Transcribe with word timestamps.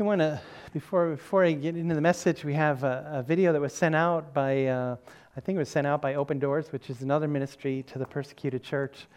I 0.00 0.04
want 0.04 0.20
to, 0.20 0.40
before, 0.72 1.10
before 1.10 1.44
I 1.44 1.50
get 1.50 1.76
into 1.76 1.92
the 1.96 2.00
message, 2.00 2.44
we 2.44 2.54
have 2.54 2.84
a, 2.84 3.10
a 3.14 3.22
video 3.24 3.52
that 3.52 3.60
was 3.60 3.72
sent 3.72 3.96
out 3.96 4.32
by, 4.32 4.66
uh, 4.66 4.94
I 5.36 5.40
think 5.40 5.56
it 5.56 5.58
was 5.58 5.70
sent 5.70 5.88
out 5.88 6.00
by 6.00 6.14
Open 6.14 6.38
Doors, 6.38 6.70
which 6.70 6.88
is 6.88 7.02
another 7.02 7.26
ministry 7.26 7.82
to 7.88 7.98
the 7.98 8.06
persecuted 8.06 8.62
church. 8.62 9.08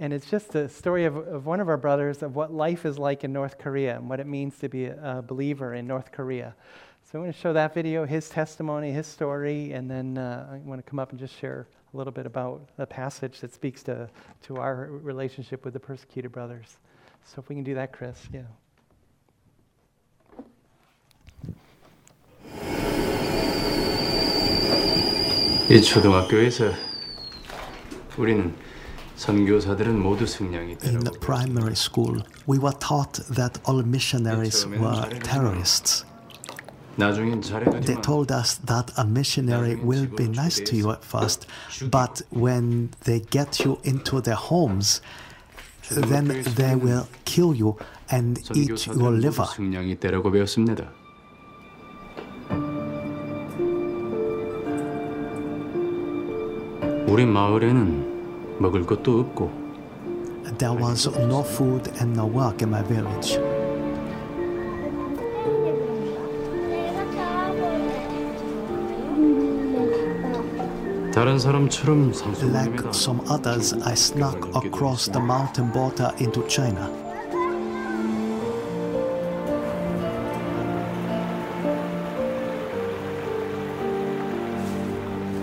And 0.00 0.12
it's 0.12 0.28
just 0.28 0.56
a 0.56 0.68
story 0.68 1.04
of, 1.04 1.16
of 1.16 1.46
one 1.46 1.60
of 1.60 1.68
our 1.68 1.76
brothers 1.76 2.20
of 2.24 2.34
what 2.34 2.52
life 2.52 2.84
is 2.84 2.98
like 2.98 3.22
in 3.22 3.32
North 3.32 3.58
Korea 3.58 3.94
and 3.94 4.08
what 4.08 4.18
it 4.18 4.26
means 4.26 4.58
to 4.58 4.68
be 4.68 4.86
a, 4.86 5.18
a 5.18 5.22
believer 5.22 5.74
in 5.74 5.86
North 5.86 6.10
Korea. 6.10 6.56
So 7.04 7.20
I 7.20 7.22
want 7.22 7.32
to 7.32 7.40
show 7.40 7.52
that 7.52 7.72
video, 7.72 8.04
his 8.04 8.28
testimony, 8.28 8.90
his 8.90 9.06
story, 9.06 9.70
and 9.70 9.88
then 9.88 10.18
uh, 10.18 10.48
I 10.52 10.56
want 10.68 10.84
to 10.84 10.90
come 10.90 10.98
up 10.98 11.10
and 11.10 11.18
just 11.20 11.38
share 11.38 11.68
a 11.92 11.96
little 11.96 12.12
bit 12.12 12.26
about 12.26 12.70
the 12.76 12.86
passage 12.86 13.38
that 13.38 13.54
speaks 13.54 13.84
to, 13.84 14.10
to 14.42 14.56
our 14.56 14.88
relationship 14.90 15.64
with 15.64 15.74
the 15.74 15.80
persecuted 15.80 16.32
brothers. 16.32 16.78
So 17.24 17.40
if 17.40 17.48
we 17.48 17.54
can 17.54 17.62
do 17.62 17.76
that, 17.76 17.92
Chris, 17.92 18.18
yeah. 18.32 18.42
이 25.73 25.81
초등학교에서 25.81 26.71
우리는 28.17 28.53
선교사들은 29.15 29.99
모두 29.99 30.23
In 30.23 30.27
승냥이들하고 30.27 31.19
primary 31.19 31.73
school, 31.73 32.21
we 32.47 32.57
were 32.57 32.75
taught 32.79 33.21
that 33.35 33.59
all 33.67 33.83
missionaries 33.85 34.65
were 34.65 35.07
terrorists. 35.19 36.05
나중엔 36.95 37.41
They 37.41 37.51
잘해두지만 37.51 38.01
told 38.01 38.33
us 38.33 38.59
that 38.65 38.91
a 38.97 39.05
missionary 39.05 39.75
will 39.75 40.07
be 40.07 40.25
nice 40.27 40.61
to 40.63 40.75
you 40.75 40.91
at 40.91 41.03
first, 41.03 41.47
but 41.89 42.21
when 42.31 42.89
they 43.05 43.21
get 43.29 43.63
you 43.63 43.79
into 43.83 44.21
their 44.21 44.35
homes, 44.35 45.01
then 45.89 46.43
they 46.55 46.75
will 46.75 47.07
kill 47.25 47.55
you 47.55 47.77
and 48.11 48.39
eat 48.55 48.85
your 48.85 49.13
선교사들은 49.13 49.13
모두 49.13 49.13
liver. 49.13 49.47
우리 57.13 57.25
마을에는 57.25 58.57
먹을 58.59 58.85
것도 58.85 59.19
없고 59.19 59.51
There 60.57 60.75
was 60.75 61.07
no 61.07 61.41
food 61.41 61.89
and 62.01 62.19
no 62.19 62.25
work 62.27 62.61
in 62.61 62.69
my 62.69 62.83
village. 62.83 63.39
다른 71.13 71.37
사람처럼 71.39 72.11
Like 72.11 72.19
상속입니다. 72.19 72.89
some 72.93 73.19
others, 73.29 73.73
I 73.83 73.93
snuck 73.93 74.47
across 74.55 75.11
the 75.11 75.19
mountain 75.23 75.71
border 75.73 76.11
into 76.19 76.45
China. 76.47 76.89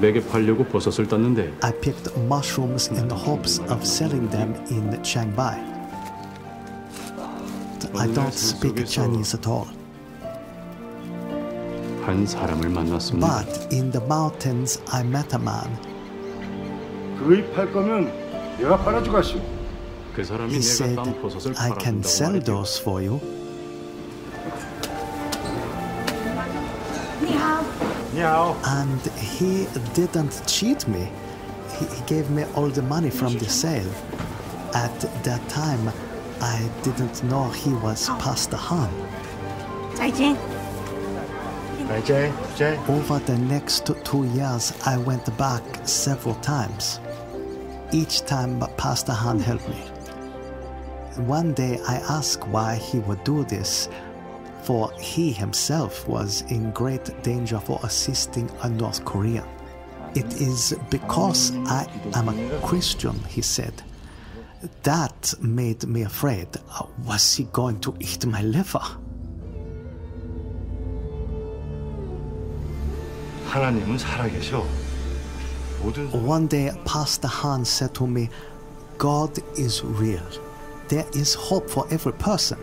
맥에 0.01 0.25
팔려고 0.27 0.65
버섯을 0.65 1.07
땄는데 1.07 1.53
I 1.61 1.71
picked 1.79 2.11
mushrooms 2.17 2.89
in 2.91 3.07
the 3.07 3.21
hopes 3.23 3.61
of 3.71 3.81
selling 3.85 4.29
them 4.31 4.55
in 4.71 5.01
Chiangbai. 5.03 5.69
I 7.93 8.07
don't 8.07 8.33
speak 8.33 8.83
Chinese 8.85 9.37
at 9.37 9.47
all, 9.47 9.67
한 12.03 12.25
사람을 12.25 12.69
만났습니다. 12.69 13.45
but 13.45 13.75
in 13.75 13.91
the 13.91 14.03
mountains 14.05 14.81
I 14.91 15.01
met 15.01 15.35
a 15.35 15.41
man. 15.41 15.69
그의 17.19 17.51
팔 17.53 17.71
거면 17.71 18.11
내가 18.57 18.77
팔아주겠소. 18.77 19.39
그 20.15 20.23
사람이 20.23 20.51
He 20.53 20.61
내가 20.61 20.73
said, 20.73 20.95
딴 20.95 21.21
버섯을 21.21 21.53
I 21.57 21.71
can 21.79 21.99
sell 21.99 22.31
팔아준다고 22.33 22.45
those 22.45 22.81
for 22.81 23.05
you. 23.05 23.19
And 28.65 29.01
he 29.17 29.67
didn't 29.93 30.43
cheat 30.47 30.87
me. 30.87 31.09
He, 31.77 31.85
gave 32.05 32.29
me 32.29 32.43
all 32.55 32.67
the 32.67 32.81
money 32.81 33.09
from 33.09 33.37
the 33.37 33.49
sale. 33.49 33.91
At 34.73 34.99
that 35.23 35.47
time, 35.49 35.91
I 36.41 36.69
didn't 36.83 37.23
know 37.23 37.49
he 37.49 37.73
was 37.73 38.09
Pastor 38.19 38.57
Han. 38.57 38.89
Jai 39.95 40.11
Over 42.87 43.19
the 43.19 43.37
next 43.37 43.89
two 44.03 44.25
years, 44.25 44.73
I 44.85 44.97
went 44.97 45.35
back 45.37 45.63
several 45.83 46.35
times. 46.35 46.99
Each 47.91 48.21
time, 48.21 48.59
Pastor 48.77 49.13
Han 49.13 49.39
helped 49.39 49.67
me. 49.67 49.81
One 51.25 51.53
day, 51.53 51.79
I 51.87 51.95
asked 52.17 52.47
why 52.47 52.75
he 52.75 52.99
would 52.99 53.23
do 53.23 53.43
this 53.43 53.89
for 54.63 54.91
he 54.99 55.31
himself 55.31 56.07
was 56.07 56.41
in 56.49 56.71
great 56.71 57.09
danger 57.23 57.59
for 57.59 57.79
assisting 57.83 58.49
a 58.61 58.69
North 58.69 59.03
Korean. 59.05 59.45
It 60.15 60.41
is 60.41 60.75
because 60.89 61.55
I 61.67 61.87
am 62.15 62.29
a 62.29 62.59
Christian, 62.61 63.17
he 63.29 63.41
said. 63.41 63.73
That 64.83 65.33
made 65.41 65.87
me 65.87 66.03
afraid. 66.03 66.47
Uh, 66.69 66.85
was 67.05 67.35
he 67.35 67.45
going 67.45 67.79
to 67.79 67.95
eat 67.99 68.25
my 68.25 68.41
liver? 68.41 68.81
One 76.11 76.47
day, 76.47 76.71
Pastor 76.85 77.27
Han 77.27 77.65
said 77.65 77.95
to 77.95 78.05
me, 78.05 78.29
God 78.97 79.39
is 79.57 79.83
real. 79.83 80.25
There 80.89 81.05
is 81.13 81.33
hope 81.33 81.69
for 81.69 81.87
every 81.89 82.13
person. 82.13 82.59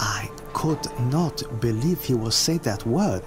I 0.00 0.30
could 0.54 0.88
not 1.10 1.42
believe 1.60 2.02
he 2.02 2.14
would 2.14 2.32
say 2.32 2.56
that 2.58 2.86
word. 2.86 3.22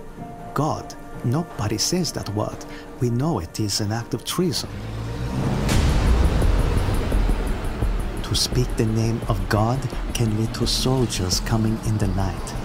God. 0.55 0.95
Nobody 1.23 1.77
says 1.77 2.11
that 2.13 2.29
word. 2.29 2.57
We 2.99 3.09
know 3.09 3.39
it 3.39 3.59
is 3.59 3.81
an 3.81 3.91
act 3.91 4.13
of 4.13 4.23
treason. 4.25 4.69
To 8.23 8.35
speak 8.35 8.67
the 8.77 8.85
name 8.85 9.21
of 9.27 9.37
God 9.49 9.79
can 10.13 10.35
lead 10.39 10.53
to 10.55 10.65
soldiers 10.65 11.39
coming 11.41 11.77
in 11.85 11.97
the 11.97 12.07
night. 12.09 12.56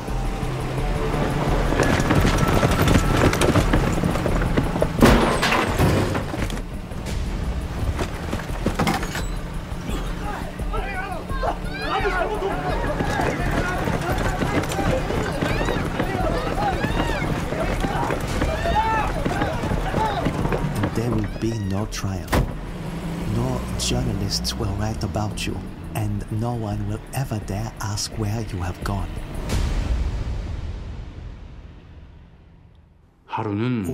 right 24.82 25.04
about 25.04 25.46
you, 25.46 25.56
and 25.94 26.26
no 26.32 26.54
one 26.54 26.80
will 26.88 27.04
ever 27.14 27.38
dare 27.46 27.72
ask 27.80 28.10
where 28.18 28.40
you 28.50 28.58
have 28.68 28.78
gone. 28.82 29.08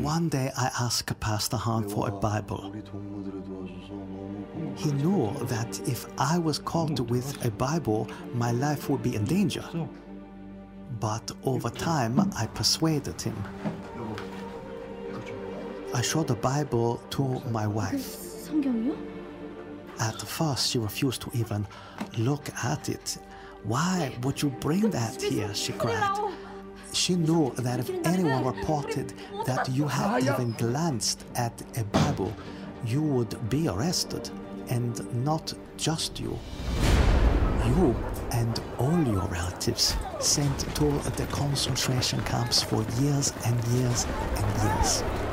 One 0.03 0.29
day 0.31 0.51
I 0.57 0.71
asked 0.81 1.21
Pastor 1.21 1.59
Han 1.59 1.89
for 1.89 2.09
a 2.09 2.11
Bible. 2.11 2.63
He 4.83 4.91
knew 4.93 5.31
that 5.55 5.71
if 5.87 6.01
I 6.17 6.39
was 6.39 6.59
caught 6.59 6.99
with 7.13 7.29
a 7.45 7.51
Bible, 7.51 8.09
my 8.35 8.51
life 8.51 8.89
would 8.89 9.03
be 9.03 9.15
in 9.15 9.25
danger. 9.25 9.65
But 10.99 11.31
over 11.45 11.71
time, 11.71 12.15
I 12.43 12.47
persuaded 12.47 13.21
him. 13.21 13.37
I 15.95 16.01
showed 16.01 16.29
the 16.29 16.41
Bible 16.53 16.91
to 17.11 17.23
my 17.51 17.67
wife. 17.67 18.07
At 20.01 20.21
first, 20.21 20.71
she 20.71 20.79
refused 20.79 21.23
to 21.23 21.31
even 21.35 21.67
look 22.17 22.49
at 22.65 22.89
it. 22.89 23.19
Why 23.65 24.15
would 24.23 24.41
you 24.41 24.51
bring 24.51 24.91
that 24.91 25.21
here? 25.21 25.53
She 25.55 25.73
cried. 25.73 26.33
She 26.93 27.17
knew 27.17 27.53
that 27.57 27.81
if 27.81 27.91
anyone 28.07 28.45
reported 28.45 29.13
that 29.45 29.69
you 29.69 29.87
had 29.87 30.23
even 30.23 30.53
glanced 30.53 31.25
at 31.35 31.63
a 31.77 31.85
Bible, 31.85 32.33
you 32.87 33.03
would 33.03 33.51
be 33.51 33.69
arrested, 33.69 34.31
and 34.69 35.25
not 35.25 35.53
just 35.77 36.21
you. 36.21 36.39
You 37.67 37.95
and 38.31 38.61
all 38.79 39.03
your 39.05 39.27
relatives 39.27 39.97
sent 40.21 40.61
to 40.77 40.91
the 41.17 41.27
concentration 41.31 42.23
camps 42.23 42.63
for 42.63 42.83
years 43.01 43.33
and 43.45 43.63
years 43.69 44.07
and 44.37 44.63
years. 44.63 45.28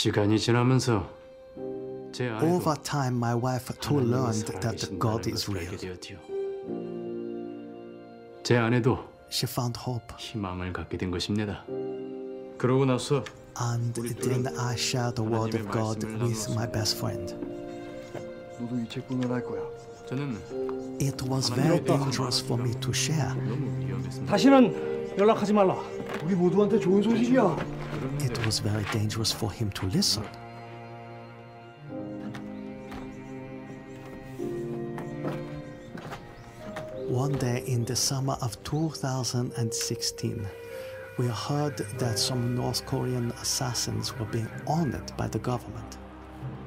시간이 0.00 0.38
지나면서 0.38 1.06
제 2.10 2.30
아내도 2.30 2.46
Over 2.46 2.82
time, 2.82 3.16
my 3.18 3.34
wife 3.34 3.78
too 3.80 4.00
learned 4.00 4.46
that 4.60 4.98
God 4.98 5.28
is 5.28 5.50
real. 5.50 5.76
제 8.42 8.56
아내도 8.56 9.04
She 9.30 9.44
found 9.46 9.78
hope, 9.78 10.06
희망을 10.16 10.72
갖게 10.72 10.96
된 10.96 11.10
것입니다. 11.10 11.66
그러고 12.56 12.86
나서 12.86 13.22
and 13.60 13.92
then 14.22 14.46
I 14.58 14.72
shared 14.72 15.16
the 15.16 15.30
word 15.30 15.54
of 15.54 15.70
God 15.70 16.06
with 16.06 16.50
my 16.54 16.66
best 16.72 16.96
friend. 16.96 17.34
너도 18.58 18.80
이 18.80 18.88
책분을 18.88 19.30
할 19.30 19.44
거야. 19.44 19.60
저는 20.08 20.98
It 20.98 21.22
was 21.28 21.52
very 21.52 21.84
dangerous 21.84 22.42
for 22.42 22.58
me 22.58 22.72
to 22.80 22.90
share. 22.94 23.36
다시는 24.26 24.99
연락하지 25.18 25.52
말라. 25.52 25.76
우리 26.24 26.34
모두한테 26.34 26.78
좋은 26.78 27.02
소식이야. 27.02 27.56
It 28.20 28.38
was 28.44 28.62
very 28.62 28.84
dangerous 28.92 29.34
for 29.34 29.52
him 29.52 29.70
to 29.70 29.88
listen. 29.88 30.24
One 37.08 37.36
day 37.38 37.64
in 37.66 37.84
the 37.84 37.96
summer 37.96 38.36
of 38.40 38.56
2016, 38.62 40.46
we 41.18 41.26
heard 41.26 41.76
that 41.98 42.18
some 42.18 42.54
North 42.54 42.86
Korean 42.86 43.32
assassins 43.42 44.16
were 44.16 44.26
being 44.30 44.48
honored 44.66 45.12
by 45.16 45.26
the 45.26 45.40
government, 45.40 45.98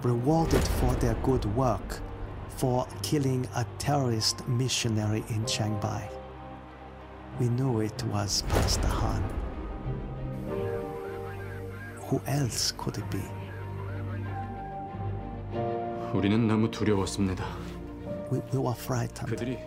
rewarded 0.03 0.67
for 0.79 0.93
their 0.95 1.15
good 1.23 1.45
work 1.55 2.01
for 2.57 2.85
killing 3.01 3.47
a 3.55 3.65
terrorist 3.79 4.45
missionary 4.47 5.23
in 5.29 5.43
Changbai. 5.45 6.22
We 7.39 7.49
knew 7.49 7.81
it 7.81 8.03
was 8.11 8.43
Pastor 8.49 8.87
Han. 8.87 9.23
Who 12.09 12.21
else 12.27 12.71
could 12.77 12.97
it 12.97 13.09
be? 13.09 13.23
우리는 16.13 16.47
너무 16.47 16.69
두려웠습니다. 16.69 17.43
We, 18.31 18.39
we 18.53 18.59
were 18.59 18.75
frightened. 18.77 19.29
그들이 19.31 19.57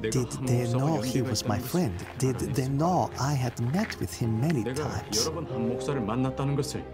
내가 0.00 0.10
Did 0.10 0.36
한 0.36 0.46
they 0.46 0.62
목사와 0.64 0.78
know 0.78 1.02
he 1.02 1.18
연계가 1.18 1.28
was 1.28 1.44
my 1.44 1.58
있다는 1.58 1.68
friend? 1.68 2.04
것을 2.04 2.18
Did 2.18 2.54
they 2.54 2.68
알아냈습니다. 2.70 2.78
know 2.78 3.10
I 3.18 3.34
had 3.34 3.62
met 3.64 3.98
with 3.98 4.14
him 4.24 4.38
many 4.38 4.62
내가 4.62 4.74
times? 4.88 5.26
여러 5.26 5.34
번 5.34 5.46
한 5.52 5.68
목사를 5.68 6.00
만났다는 6.00 6.54
것을 6.54 6.84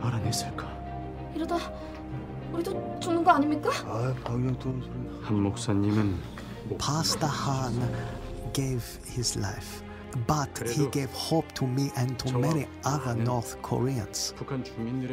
알아냈을까? 0.00 0.66
이러다 1.36 1.56
우리도 2.52 2.98
죽는 3.00 3.22
거 3.22 3.30
아닙니까? 3.30 3.70
아, 3.86 4.12
방영 4.24 4.58
떠는 4.58 4.80
소리. 4.82 4.92
한 5.22 5.42
목사님은 5.42 6.16
Pastor 6.78 7.30
Han 7.46 8.17
gave 8.62 8.84
his 9.16 9.36
life, 9.36 9.82
but 10.26 10.52
he 10.68 10.86
gave 10.88 11.10
hope 11.10 11.48
to 11.52 11.64
me 11.66 11.92
and 11.96 12.18
to 12.18 12.38
many 12.38 12.66
other 12.84 13.14
North 13.14 13.60
Koreans. 13.62 14.34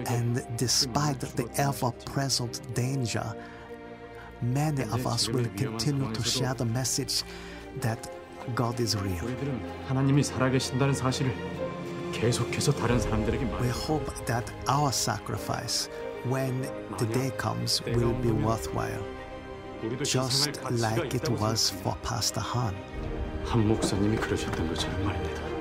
And 0.08 0.32
despite 0.58 1.20
the 1.40 1.48
ever 1.58 1.92
present 2.14 2.54
danger, 2.74 3.28
many 4.42 4.84
of 4.96 5.06
us 5.06 5.30
will 5.30 5.50
continue 5.56 6.12
to 6.12 6.24
share 6.24 6.56
the 6.56 6.66
message 6.66 7.24
that 7.82 8.02
God 8.56 8.80
is 8.80 8.96
real. 8.96 9.28
We 13.62 13.70
hope 13.88 14.08
that 14.26 14.46
our 14.68 14.92
sacrifice, 14.92 15.90
when 16.24 16.54
the 17.00 17.08
day 17.20 17.32
comes, 17.38 17.82
will 17.98 18.14
be 18.14 18.32
worthwhile, 18.32 19.06
just 20.04 20.64
like 20.72 21.14
it 21.14 21.30
was 21.30 21.70
for 21.70 21.96
Pastor 22.02 22.40
Han. 22.40 22.76
한 23.46 23.68
목사님이 23.68 24.18
그러셨던 24.18 24.68
것처럼 24.68 25.04
말입니다. 25.06 25.55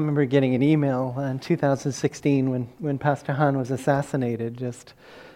I 0.00 0.02
remember 0.02 0.24
getting 0.24 0.54
an 0.54 0.62
email 0.62 1.14
in 1.18 1.40
2016 1.40 2.48
when, 2.48 2.62
when 2.78 2.96
Pastor 2.96 3.34
Han 3.34 3.58
was 3.58 3.70
assassinated, 3.70 4.56
just 4.56 4.94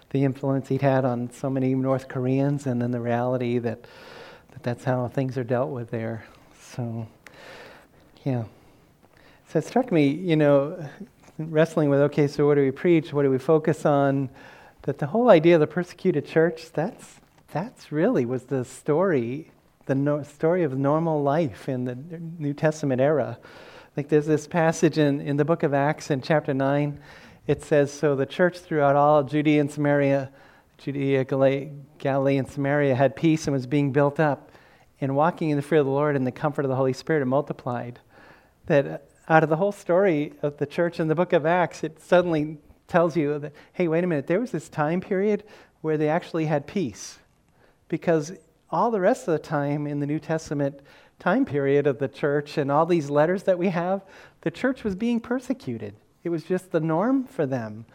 the 0.08 0.25
influence 0.25 0.69
he'd 0.69 0.81
had 0.81 1.05
on 1.05 1.31
so 1.31 1.50
many 1.50 1.75
North 1.75 2.08
Koreans, 2.08 2.64
and 2.66 2.81
then 2.81 2.90
the 2.90 2.99
reality 2.99 3.58
that, 3.58 3.82
that 4.52 4.62
that's 4.62 4.82
how 4.82 5.06
things 5.08 5.37
are 5.37 5.44
dealt 5.44 5.69
with 5.69 5.90
there. 5.90 6.25
So, 6.62 7.06
yeah. 8.25 8.44
So 9.50 9.58
it 9.58 9.66
struck 9.66 9.93
me, 9.93 10.08
you 10.08 10.34
know, 10.34 10.82
wrestling 11.37 11.90
with 11.90 12.00
okay, 12.00 12.26
so 12.26 12.46
what 12.46 12.55
do 12.55 12.62
we 12.62 12.70
preach? 12.70 13.12
What 13.12 13.25
do 13.25 13.31
we 13.31 13.38
focus 13.38 13.84
on? 13.84 14.31
That 14.84 14.96
the 14.96 15.08
whole 15.08 15.28
idea 15.28 15.56
of 15.56 15.60
the 15.60 15.67
persecuted 15.67 16.25
church, 16.25 16.72
that's, 16.72 17.17
that's 17.52 17.93
really 17.93 18.25
was 18.25 18.44
the 18.44 18.64
story, 18.64 19.50
the 19.84 19.94
no, 19.94 20.22
story 20.22 20.62
of 20.62 20.78
normal 20.78 21.22
life 21.22 21.69
in 21.69 21.84
the 21.84 21.96
New 22.38 22.55
Testament 22.55 23.02
era. 23.02 23.37
Like 23.96 24.08
there's 24.08 24.26
this 24.26 24.49
passage 24.49 24.99
in, 24.99 25.20
in 25.20 25.37
the 25.37 25.44
book 25.44 25.62
of 25.62 25.73
Acts 25.73 26.11
in 26.11 26.20
chapter 26.20 26.52
9. 26.52 26.99
It 27.46 27.62
says, 27.62 27.93
So 27.93 28.17
the 28.17 28.26
church 28.26 28.58
throughout 28.58 28.96
all 28.96 29.23
Judea 29.23 29.61
and 29.61 29.70
Samaria, 29.70 30.32
Judea, 30.79 31.25
Galilee, 31.25 32.37
and 32.37 32.50
Samaria 32.50 32.96
had 32.96 33.14
peace 33.14 33.46
and 33.46 33.55
was 33.55 33.67
being 33.67 33.93
built 33.93 34.19
up. 34.19 34.50
And 35.00 35.14
walking 35.14 35.50
in 35.50 35.56
the 35.56 35.62
fear 35.62 35.79
of 35.79 35.87
the 35.87 35.93
Lord 35.93 36.17
and 36.17 36.26
the 36.26 36.32
comfort 36.32 36.64
of 36.64 36.70
the 36.70 36.75
Holy 36.75 36.93
Spirit, 36.93 37.23
it 37.23 37.26
multiplied. 37.26 38.00
That 38.67 38.87
uh, 38.87 38.99
out 39.29 39.44
of 39.44 39.49
the 39.49 39.56
whole 39.56 39.73
story 39.73 40.32
of 40.43 40.56
the 40.56 40.67
church 40.67 40.99
in 40.99 41.06
the 41.06 41.14
book 41.14 41.32
of 41.32 41.46
Acts, 41.46 41.85
it 41.85 42.00
suddenly 42.00 42.58
tells 42.88 43.17
you 43.17 43.38
that, 43.38 43.52
hey, 43.75 43.87
wait 43.87 44.02
a 44.02 44.08
minute, 44.08 44.26
there 44.26 44.41
was 44.41 44.50
this 44.50 44.69
time 44.69 45.00
period 45.00 45.44
where 45.82 45.96
they 45.96 46.08
actually 46.08 46.46
had 46.46 46.67
peace. 46.67 47.19
Because 47.88 48.32
all 48.70 48.91
the 48.91 49.00
rest 49.00 49.29
of 49.29 49.32
the 49.32 49.38
time 49.38 49.87
in 49.87 50.00
the 50.00 50.06
New 50.06 50.19
Testament 50.19 50.81
time 51.25 51.47
period 51.47 51.87
of 51.87 51.99
the 51.99 52.06
church 52.06 52.59
and 52.59 52.71
all 52.71 52.85
these 52.85 53.09
letters 53.09 53.44
that 53.44 53.59
we 53.59 53.69
have, 53.69 54.05
the 54.43 54.50
church 54.50 54.85
was 54.85 54.94
being 54.94 55.19
persecuted. 55.19 55.94
It 56.22 56.29
was 56.29 56.44
just 56.44 56.70
the 56.70 56.81
norm 56.81 57.25
for 57.25 57.46
them 57.46 57.87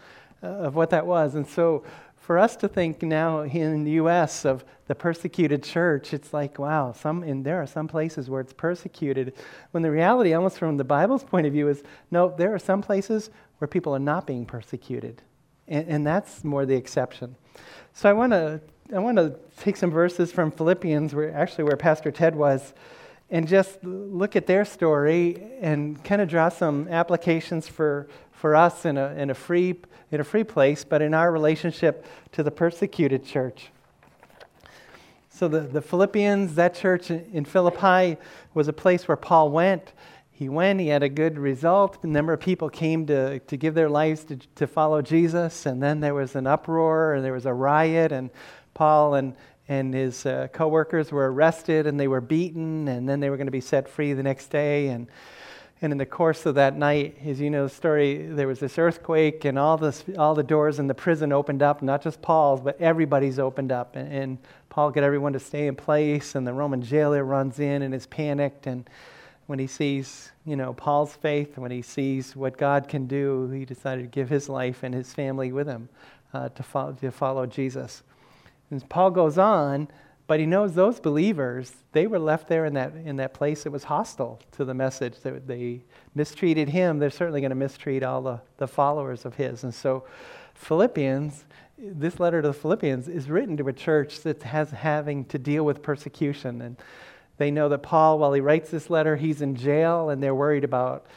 uh, 0.42 0.48
of 0.48 0.74
what 0.74 0.90
that 0.90 1.06
was. 1.06 1.36
And 1.36 1.48
so 1.48 1.84
for 2.18 2.40
us 2.40 2.56
to 2.56 2.68
think 2.68 3.04
now 3.04 3.42
in 3.42 3.84
the 3.84 3.92
U.S. 3.92 4.46
of 4.46 4.66
the 4.88 4.96
persecuted 4.96 5.62
church, 5.62 6.12
it's 6.12 6.34
like, 6.34 6.58
wow, 6.58 6.92
some, 6.92 7.22
and 7.22 7.46
there 7.46 7.62
are 7.62 7.68
some 7.68 7.88
places 7.88 8.32
where 8.32 8.42
it's 8.42 8.54
persecuted. 8.54 9.34
When 9.72 9.84
the 9.84 9.92
reality, 9.92 10.34
almost 10.34 10.58
from 10.58 10.78
the 10.78 10.84
Bible's 10.84 11.24
point 11.24 11.46
of 11.46 11.54
view, 11.54 11.68
is 11.68 11.84
no, 12.10 12.34
there 12.36 12.52
are 12.52 12.60
some 12.60 12.82
places 12.82 13.30
where 13.60 13.68
people 13.68 13.96
are 13.96 14.00
not 14.00 14.26
being 14.26 14.44
persecuted. 14.44 15.22
And, 15.68 15.88
and 15.88 16.08
that's 16.08 16.44
more 16.44 16.66
the 16.66 16.76
exception. 16.76 17.36
So 17.94 18.10
I 18.10 18.14
want 18.14 18.32
to 18.32 18.60
I 18.92 18.98
want 18.98 19.18
to 19.18 19.36
take 19.60 19.78
some 19.78 19.92
verses 19.92 20.32
from 20.32 20.50
Philippians, 20.50 21.14
where 21.14 21.32
actually 21.36 21.66
where 21.66 21.78
Pastor 21.78 22.10
Ted 22.10 22.36
was, 22.36 22.74
and 23.32 23.48
just 23.48 23.84
look 23.84 24.36
at 24.36 24.48
their 24.48 24.66
story 24.66 25.42
and 25.62 26.04
kind 26.04 26.22
of 26.22 26.28
draw 26.28 26.50
some 26.50 26.88
applications 26.88 27.68
for, 27.68 28.08
for 28.32 28.56
us 28.56 28.86
in 28.86 28.98
a, 28.98 29.14
in, 29.14 29.30
a 29.30 29.36
free, 29.36 29.80
in 30.12 30.20
a 30.20 30.24
free 30.24 30.44
place, 30.44 30.84
but 30.84 31.02
in 31.02 31.14
our 31.14 31.32
relationship 31.32 32.06
to 32.32 32.44
the 32.44 32.52
persecuted 32.52 33.24
church. 33.24 33.70
So 35.30 35.48
the, 35.48 35.62
the 35.62 35.82
Philippians, 35.82 36.56
that 36.56 36.74
church 36.74 37.12
in 37.12 37.46
Philippi 37.46 38.18
was 38.54 38.68
a 38.68 38.74
place 38.74 39.08
where 39.08 39.16
Paul 39.16 39.52
went. 39.52 39.94
He 40.32 40.50
went, 40.50 40.80
he 40.80 40.88
had 40.88 41.04
a 41.04 41.10
good 41.10 41.38
result. 41.38 42.04
A 42.04 42.08
number 42.08 42.34
of 42.34 42.40
people 42.40 42.70
came 42.70 43.06
to, 43.08 43.40
to 43.40 43.58
give 43.58 43.74
their 43.74 43.90
lives 43.90 44.24
to, 44.26 44.38
to 44.56 44.68
follow 44.68 45.02
Jesus, 45.02 45.66
and 45.66 45.84
then 45.84 46.00
there 46.00 46.14
was 46.14 46.36
an 46.36 46.48
uproar 46.48 47.14
and 47.14 47.24
there 47.24 47.34
was 47.34 47.46
a 47.46 47.54
riot, 47.54 48.12
and 48.12 48.30
Paul 48.74 49.16
and, 49.16 49.36
and 49.70 49.94
his 49.94 50.26
uh, 50.26 50.48
co-workers 50.52 51.12
were 51.12 51.32
arrested 51.32 51.86
and 51.86 52.00
they 52.00 52.08
were 52.08 52.20
beaten 52.20 52.88
and 52.88 53.08
then 53.08 53.20
they 53.20 53.30
were 53.30 53.38
going 53.38 53.48
to 53.48 53.52
be 53.52 53.62
set 53.62 53.88
free 53.88 54.14
the 54.14 54.24
next 54.24 54.48
day. 54.48 54.88
And 54.88 55.08
and 55.82 55.94
in 55.94 55.98
the 55.98 56.06
course 56.06 56.46
of 56.46 56.56
that 56.56 56.76
night 56.76 57.18
as 57.24 57.40
you 57.40 57.50
know 57.50 57.64
the 57.66 57.74
story 57.74 58.18
there 58.18 58.48
was 58.48 58.60
this 58.60 58.78
earthquake 58.78 59.46
and 59.46 59.58
all 59.58 59.78
this 59.78 60.04
all 60.18 60.36
the 60.36 60.44
doors 60.44 60.78
in 60.78 60.88
the 60.88 60.94
prison 60.94 61.32
opened 61.32 61.62
up 61.62 61.82
not 61.82 62.02
just 62.02 62.22
paul's 62.22 62.60
but 62.60 62.82
everybody's 62.82 63.40
opened 63.40 63.72
up. 63.72 63.96
And, 63.96 64.12
and 64.12 64.38
paul 64.70 64.92
got 64.92 65.04
everyone 65.04 65.34
to 65.34 65.40
stay 65.40 65.68
in 65.68 65.76
place 65.76 66.36
and 66.36 66.46
the 66.46 66.52
roman 66.52 66.82
jailer 66.82 67.24
runs 67.24 67.60
in 67.60 67.84
and 67.84 67.94
is 67.94 68.08
panicked. 68.08 68.68
And 68.68 68.90
when 69.46 69.60
he 69.60 69.68
sees 69.68 70.32
you 70.46 70.56
know 70.56 70.74
paul's 70.74 71.14
faith 71.14 71.58
when 71.58 71.72
he 71.72 71.82
sees 71.82 72.36
what 72.36 72.58
god 72.58 72.88
can 72.90 73.06
do 73.06 73.50
he 73.52 73.66
decided 73.66 74.02
to 74.02 74.08
give 74.08 74.30
his 74.30 74.50
life 74.50 74.84
and 74.84 74.94
his 74.94 75.14
family 75.14 75.52
with 75.52 75.68
him 75.68 75.90
uh, 76.34 76.50
to, 76.50 76.64
follow, 76.64 76.92
to 76.94 77.12
follow 77.12 77.46
jesus 77.46 78.04
as 78.72 78.84
Paul 78.84 79.12
goes 79.12 79.38
on, 79.38 79.88
But 80.30 80.40
he 80.40 80.46
knows 80.46 80.76
those 80.76 81.00
believers, 81.00 81.74
they 81.92 82.06
were 82.06 82.20
left 82.20 82.50
there 82.50 82.64
in 82.66 82.76
that, 82.76 82.94
in 82.94 83.16
that 83.16 83.34
place 83.34 83.64
that 83.64 83.72
was 83.72 83.86
hostile 83.86 84.40
to 84.52 84.64
the 84.64 84.76
message. 84.76 85.20
That 85.22 85.48
they 85.48 85.82
mistreated 86.14 86.70
him, 86.70 87.00
they're 87.00 87.10
certainly 87.10 87.42
going 87.42 87.50
to 87.50 87.56
mistreat 87.56 88.04
all 88.04 88.22
the, 88.22 88.40
the 88.58 88.68
followers 88.68 89.26
of 89.26 89.34
his. 89.34 89.64
And 89.64 89.74
so, 89.74 90.04
Philippians, 90.54 91.46
this 91.80 92.20
letter 92.20 92.44
to 92.44 92.50
the 92.50 92.54
Philippians, 92.54 93.08
is 93.08 93.28
written 93.28 93.58
to 93.58 93.68
a 93.70 93.74
church 93.74 94.22
that 94.22 94.44
has 94.44 94.70
having 94.70 95.26
to 95.26 95.40
deal 95.40 95.66
with 95.66 95.82
persecution. 95.82 96.62
And 96.62 96.78
they 97.40 97.50
know 97.50 97.68
that 97.68 97.80
Paul, 97.80 98.20
while 98.20 98.34
he 98.34 98.40
writes 98.40 98.70
this 98.70 98.88
letter, 98.88 99.16
he's 99.16 99.42
in 99.42 99.56
jail, 99.56 100.12
and 100.12 100.22
they're 100.22 100.36
worried 100.36 100.64
about 100.64 101.08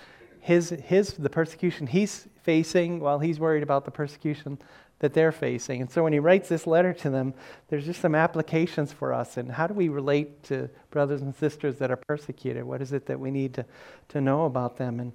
his, 0.41 0.71
his, 0.71 1.13
the 1.13 1.29
persecution 1.29 1.87
he's 1.87 2.29
facing 2.45 2.99
while 2.99 3.19
he's 3.19 3.39
worried 3.39 3.63
about 3.63 3.85
the 3.85 3.91
persecution 3.91 4.59
that 5.03 5.15
they're 5.15 5.33
facing. 5.33 5.81
And 5.81 5.91
so 5.91 6.05
when 6.05 6.13
he 6.13 6.21
writes 6.21 6.49
this 6.49 6.65
letter 6.65 6.93
to 6.95 7.11
them, 7.11 7.35
there's 7.69 7.85
just 7.85 8.01
some 8.01 8.15
applications 8.15 8.93
for 8.93 9.13
us. 9.13 9.37
And 9.37 9.51
how 9.51 9.67
do 9.67 9.75
we 9.75 9.89
relate 9.89 10.45
to 10.45 10.71
brothers 10.93 11.23
and 11.23 11.35
sisters 11.35 11.77
that 11.79 11.91
are 11.91 11.97
persecuted? 11.97 12.63
What 12.63 12.81
is 12.81 12.93
it 12.93 13.07
that 13.07 13.19
we 13.19 13.33
need 13.33 13.53
to, 13.55 13.67
to 14.11 14.21
know 14.21 14.45
about 14.45 14.77
them? 14.77 15.01
And 15.01 15.13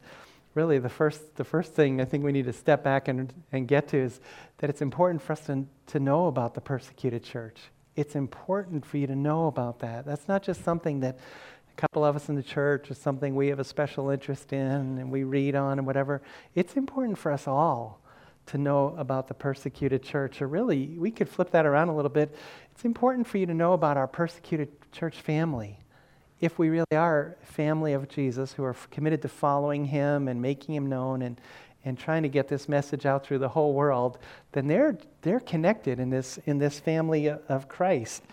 really, 0.56 0.77
the 0.77 0.89
first, 0.89 1.38
the 1.38 1.46
first 1.46 1.74
thing 1.74 2.01
I 2.01 2.06
think 2.06 2.25
we 2.25 2.34
need 2.34 2.48
to 2.48 2.53
step 2.53 2.84
back 2.84 3.08
and, 3.08 3.34
and 3.53 3.65
get 3.65 3.88
to 3.89 3.98
is 3.98 4.20
that 4.58 4.70
it's 4.70 4.82
important 4.82 5.22
for 5.22 5.32
us 5.32 5.46
to, 5.46 5.65
to 5.88 6.01
know 6.01 6.27
about 6.27 6.53
the 6.53 6.62
persecuted 6.62 7.24
church. 7.24 7.62
It's 7.96 8.13
important 8.13 8.86
for 8.86 8.98
you 8.98 9.08
to 9.08 9.15
know 9.15 9.48
about 9.48 9.79
that. 9.79 10.06
That's 10.06 10.27
not 10.27 10.44
just 10.44 10.65
something 10.65 11.00
that 11.00 11.17
a 11.72 11.82
couple 11.82 12.03
of 12.03 12.17
us 12.17 12.27
in 12.27 12.36
the 12.36 12.44
church 12.44 12.91
or 12.91 12.94
something 12.94 13.36
we 13.36 13.48
have 13.48 13.60
a 13.60 13.63
special 13.63 14.10
interest 14.10 14.51
in 14.51 15.00
and 15.00 15.10
we 15.10 15.24
read 15.24 15.56
on 15.56 15.77
and 15.77 15.88
whatever. 15.88 16.22
It's 16.56 16.75
important 16.75 17.17
for 17.17 17.32
us 17.32 17.48
all 17.48 18.01
to 18.47 18.57
know 18.57 18.95
about 18.97 19.27
the 19.27 19.33
persecuted 19.33 20.03
church. 20.03 20.41
Or 20.41 20.47
really, 20.47 20.87
we 20.97 21.11
could 21.11 21.29
flip 21.29 21.51
that 21.51 21.65
around 21.65 21.89
a 21.89 21.95
little 21.95 22.09
bit. 22.09 22.35
It's 22.71 22.85
important 22.85 23.27
for 23.27 23.37
you 23.37 23.45
to 23.45 23.53
know 23.53 23.73
about 23.73 23.97
our 23.97 24.07
persecuted 24.07 24.69
church 24.91 25.21
family. 25.21 25.79
If 26.39 26.59
we 26.59 26.69
really 26.69 26.85
are 26.91 27.35
family 27.43 27.93
of 27.93 28.09
Jesus 28.09 28.53
who 28.53 28.63
are 28.63 28.75
committed 28.91 29.21
to 29.23 29.27
following 29.27 29.85
him 29.85 30.27
and 30.27 30.41
making 30.41 30.75
him 30.75 30.87
known 30.87 31.21
and, 31.21 31.41
and 31.83 31.97
trying 31.97 32.23
to 32.23 32.29
get 32.29 32.47
this 32.47 32.69
message 32.69 33.05
out 33.05 33.25
through 33.25 33.39
the 33.39 33.49
whole 33.49 33.73
world, 33.73 34.19
then 34.51 34.67
they're, 34.67 34.97
they're 35.21 35.39
connected 35.39 35.99
in 35.99 36.09
this, 36.09 36.37
in 36.45 36.59
this 36.59 36.79
family 36.79 37.29
of 37.29 37.67
Christ. 37.67 38.23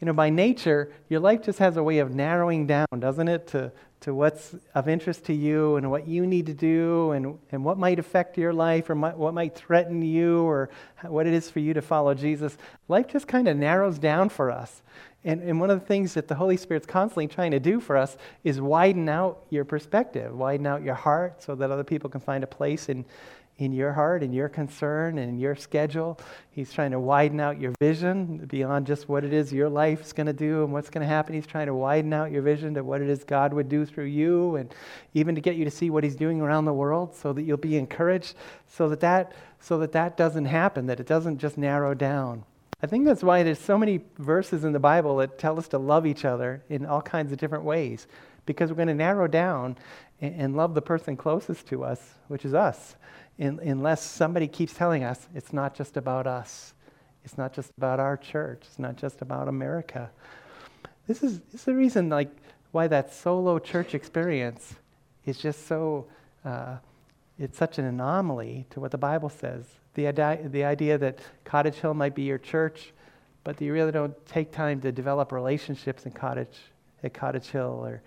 You 0.00 0.06
know, 0.06 0.12
by 0.12 0.30
nature, 0.30 0.92
your 1.08 1.20
life 1.20 1.42
just 1.42 1.58
has 1.58 1.76
a 1.76 1.82
way 1.82 1.98
of 1.98 2.14
narrowing 2.14 2.66
down, 2.66 2.86
doesn't 2.98 3.28
it, 3.28 3.46
to, 3.48 3.72
to 4.00 4.14
what's 4.14 4.54
of 4.74 4.88
interest 4.88 5.24
to 5.26 5.34
you 5.34 5.76
and 5.76 5.90
what 5.90 6.08
you 6.08 6.26
need 6.26 6.46
to 6.46 6.54
do 6.54 7.12
and, 7.12 7.38
and 7.52 7.64
what 7.64 7.78
might 7.78 7.98
affect 7.98 8.38
your 8.38 8.52
life 8.52 8.88
or 8.88 8.94
might, 8.94 9.16
what 9.16 9.34
might 9.34 9.54
threaten 9.54 10.00
you 10.02 10.42
or 10.42 10.70
what 11.02 11.26
it 11.26 11.34
is 11.34 11.50
for 11.50 11.58
you 11.58 11.74
to 11.74 11.82
follow 11.82 12.14
Jesus, 12.14 12.56
life 12.88 13.08
just 13.08 13.28
kind 13.28 13.46
of 13.46 13.56
narrows 13.56 13.98
down 13.98 14.28
for 14.28 14.50
us. 14.50 14.82
And, 15.22 15.42
and 15.42 15.60
one 15.60 15.68
of 15.68 15.78
the 15.78 15.84
things 15.84 16.14
that 16.14 16.28
the 16.28 16.34
Holy 16.34 16.56
Spirit's 16.56 16.86
constantly 16.86 17.26
trying 17.26 17.50
to 17.50 17.60
do 17.60 17.78
for 17.78 17.98
us 17.98 18.16
is 18.42 18.58
widen 18.58 19.06
out 19.08 19.44
your 19.50 19.66
perspective, 19.66 20.34
widen 20.34 20.66
out 20.66 20.82
your 20.82 20.94
heart 20.94 21.42
so 21.42 21.54
that 21.56 21.70
other 21.70 21.84
people 21.84 22.08
can 22.08 22.20
find 22.20 22.42
a 22.42 22.46
place 22.46 22.88
in, 22.88 23.04
in 23.60 23.72
your 23.72 23.92
heart 23.92 24.22
and 24.22 24.34
your 24.34 24.48
concern 24.48 25.18
and 25.18 25.38
your 25.38 25.54
schedule. 25.54 26.18
He's 26.50 26.72
trying 26.72 26.92
to 26.92 26.98
widen 26.98 27.40
out 27.40 27.60
your 27.60 27.72
vision 27.78 28.38
beyond 28.46 28.86
just 28.86 29.06
what 29.06 29.22
it 29.22 29.34
is 29.34 29.52
your 29.52 29.68
life's 29.68 30.14
going 30.14 30.28
to 30.28 30.32
do 30.32 30.64
and 30.64 30.72
what's 30.72 30.88
going 30.88 31.02
to 31.02 31.06
happen. 31.06 31.34
He's 31.34 31.46
trying 31.46 31.66
to 31.66 31.74
widen 31.74 32.12
out 32.14 32.32
your 32.32 32.40
vision 32.40 32.72
to 32.74 32.82
what 32.82 33.02
it 33.02 33.10
is 33.10 33.22
God 33.22 33.52
would 33.52 33.68
do 33.68 33.84
through 33.84 34.06
you 34.06 34.56
and 34.56 34.74
even 35.12 35.34
to 35.34 35.42
get 35.42 35.56
you 35.56 35.66
to 35.66 35.70
see 35.70 35.90
what 35.90 36.02
he's 36.02 36.16
doing 36.16 36.40
around 36.40 36.64
the 36.64 36.72
world 36.72 37.14
so 37.14 37.34
that 37.34 37.42
you'll 37.42 37.58
be 37.58 37.76
encouraged 37.76 38.34
so 38.66 38.88
that 38.88 39.00
that 39.00 39.32
so 39.60 39.78
that 39.78 39.92
that 39.92 40.16
doesn't 40.16 40.46
happen 40.46 40.86
that 40.86 40.98
it 40.98 41.06
doesn't 41.06 41.36
just 41.36 41.58
narrow 41.58 41.92
down. 41.92 42.44
I 42.82 42.86
think 42.86 43.04
that's 43.04 43.22
why 43.22 43.42
there's 43.42 43.58
so 43.58 43.76
many 43.76 44.00
verses 44.16 44.64
in 44.64 44.72
the 44.72 44.78
Bible 44.80 45.18
that 45.18 45.38
tell 45.38 45.58
us 45.58 45.68
to 45.68 45.78
love 45.78 46.06
each 46.06 46.24
other 46.24 46.62
in 46.70 46.86
all 46.86 47.02
kinds 47.02 47.30
of 47.30 47.36
different 47.36 47.64
ways 47.64 48.06
because 48.46 48.70
we're 48.70 48.76
going 48.76 48.88
to 48.88 48.94
narrow 48.94 49.26
down 49.26 49.76
and, 50.22 50.34
and 50.40 50.56
love 50.56 50.72
the 50.72 50.80
person 50.80 51.14
closest 51.14 51.66
to 51.66 51.84
us, 51.84 52.14
which 52.28 52.46
is 52.46 52.54
us 52.54 52.96
in, 53.38 53.58
unless 53.60 54.02
somebody 54.02 54.46
keeps 54.48 54.74
telling 54.74 55.04
us 55.04 55.28
it's 55.34 55.52
not 55.52 55.74
just 55.74 55.96
about 55.96 56.26
us. 56.26 56.74
It's 57.24 57.36
not 57.36 57.52
just 57.52 57.70
about 57.76 58.00
our 58.00 58.16
church. 58.16 58.62
It's 58.66 58.78
not 58.78 58.96
just 58.96 59.22
about 59.22 59.48
America. 59.48 60.10
This 61.06 61.22
is, 61.22 61.40
this 61.50 61.60
is 61.60 61.64
the 61.64 61.74
reason 61.74 62.08
like, 62.08 62.30
why 62.72 62.86
that 62.86 63.12
solo 63.12 63.58
church 63.58 63.94
experience 63.94 64.74
is 65.26 65.38
just 65.38 65.66
so, 65.66 66.06
uh, 66.44 66.76
it's 67.38 67.58
such 67.58 67.78
an 67.78 67.84
anomaly 67.84 68.66
to 68.70 68.80
what 68.80 68.90
the 68.90 68.98
Bible 68.98 69.28
says. 69.28 69.64
The, 69.94 70.06
idea, 70.06 70.48
the 70.48 70.64
idea 70.64 70.98
that 70.98 71.18
Cottage 71.44 71.74
Hill 71.76 71.94
might 71.94 72.14
be 72.14 72.22
your 72.22 72.38
church, 72.38 72.92
but 73.42 73.60
you 73.60 73.72
really 73.72 73.90
don't 73.90 74.14
take 74.26 74.52
time 74.52 74.80
to 74.82 74.92
develop 74.92 75.32
relationships 75.32 76.06
in 76.06 76.12
Cottage, 76.12 76.58
at 77.02 77.12
Cottage 77.12 77.46
Hill 77.46 77.82
or 77.84 78.02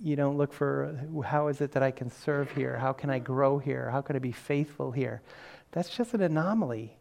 you 0.00 0.16
don't 0.16 0.36
look 0.36 0.52
for 0.52 0.98
how 1.24 1.48
is 1.48 1.60
it 1.60 1.72
that 1.72 1.82
I 1.82 1.90
can 1.90 2.10
serve 2.10 2.50
here? 2.52 2.76
How 2.76 2.92
can 2.92 3.10
I 3.10 3.18
grow 3.18 3.58
here? 3.58 3.90
How 3.90 4.00
can 4.00 4.16
I 4.16 4.18
be 4.18 4.32
faithful 4.32 4.90
here? 4.90 5.22
That's 5.72 5.88
just 5.88 6.14
an 6.14 6.22
anomaly 6.22 6.96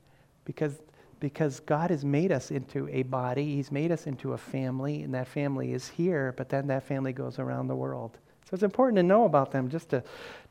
because, 0.45 0.81
because 1.19 1.59
God 1.59 1.89
has 1.89 2.03
made 2.03 2.31
us 2.31 2.51
into 2.51 2.87
a 2.89 3.03
body, 3.03 3.55
He's 3.55 3.71
made 3.71 3.91
us 3.91 4.07
into 4.07 4.33
a 4.33 4.37
family, 4.37 5.03
and 5.03 5.13
that 5.13 5.27
family 5.27 5.73
is 5.73 5.87
here, 5.87 6.33
but 6.37 6.49
then 6.49 6.67
that 6.67 6.83
family 6.83 7.13
goes 7.13 7.39
around 7.39 7.67
the 7.67 7.75
world. 7.75 8.17
So 8.49 8.55
it's 8.55 8.63
important 8.63 8.97
to 8.97 9.03
know 9.03 9.25
about 9.25 9.51
them 9.51 9.69
just 9.69 9.89
to 9.89 10.03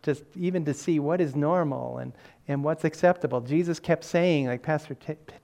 just 0.03 0.25
even 0.35 0.65
to 0.65 0.75
see 0.75 0.99
what 0.99 1.21
is 1.21 1.37
normal 1.37 1.99
and, 1.99 2.13
and 2.49 2.65
what's 2.65 2.85
acceptable. 2.85 3.41
Jesus 3.41 3.79
kept 3.79 4.03
saying, 4.03 4.47
like 4.47 4.63
Pastor 4.63 4.97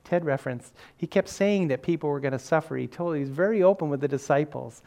Ted 0.03 0.25
referenced, 0.25 0.73
he 0.97 1.07
kept 1.07 1.29
saying 1.29 1.69
that 1.69 1.81
people 1.81 2.09
were 2.09 2.19
going 2.19 2.33
to 2.33 2.39
suffer. 2.39 2.75
He 2.75 2.87
told 2.87 3.15
he 3.15 3.21
was 3.21 3.29
very 3.29 3.63
open 3.63 3.89
with 3.89 4.01
the 4.01 4.07
disciples 4.07 4.81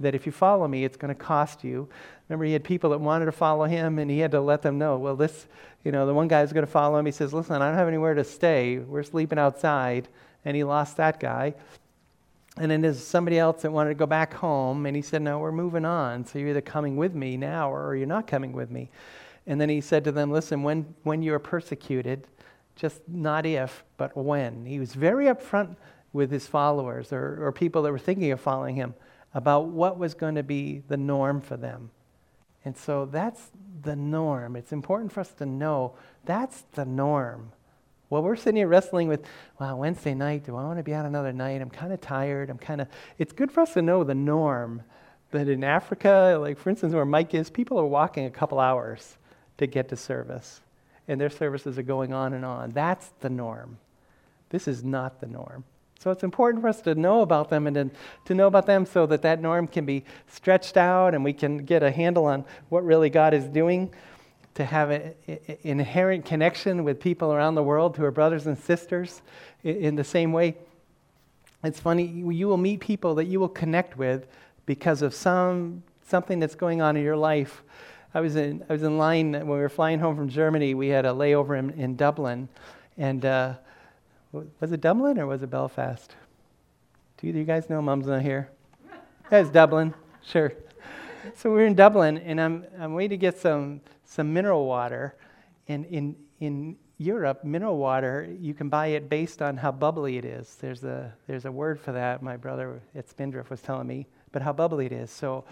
that 0.00 0.14
if 0.14 0.26
you 0.26 0.32
follow 0.32 0.68
me, 0.68 0.84
it's 0.84 0.96
going 0.96 1.14
to 1.14 1.20
cost 1.20 1.64
you. 1.64 1.88
Remember, 2.28 2.44
he 2.44 2.52
had 2.52 2.64
people 2.64 2.90
that 2.90 3.00
wanted 3.00 3.26
to 3.26 3.32
follow 3.32 3.64
him, 3.64 3.98
and 3.98 4.10
he 4.10 4.18
had 4.18 4.30
to 4.30 4.40
let 4.40 4.62
them 4.62 4.78
know, 4.78 4.98
well, 4.98 5.16
this, 5.16 5.46
you 5.84 5.92
know, 5.92 6.06
the 6.06 6.14
one 6.14 6.28
guy 6.28 6.42
was 6.42 6.52
going 6.52 6.66
to 6.66 6.70
follow 6.70 6.98
him. 6.98 7.06
He 7.06 7.12
says, 7.12 7.32
listen, 7.32 7.60
I 7.60 7.68
don't 7.68 7.76
have 7.76 7.88
anywhere 7.88 8.14
to 8.14 8.24
stay. 8.24 8.78
We're 8.78 9.02
sleeping 9.02 9.38
outside. 9.38 10.08
And 10.44 10.56
he 10.56 10.64
lost 10.64 10.96
that 10.98 11.18
guy. 11.18 11.54
And 12.58 12.70
then 12.70 12.80
there's 12.80 13.02
somebody 13.02 13.38
else 13.38 13.62
that 13.62 13.72
wanted 13.72 13.90
to 13.90 13.94
go 13.94 14.06
back 14.06 14.34
home, 14.34 14.86
and 14.86 14.94
he 14.94 15.02
said, 15.02 15.22
no, 15.22 15.38
we're 15.38 15.52
moving 15.52 15.84
on. 15.84 16.24
So 16.24 16.38
you're 16.38 16.50
either 16.50 16.60
coming 16.60 16.96
with 16.96 17.14
me 17.14 17.36
now 17.36 17.72
or 17.72 17.94
you're 17.94 18.06
not 18.06 18.26
coming 18.26 18.52
with 18.52 18.70
me. 18.70 18.90
And 19.46 19.60
then 19.60 19.68
he 19.68 19.80
said 19.80 20.04
to 20.04 20.12
them, 20.12 20.30
listen, 20.30 20.62
when, 20.62 20.94
when 21.04 21.22
you 21.22 21.32
are 21.34 21.38
persecuted, 21.38 22.26
just 22.76 23.00
not 23.08 23.46
if, 23.46 23.84
but 23.96 24.16
when. 24.16 24.66
He 24.66 24.78
was 24.78 24.92
very 24.94 25.26
upfront 25.26 25.76
with 26.12 26.30
his 26.30 26.46
followers 26.46 27.12
or, 27.12 27.46
or 27.46 27.52
people 27.52 27.82
that 27.82 27.92
were 27.92 27.98
thinking 27.98 28.30
of 28.30 28.40
following 28.40 28.76
him 28.76 28.94
about 29.34 29.66
what 29.66 29.98
was 29.98 30.14
going 30.14 30.34
to 30.34 30.42
be 30.42 30.82
the 30.88 30.96
norm 30.96 31.40
for 31.40 31.56
them. 31.56 31.90
And 32.64 32.76
so 32.76 33.06
that's 33.06 33.50
the 33.82 33.96
norm. 33.96 34.56
It's 34.56 34.72
important 34.72 35.12
for 35.12 35.20
us 35.20 35.30
to 35.34 35.46
know 35.46 35.94
that's 36.24 36.62
the 36.72 36.84
norm. 36.84 37.52
Well, 38.10 38.22
we're 38.22 38.36
sitting 38.36 38.56
here 38.56 38.68
wrestling 38.68 39.08
with, 39.08 39.24
well, 39.60 39.78
Wednesday 39.78 40.14
night, 40.14 40.44
do 40.44 40.56
I 40.56 40.64
want 40.64 40.78
to 40.78 40.82
be 40.82 40.94
out 40.94 41.04
another 41.04 41.32
night? 41.32 41.60
I'm 41.60 41.70
kind 41.70 41.92
of 41.92 42.00
tired. 42.00 42.48
I'm 42.48 42.58
kind 42.58 42.80
of, 42.80 42.88
it's 43.18 43.32
good 43.32 43.52
for 43.52 43.60
us 43.60 43.74
to 43.74 43.82
know 43.82 44.02
the 44.02 44.14
norm. 44.14 44.82
That 45.30 45.46
in 45.46 45.62
Africa, 45.62 46.38
like 46.40 46.58
for 46.58 46.70
instance, 46.70 46.94
where 46.94 47.04
Mike 47.04 47.34
is, 47.34 47.50
people 47.50 47.78
are 47.78 47.86
walking 47.86 48.24
a 48.24 48.30
couple 48.30 48.58
hours 48.58 49.18
to 49.58 49.66
get 49.66 49.90
to 49.90 49.96
service. 49.96 50.62
And 51.06 51.20
their 51.20 51.28
services 51.28 51.78
are 51.78 51.82
going 51.82 52.14
on 52.14 52.32
and 52.32 52.46
on. 52.46 52.70
That's 52.70 53.10
the 53.20 53.28
norm. 53.28 53.78
This 54.48 54.66
is 54.66 54.82
not 54.82 55.20
the 55.20 55.26
norm. 55.26 55.64
So 55.98 56.12
it's 56.12 56.22
important 56.22 56.62
for 56.62 56.68
us 56.68 56.80
to 56.82 56.94
know 56.94 57.22
about 57.22 57.50
them 57.50 57.66
and 57.66 57.74
to, 57.74 57.90
to 58.26 58.34
know 58.34 58.46
about 58.46 58.66
them 58.66 58.86
so 58.86 59.04
that 59.06 59.22
that 59.22 59.40
norm 59.40 59.66
can 59.66 59.84
be 59.84 60.04
stretched 60.28 60.76
out 60.76 61.12
and 61.12 61.24
we 61.24 61.32
can 61.32 61.58
get 61.58 61.82
a 61.82 61.90
handle 61.90 62.26
on 62.26 62.44
what 62.68 62.84
really 62.84 63.10
God 63.10 63.34
is 63.34 63.44
doing, 63.46 63.92
to 64.54 64.64
have 64.64 64.90
an 64.90 65.14
inherent 65.62 66.24
connection 66.24 66.82
with 66.82 66.98
people 66.98 67.32
around 67.32 67.54
the 67.54 67.62
world 67.62 67.96
who 67.96 68.04
are 68.04 68.10
brothers 68.10 68.46
and 68.46 68.58
sisters 68.58 69.22
in, 69.62 69.94
the 69.94 70.02
same 70.02 70.32
way. 70.32 70.56
It's 71.62 71.78
funny, 71.78 72.04
you 72.04 72.48
will 72.48 72.56
meet 72.56 72.80
people 72.80 73.14
that 73.16 73.26
you 73.26 73.38
will 73.38 73.48
connect 73.48 73.96
with 73.96 74.26
because 74.66 75.00
of 75.02 75.14
some, 75.14 75.84
something 76.08 76.40
that's 76.40 76.56
going 76.56 76.82
on 76.82 76.96
in 76.96 77.04
your 77.04 77.16
life. 77.16 77.62
I 78.12 78.20
was 78.20 78.34
in, 78.34 78.64
I 78.68 78.72
was 78.72 78.82
in 78.82 78.98
line 78.98 79.30
when 79.32 79.46
we 79.46 79.58
were 79.58 79.68
flying 79.68 80.00
home 80.00 80.16
from 80.16 80.28
Germany. 80.28 80.74
We 80.74 80.88
had 80.88 81.06
a 81.06 81.10
layover 81.10 81.56
in, 81.56 81.70
in 81.70 81.94
Dublin. 81.94 82.48
And 82.96 83.24
uh, 83.24 83.54
was 84.32 84.72
it 84.72 84.80
Dublin 84.80 85.18
or 85.18 85.26
was 85.26 85.42
it 85.42 85.50
Belfast? 85.50 86.14
Do 87.16 87.26
either 87.26 87.38
you 87.38 87.44
guys 87.44 87.68
know 87.68 87.82
Mom's 87.82 88.06
not 88.06 88.22
here? 88.22 88.50
That's 89.30 89.50
Dublin, 89.50 89.94
sure. 90.24 90.52
So 91.34 91.50
we're 91.50 91.66
in 91.66 91.74
Dublin, 91.74 92.18
and 92.18 92.40
I'm, 92.40 92.64
I'm 92.78 92.94
waiting 92.94 93.18
to 93.18 93.20
get 93.20 93.38
some, 93.38 93.80
some 94.04 94.32
mineral 94.32 94.66
water. 94.66 95.16
And 95.66 95.84
in, 95.86 96.16
in 96.40 96.76
Europe, 96.98 97.44
mineral 97.44 97.76
water, 97.76 98.28
you 98.40 98.54
can 98.54 98.68
buy 98.68 98.88
it 98.88 99.08
based 99.08 99.42
on 99.42 99.56
how 99.56 99.72
bubbly 99.72 100.16
it 100.16 100.24
is. 100.24 100.56
There's 100.60 100.84
a, 100.84 101.12
there's 101.26 101.44
a 101.44 101.52
word 101.52 101.80
for 101.80 101.92
that, 101.92 102.22
my 102.22 102.36
brother 102.36 102.80
at 102.94 103.08
Spindrift 103.08 103.50
was 103.50 103.60
telling 103.60 103.86
me, 103.86 104.06
but 104.32 104.42
how 104.42 104.52
bubbly 104.52 104.86
it 104.86 104.92
is. 104.92 105.10
So 105.10 105.44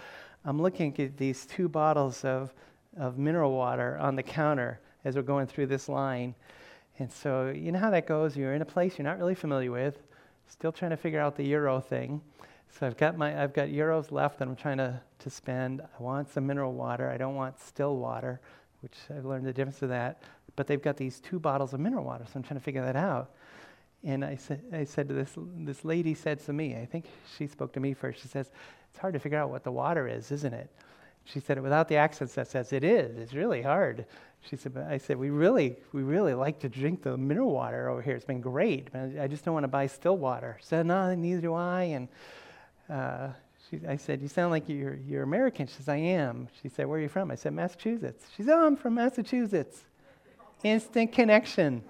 I'm 0.45 0.61
looking 0.61 0.97
at 0.99 1.17
these 1.17 1.45
two 1.45 1.67
bottles 1.67 2.23
of, 2.23 2.53
of 2.97 3.17
mineral 3.17 3.53
water 3.53 3.97
on 3.99 4.15
the 4.15 4.23
counter 4.23 4.79
as 5.03 5.15
we're 5.15 5.21
going 5.21 5.47
through 5.47 5.67
this 5.67 5.87
line. 5.89 6.35
And 6.99 7.11
so, 7.11 7.49
you 7.49 7.71
know 7.71 7.79
how 7.79 7.91
that 7.91 8.07
goes. 8.07 8.35
You're 8.35 8.53
in 8.53 8.61
a 8.61 8.65
place 8.65 8.97
you're 8.97 9.05
not 9.05 9.19
really 9.19 9.35
familiar 9.35 9.71
with. 9.71 10.01
Still 10.47 10.71
trying 10.71 10.91
to 10.91 10.97
figure 10.97 11.19
out 11.19 11.35
the 11.35 11.43
euro 11.43 11.79
thing. 11.79 12.21
So 12.69 12.85
I've 12.85 12.97
got 12.97 13.17
my 13.17 13.41
I've 13.41 13.53
got 13.53 13.69
euros 13.69 14.11
left 14.11 14.39
that 14.39 14.47
I'm 14.47 14.55
trying 14.55 14.77
to, 14.77 14.99
to 15.19 15.29
spend. 15.29 15.81
I 15.81 16.03
want 16.03 16.29
some 16.29 16.45
mineral 16.45 16.73
water. 16.73 17.09
I 17.09 17.17
don't 17.17 17.35
want 17.35 17.59
still 17.59 17.97
water, 17.97 18.39
which 18.81 18.95
I've 19.09 19.25
learned 19.25 19.45
the 19.45 19.53
difference 19.53 19.81
of 19.81 19.89
that. 19.89 20.21
But 20.55 20.67
they've 20.67 20.81
got 20.81 20.97
these 20.97 21.19
two 21.19 21.39
bottles 21.39 21.73
of 21.73 21.79
mineral 21.79 22.03
water, 22.03 22.25
so 22.25 22.31
I'm 22.35 22.43
trying 22.43 22.59
to 22.59 22.63
figure 22.63 22.83
that 22.83 22.95
out. 22.95 23.31
And 24.03 24.23
I 24.23 24.35
said 24.35 24.63
I 24.73 24.83
said 24.83 25.07
to 25.09 25.13
this 25.13 25.33
this 25.37 25.85
lady 25.85 26.13
said 26.13 26.39
to 26.45 26.53
me, 26.53 26.75
I 26.75 26.85
think 26.85 27.05
she 27.37 27.47
spoke 27.47 27.73
to 27.73 27.79
me 27.79 27.93
first. 27.93 28.21
She 28.21 28.27
says, 28.27 28.51
It's 28.89 28.99
hard 28.99 29.13
to 29.13 29.19
figure 29.19 29.39
out 29.39 29.49
what 29.49 29.63
the 29.63 29.71
water 29.71 30.07
is, 30.07 30.31
isn't 30.31 30.53
it? 30.53 30.69
She 31.31 31.39
said 31.41 31.57
it 31.57 31.61
without 31.61 31.87
the 31.89 31.97
accents 31.97 32.35
that 32.35 32.47
says 32.47 32.71
it 32.71 32.83
is. 32.83 33.17
It's 33.17 33.33
really 33.33 33.61
hard. 33.61 34.05
She 34.49 34.55
said, 34.55 34.73
but 34.73 34.83
I 34.83 34.97
said, 34.97 35.17
we 35.17 35.29
really, 35.29 35.75
we 35.91 36.03
really 36.03 36.33
like 36.33 36.59
to 36.59 36.69
drink 36.69 37.03
the 37.03 37.17
mineral 37.17 37.51
water 37.51 37.89
over 37.89 38.01
here. 38.01 38.15
It's 38.15 38.23
been 38.23 38.39
great. 38.39 38.87
I 38.95 39.27
just 39.27 39.43
don't 39.43 39.53
want 39.53 39.65
to 39.65 39.69
buy 39.69 39.87
still 39.87 40.17
water. 40.17 40.57
She 40.61 40.67
said, 40.67 40.85
no, 40.85 41.13
neither 41.15 41.41
do 41.41 41.53
I. 41.53 41.83
And 41.83 42.07
uh, 42.89 43.29
she, 43.69 43.81
I 43.85 43.97
said, 43.97 44.21
you 44.21 44.29
sound 44.29 44.51
like 44.51 44.69
you're, 44.69 44.95
you're 44.95 45.23
American. 45.23 45.67
She 45.67 45.73
says, 45.73 45.89
I 45.89 45.97
am. 45.97 46.47
She 46.61 46.69
said, 46.69 46.87
where 46.87 46.97
are 46.97 47.01
you 47.01 47.09
from? 47.09 47.29
I 47.29 47.35
said, 47.35 47.53
Massachusetts. 47.53 48.25
She 48.37 48.43
said, 48.43 48.53
oh, 48.53 48.65
I'm 48.65 48.77
from 48.77 48.95
Massachusetts. 48.95 49.83
Instant 50.63 51.11
connection. 51.11 51.83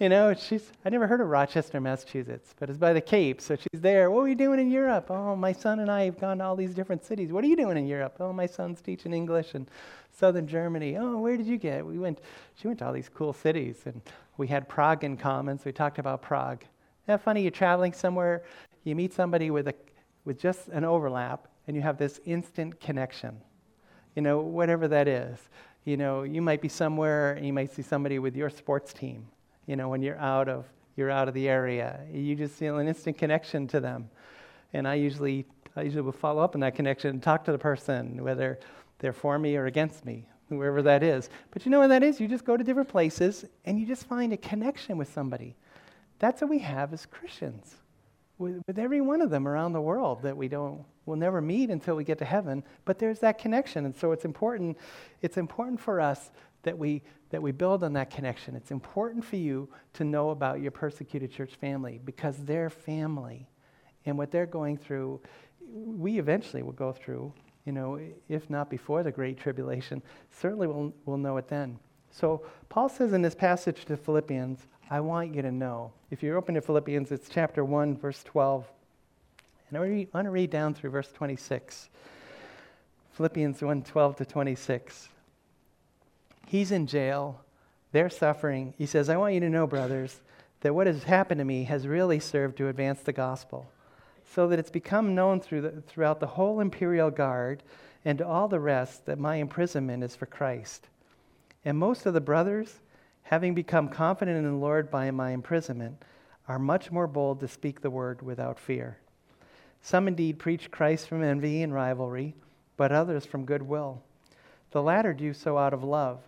You 0.00 0.08
know, 0.08 0.32
she's, 0.32 0.72
I 0.82 0.88
never 0.88 1.06
heard 1.06 1.20
of 1.20 1.28
Rochester, 1.28 1.78
Massachusetts, 1.78 2.54
but 2.58 2.70
it's 2.70 2.78
by 2.78 2.94
the 2.94 3.02
Cape. 3.02 3.38
So 3.38 3.54
she's 3.54 3.82
there. 3.82 4.10
What 4.10 4.22
are 4.22 4.28
you 4.28 4.34
doing 4.34 4.58
in 4.58 4.70
Europe? 4.70 5.10
Oh, 5.10 5.36
my 5.36 5.52
son 5.52 5.78
and 5.78 5.90
I 5.90 6.04
have 6.04 6.18
gone 6.18 6.38
to 6.38 6.44
all 6.44 6.56
these 6.56 6.72
different 6.72 7.04
cities. 7.04 7.32
What 7.32 7.44
are 7.44 7.46
you 7.46 7.54
doing 7.54 7.76
in 7.76 7.86
Europe? 7.86 8.16
Oh, 8.18 8.32
my 8.32 8.46
son's 8.46 8.80
teaching 8.80 9.12
English 9.12 9.54
in 9.54 9.68
southern 10.10 10.46
Germany. 10.46 10.96
Oh, 10.96 11.18
where 11.18 11.36
did 11.36 11.44
you 11.44 11.58
get? 11.58 11.84
We 11.84 11.98
went, 11.98 12.20
she 12.54 12.66
went 12.66 12.78
to 12.78 12.86
all 12.86 12.94
these 12.94 13.10
cool 13.10 13.34
cities, 13.34 13.82
and 13.84 14.00
we 14.38 14.46
had 14.46 14.70
Prague 14.70 15.04
in 15.04 15.18
common, 15.18 15.58
so 15.58 15.64
we 15.66 15.72
talked 15.72 15.98
about 15.98 16.22
Prague. 16.22 16.62
Isn't 16.62 17.06
that 17.08 17.20
funny? 17.20 17.42
You're 17.42 17.50
traveling 17.50 17.92
somewhere, 17.92 18.42
you 18.84 18.96
meet 18.96 19.12
somebody 19.12 19.50
with, 19.50 19.68
a, 19.68 19.74
with 20.24 20.40
just 20.40 20.68
an 20.68 20.86
overlap, 20.86 21.46
and 21.66 21.76
you 21.76 21.82
have 21.82 21.98
this 21.98 22.20
instant 22.24 22.80
connection. 22.80 23.36
You 24.16 24.22
know, 24.22 24.38
whatever 24.38 24.88
that 24.88 25.08
is. 25.08 25.38
You 25.84 25.98
know, 25.98 26.22
you 26.22 26.40
might 26.40 26.62
be 26.62 26.70
somewhere, 26.70 27.34
and 27.34 27.44
you 27.44 27.52
might 27.52 27.70
see 27.70 27.82
somebody 27.82 28.18
with 28.18 28.34
your 28.34 28.48
sports 28.48 28.94
team 28.94 29.26
you 29.70 29.76
know, 29.76 29.88
when 29.88 30.02
you're 30.02 30.18
out 30.18 30.48
of 30.48 30.66
you're 30.96 31.12
out 31.12 31.28
of 31.28 31.34
the 31.34 31.48
area. 31.48 32.00
You 32.12 32.34
just 32.34 32.54
feel 32.54 32.78
an 32.78 32.88
instant 32.88 33.16
connection 33.16 33.68
to 33.68 33.78
them. 33.78 34.10
And 34.72 34.86
I 34.86 34.96
usually 34.96 35.46
I 35.76 35.82
usually 35.82 36.02
will 36.02 36.10
follow 36.10 36.42
up 36.42 36.56
on 36.56 36.60
that 36.62 36.74
connection 36.74 37.10
and 37.10 37.22
talk 37.22 37.44
to 37.44 37.52
the 37.52 37.58
person, 37.58 38.22
whether 38.24 38.58
they're 38.98 39.12
for 39.12 39.38
me 39.38 39.56
or 39.56 39.66
against 39.66 40.04
me, 40.04 40.26
whoever 40.48 40.82
that 40.82 41.04
is. 41.04 41.30
But 41.52 41.64
you 41.64 41.70
know 41.70 41.78
what 41.78 41.86
that 41.86 42.02
is? 42.02 42.20
You 42.20 42.26
just 42.26 42.44
go 42.44 42.56
to 42.56 42.64
different 42.64 42.88
places 42.88 43.44
and 43.64 43.78
you 43.78 43.86
just 43.86 44.06
find 44.06 44.32
a 44.32 44.36
connection 44.36 44.98
with 44.98 45.12
somebody. 45.12 45.54
That's 46.18 46.40
what 46.40 46.50
we 46.50 46.58
have 46.58 46.92
as 46.92 47.06
Christians. 47.06 47.76
With, 48.38 48.62
with 48.66 48.78
every 48.78 49.00
one 49.00 49.20
of 49.20 49.30
them 49.30 49.46
around 49.46 49.72
the 49.72 49.80
world 49.80 50.22
that 50.22 50.36
we 50.36 50.48
don't 50.48 50.84
we'll 51.06 51.16
never 51.16 51.40
meet 51.40 51.70
until 51.70 51.96
we 51.96 52.04
get 52.04 52.18
to 52.18 52.24
heaven, 52.24 52.62
but 52.84 52.98
there's 52.98 53.18
that 53.18 53.38
connection. 53.38 53.84
And 53.84 53.96
so 53.96 54.12
it's 54.12 54.24
important, 54.24 54.78
it's 55.22 55.36
important 55.36 55.80
for 55.80 56.00
us 56.00 56.30
that 56.62 56.78
we 56.78 57.02
that 57.30 57.40
we 57.40 57.52
build 57.52 57.84
on 57.84 57.92
that 57.94 58.10
connection. 58.10 58.56
It's 58.56 58.70
important 58.70 59.24
for 59.24 59.36
you 59.36 59.68
to 59.94 60.04
know 60.04 60.30
about 60.30 60.60
your 60.60 60.72
persecuted 60.72 61.32
church 61.32 61.54
family 61.54 62.00
because 62.04 62.36
they're 62.38 62.70
family. 62.70 63.48
And 64.04 64.18
what 64.18 64.30
they're 64.30 64.46
going 64.46 64.76
through, 64.76 65.20
we 65.72 66.18
eventually 66.18 66.62
will 66.62 66.72
go 66.72 66.92
through, 66.92 67.32
you 67.64 67.72
know, 67.72 68.00
if 68.28 68.50
not 68.50 68.68
before 68.70 69.02
the 69.02 69.12
Great 69.12 69.38
Tribulation, 69.38 70.02
certainly 70.30 70.66
we'll, 70.66 70.92
we'll 71.04 71.18
know 71.18 71.36
it 71.36 71.48
then. 71.48 71.78
So 72.10 72.44
Paul 72.68 72.88
says 72.88 73.12
in 73.12 73.22
this 73.22 73.34
passage 73.34 73.84
to 73.84 73.96
Philippians, 73.96 74.66
I 74.90 75.00
want 75.00 75.34
you 75.34 75.42
to 75.42 75.52
know. 75.52 75.92
If 76.10 76.22
you're 76.22 76.36
open 76.36 76.56
to 76.56 76.60
Philippians, 76.60 77.12
it's 77.12 77.28
chapter 77.28 77.64
1, 77.64 77.96
verse 77.96 78.24
12. 78.24 78.66
And 79.68 79.78
I 79.78 80.08
want 80.12 80.26
to 80.26 80.30
read 80.30 80.50
down 80.50 80.74
through 80.74 80.90
verse 80.90 81.12
26. 81.12 81.90
Philippians 83.12 83.62
1 83.62 83.82
12 83.82 84.16
to 84.16 84.24
26. 84.24 85.08
He's 86.50 86.72
in 86.72 86.88
jail. 86.88 87.44
They're 87.92 88.10
suffering. 88.10 88.74
He 88.76 88.84
says, 88.84 89.08
I 89.08 89.16
want 89.16 89.34
you 89.34 89.40
to 89.40 89.48
know, 89.48 89.68
brothers, 89.68 90.20
that 90.62 90.74
what 90.74 90.88
has 90.88 91.04
happened 91.04 91.38
to 91.38 91.44
me 91.44 91.62
has 91.62 91.86
really 91.86 92.18
served 92.18 92.56
to 92.56 92.66
advance 92.66 93.02
the 93.02 93.12
gospel, 93.12 93.70
so 94.34 94.48
that 94.48 94.58
it's 94.58 94.68
become 94.68 95.14
known 95.14 95.38
through 95.38 95.60
the, 95.60 95.80
throughout 95.82 96.18
the 96.18 96.26
whole 96.26 96.58
imperial 96.58 97.08
guard 97.08 97.62
and 98.04 98.18
to 98.18 98.26
all 98.26 98.48
the 98.48 98.58
rest 98.58 99.06
that 99.06 99.16
my 99.16 99.36
imprisonment 99.36 100.02
is 100.02 100.16
for 100.16 100.26
Christ. 100.26 100.88
And 101.64 101.78
most 101.78 102.04
of 102.04 102.14
the 102.14 102.20
brothers, 102.20 102.80
having 103.22 103.54
become 103.54 103.88
confident 103.88 104.36
in 104.36 104.50
the 104.50 104.58
Lord 104.58 104.90
by 104.90 105.08
my 105.12 105.30
imprisonment, 105.30 106.02
are 106.48 106.58
much 106.58 106.90
more 106.90 107.06
bold 107.06 107.38
to 107.38 107.46
speak 107.46 107.80
the 107.80 107.90
word 107.90 108.22
without 108.22 108.58
fear. 108.58 108.98
Some 109.82 110.08
indeed 110.08 110.40
preach 110.40 110.72
Christ 110.72 111.06
from 111.06 111.22
envy 111.22 111.62
and 111.62 111.72
rivalry, 111.72 112.34
but 112.76 112.90
others 112.90 113.24
from 113.24 113.44
goodwill. 113.44 114.02
The 114.72 114.82
latter 114.82 115.12
do 115.12 115.32
so 115.32 115.56
out 115.56 115.72
of 115.72 115.84
love 115.84 116.18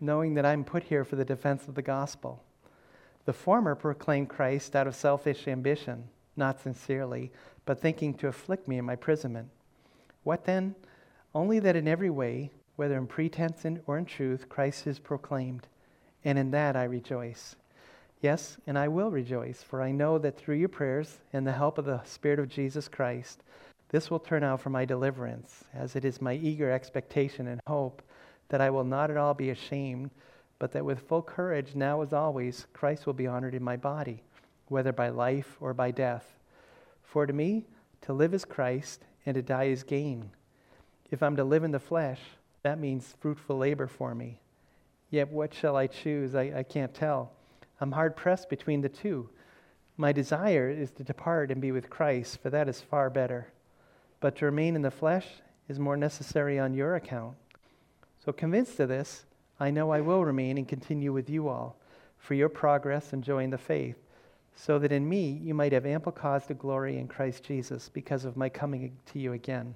knowing 0.00 0.34
that 0.34 0.46
I'm 0.46 0.64
put 0.64 0.84
here 0.84 1.04
for 1.04 1.16
the 1.16 1.24
defense 1.24 1.68
of 1.68 1.74
the 1.74 1.82
gospel. 1.82 2.42
The 3.26 3.32
former 3.32 3.74
proclaim 3.74 4.26
Christ 4.26 4.74
out 4.74 4.86
of 4.86 4.94
selfish 4.94 5.46
ambition, 5.46 6.08
not 6.36 6.60
sincerely, 6.60 7.30
but 7.66 7.80
thinking 7.80 8.14
to 8.14 8.28
afflict 8.28 8.66
me 8.66 8.78
in 8.78 8.86
my 8.86 8.92
imprisonment. 8.92 9.48
What 10.24 10.44
then? 10.44 10.74
Only 11.34 11.60
that 11.60 11.76
in 11.76 11.86
every 11.86 12.10
way, 12.10 12.50
whether 12.76 12.96
in 12.96 13.06
pretense 13.06 13.64
or 13.86 13.98
in 13.98 14.06
truth, 14.06 14.48
Christ 14.48 14.86
is 14.86 14.98
proclaimed, 14.98 15.68
and 16.24 16.38
in 16.38 16.50
that 16.52 16.76
I 16.76 16.84
rejoice. 16.84 17.56
Yes, 18.22 18.56
and 18.66 18.78
I 18.78 18.88
will 18.88 19.10
rejoice, 19.10 19.62
for 19.62 19.80
I 19.80 19.92
know 19.92 20.18
that 20.18 20.36
through 20.36 20.56
your 20.56 20.68
prayers 20.68 21.18
and 21.32 21.46
the 21.46 21.52
help 21.52 21.78
of 21.78 21.84
the 21.84 22.02
Spirit 22.04 22.38
of 22.38 22.48
Jesus 22.48 22.88
Christ, 22.88 23.42
this 23.90 24.10
will 24.10 24.18
turn 24.18 24.44
out 24.44 24.60
for 24.60 24.70
my 24.70 24.84
deliverance, 24.84 25.64
as 25.74 25.96
it 25.96 26.04
is 26.04 26.20
my 26.20 26.34
eager 26.34 26.70
expectation 26.70 27.48
and 27.48 27.60
hope 27.66 28.02
that 28.50 28.60
I 28.60 28.70
will 28.70 28.84
not 28.84 29.10
at 29.10 29.16
all 29.16 29.34
be 29.34 29.50
ashamed, 29.50 30.10
but 30.58 30.72
that 30.72 30.84
with 30.84 31.08
full 31.08 31.22
courage, 31.22 31.74
now 31.74 32.02
as 32.02 32.12
always, 32.12 32.66
Christ 32.72 33.06
will 33.06 33.14
be 33.14 33.26
honored 33.26 33.54
in 33.54 33.62
my 33.62 33.76
body, 33.76 34.22
whether 34.68 34.92
by 34.92 35.08
life 35.08 35.56
or 35.60 35.72
by 35.72 35.90
death. 35.90 36.36
For 37.02 37.26
to 37.26 37.32
me, 37.32 37.64
to 38.02 38.12
live 38.12 38.34
is 38.34 38.44
Christ, 38.44 39.04
and 39.24 39.34
to 39.34 39.42
die 39.42 39.64
is 39.64 39.82
gain. 39.82 40.30
If 41.10 41.22
I'm 41.22 41.36
to 41.36 41.44
live 41.44 41.64
in 41.64 41.70
the 41.70 41.78
flesh, 41.78 42.20
that 42.62 42.78
means 42.78 43.16
fruitful 43.20 43.56
labor 43.56 43.86
for 43.86 44.14
me. 44.14 44.40
Yet 45.10 45.30
what 45.30 45.54
shall 45.54 45.76
I 45.76 45.86
choose? 45.86 46.34
I, 46.34 46.52
I 46.56 46.62
can't 46.62 46.94
tell. 46.94 47.32
I'm 47.80 47.92
hard 47.92 48.16
pressed 48.16 48.48
between 48.48 48.80
the 48.80 48.88
two. 48.88 49.28
My 49.96 50.12
desire 50.12 50.70
is 50.70 50.90
to 50.92 51.04
depart 51.04 51.50
and 51.50 51.60
be 51.60 51.72
with 51.72 51.90
Christ, 51.90 52.40
for 52.42 52.50
that 52.50 52.68
is 52.68 52.80
far 52.80 53.10
better. 53.10 53.48
But 54.20 54.36
to 54.36 54.44
remain 54.44 54.76
in 54.76 54.82
the 54.82 54.90
flesh 54.90 55.26
is 55.68 55.78
more 55.78 55.96
necessary 55.96 56.58
on 56.58 56.74
your 56.74 56.94
account. 56.94 57.36
So, 58.24 58.32
convinced 58.32 58.78
of 58.80 58.88
this, 58.88 59.24
I 59.58 59.70
know 59.70 59.90
I 59.90 60.00
will 60.00 60.24
remain 60.24 60.58
and 60.58 60.68
continue 60.68 61.12
with 61.12 61.30
you 61.30 61.48
all 61.48 61.76
for 62.18 62.34
your 62.34 62.48
progress 62.48 63.12
and 63.12 63.24
joy 63.24 63.44
in 63.44 63.50
the 63.50 63.58
faith, 63.58 63.96
so 64.54 64.78
that 64.78 64.92
in 64.92 65.08
me 65.08 65.40
you 65.42 65.54
might 65.54 65.72
have 65.72 65.86
ample 65.86 66.12
cause 66.12 66.46
to 66.46 66.54
glory 66.54 66.98
in 66.98 67.08
Christ 67.08 67.44
Jesus 67.44 67.88
because 67.88 68.24
of 68.26 68.36
my 68.36 68.48
coming 68.48 68.96
to 69.12 69.18
you 69.18 69.32
again. 69.32 69.74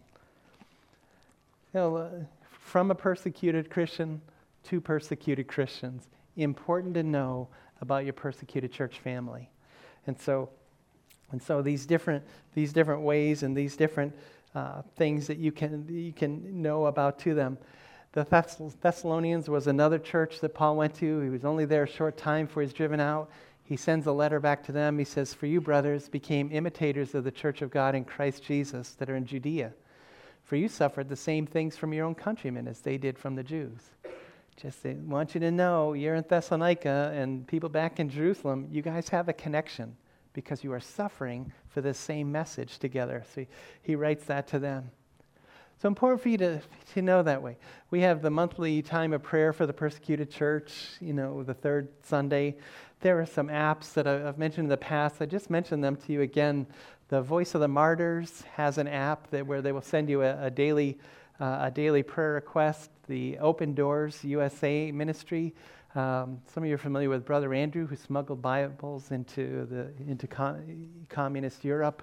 You 1.72 1.80
know, 1.80 1.96
uh, 1.96 2.10
from 2.50 2.90
a 2.90 2.94
persecuted 2.94 3.70
Christian 3.70 4.20
to 4.64 4.80
persecuted 4.80 5.48
Christians, 5.48 6.08
important 6.36 6.94
to 6.94 7.02
know 7.02 7.48
about 7.80 8.04
your 8.04 8.12
persecuted 8.12 8.72
church 8.72 8.98
family. 8.98 9.48
And 10.06 10.20
so, 10.20 10.50
and 11.32 11.42
so 11.42 11.62
these 11.62 11.86
different, 11.86 12.24
these 12.54 12.72
different 12.72 13.02
ways 13.02 13.42
and 13.42 13.56
these 13.56 13.76
different 13.76 14.14
uh, 14.54 14.82
things 14.96 15.26
that 15.26 15.38
you 15.38 15.50
can, 15.50 15.86
you 15.88 16.12
can 16.12 16.62
know 16.62 16.86
about 16.86 17.18
to 17.20 17.34
them. 17.34 17.58
The 18.14 18.76
Thessalonians 18.80 19.50
was 19.50 19.66
another 19.66 19.98
church 19.98 20.38
that 20.38 20.54
Paul 20.54 20.76
went 20.76 20.94
to. 20.96 21.20
He 21.20 21.30
was 21.30 21.44
only 21.44 21.64
there 21.64 21.82
a 21.82 21.88
short 21.88 22.16
time 22.16 22.46
before 22.46 22.62
he's 22.62 22.72
driven 22.72 23.00
out. 23.00 23.28
He 23.64 23.76
sends 23.76 24.06
a 24.06 24.12
letter 24.12 24.38
back 24.38 24.62
to 24.66 24.72
them. 24.72 25.00
He 25.00 25.04
says, 25.04 25.34
For 25.34 25.46
you, 25.46 25.60
brothers, 25.60 26.08
became 26.08 26.52
imitators 26.52 27.16
of 27.16 27.24
the 27.24 27.32
church 27.32 27.60
of 27.60 27.72
God 27.72 27.96
in 27.96 28.04
Christ 28.04 28.44
Jesus 28.44 28.92
that 28.92 29.10
are 29.10 29.16
in 29.16 29.26
Judea. 29.26 29.72
For 30.44 30.54
you 30.54 30.68
suffered 30.68 31.08
the 31.08 31.16
same 31.16 31.44
things 31.44 31.76
from 31.76 31.92
your 31.92 32.06
own 32.06 32.14
countrymen 32.14 32.68
as 32.68 32.82
they 32.82 32.98
did 32.98 33.18
from 33.18 33.34
the 33.34 33.42
Jews. 33.42 33.80
Just 34.56 34.86
I 34.86 34.94
want 35.04 35.34
you 35.34 35.40
to 35.40 35.50
know 35.50 35.94
you're 35.94 36.14
in 36.14 36.24
Thessalonica 36.28 37.12
and 37.16 37.44
people 37.48 37.68
back 37.68 37.98
in 37.98 38.08
Jerusalem, 38.08 38.68
you 38.70 38.80
guys 38.80 39.08
have 39.08 39.28
a 39.28 39.32
connection 39.32 39.96
because 40.34 40.62
you 40.62 40.72
are 40.72 40.78
suffering 40.78 41.52
for 41.66 41.80
the 41.80 41.94
same 41.94 42.30
message 42.30 42.78
together. 42.78 43.24
So 43.34 43.40
he, 43.40 43.46
he 43.82 43.96
writes 43.96 44.26
that 44.26 44.46
to 44.48 44.60
them. 44.60 44.92
So 45.80 45.88
important 45.88 46.22
for 46.22 46.28
you 46.28 46.38
to, 46.38 46.60
to 46.94 47.02
know 47.02 47.22
that 47.22 47.42
way. 47.42 47.56
We 47.90 48.00
have 48.00 48.22
the 48.22 48.30
monthly 48.30 48.80
time 48.80 49.12
of 49.12 49.22
prayer 49.22 49.52
for 49.52 49.66
the 49.66 49.72
persecuted 49.72 50.30
church, 50.30 50.72
you 51.00 51.12
know, 51.12 51.42
the 51.42 51.54
third 51.54 51.88
Sunday. 52.02 52.56
There 53.00 53.20
are 53.20 53.26
some 53.26 53.48
apps 53.48 53.92
that 53.94 54.06
I've 54.06 54.38
mentioned 54.38 54.66
in 54.66 54.70
the 54.70 54.76
past. 54.76 55.16
I 55.20 55.26
just 55.26 55.50
mentioned 55.50 55.84
them 55.84 55.96
to 55.96 56.12
you 56.12 56.22
again. 56.22 56.66
The 57.08 57.20
Voice 57.20 57.54
of 57.54 57.60
the 57.60 57.68
Martyrs 57.68 58.42
has 58.54 58.78
an 58.78 58.88
app 58.88 59.30
that 59.30 59.46
where 59.46 59.60
they 59.60 59.72
will 59.72 59.82
send 59.82 60.08
you 60.08 60.22
a, 60.22 60.46
a 60.46 60.50
daily 60.50 60.98
uh, 61.40 61.58
a 61.62 61.70
daily 61.70 62.04
prayer 62.04 62.34
request. 62.34 62.90
The 63.08 63.36
Open 63.38 63.74
Doors 63.74 64.22
USA 64.22 64.92
ministry 64.92 65.52
Um, 65.94 66.40
some 66.52 66.64
of 66.64 66.68
you 66.68 66.74
are 66.74 66.78
familiar 66.78 67.08
with 67.08 67.24
Brother 67.24 67.54
Andrew, 67.54 67.86
who 67.86 67.94
smuggled 67.94 68.42
Bibles 68.42 69.12
into, 69.12 69.64
the, 69.66 69.92
into 70.10 70.26
com- 70.26 70.88
communist 71.08 71.64
Europe 71.64 72.02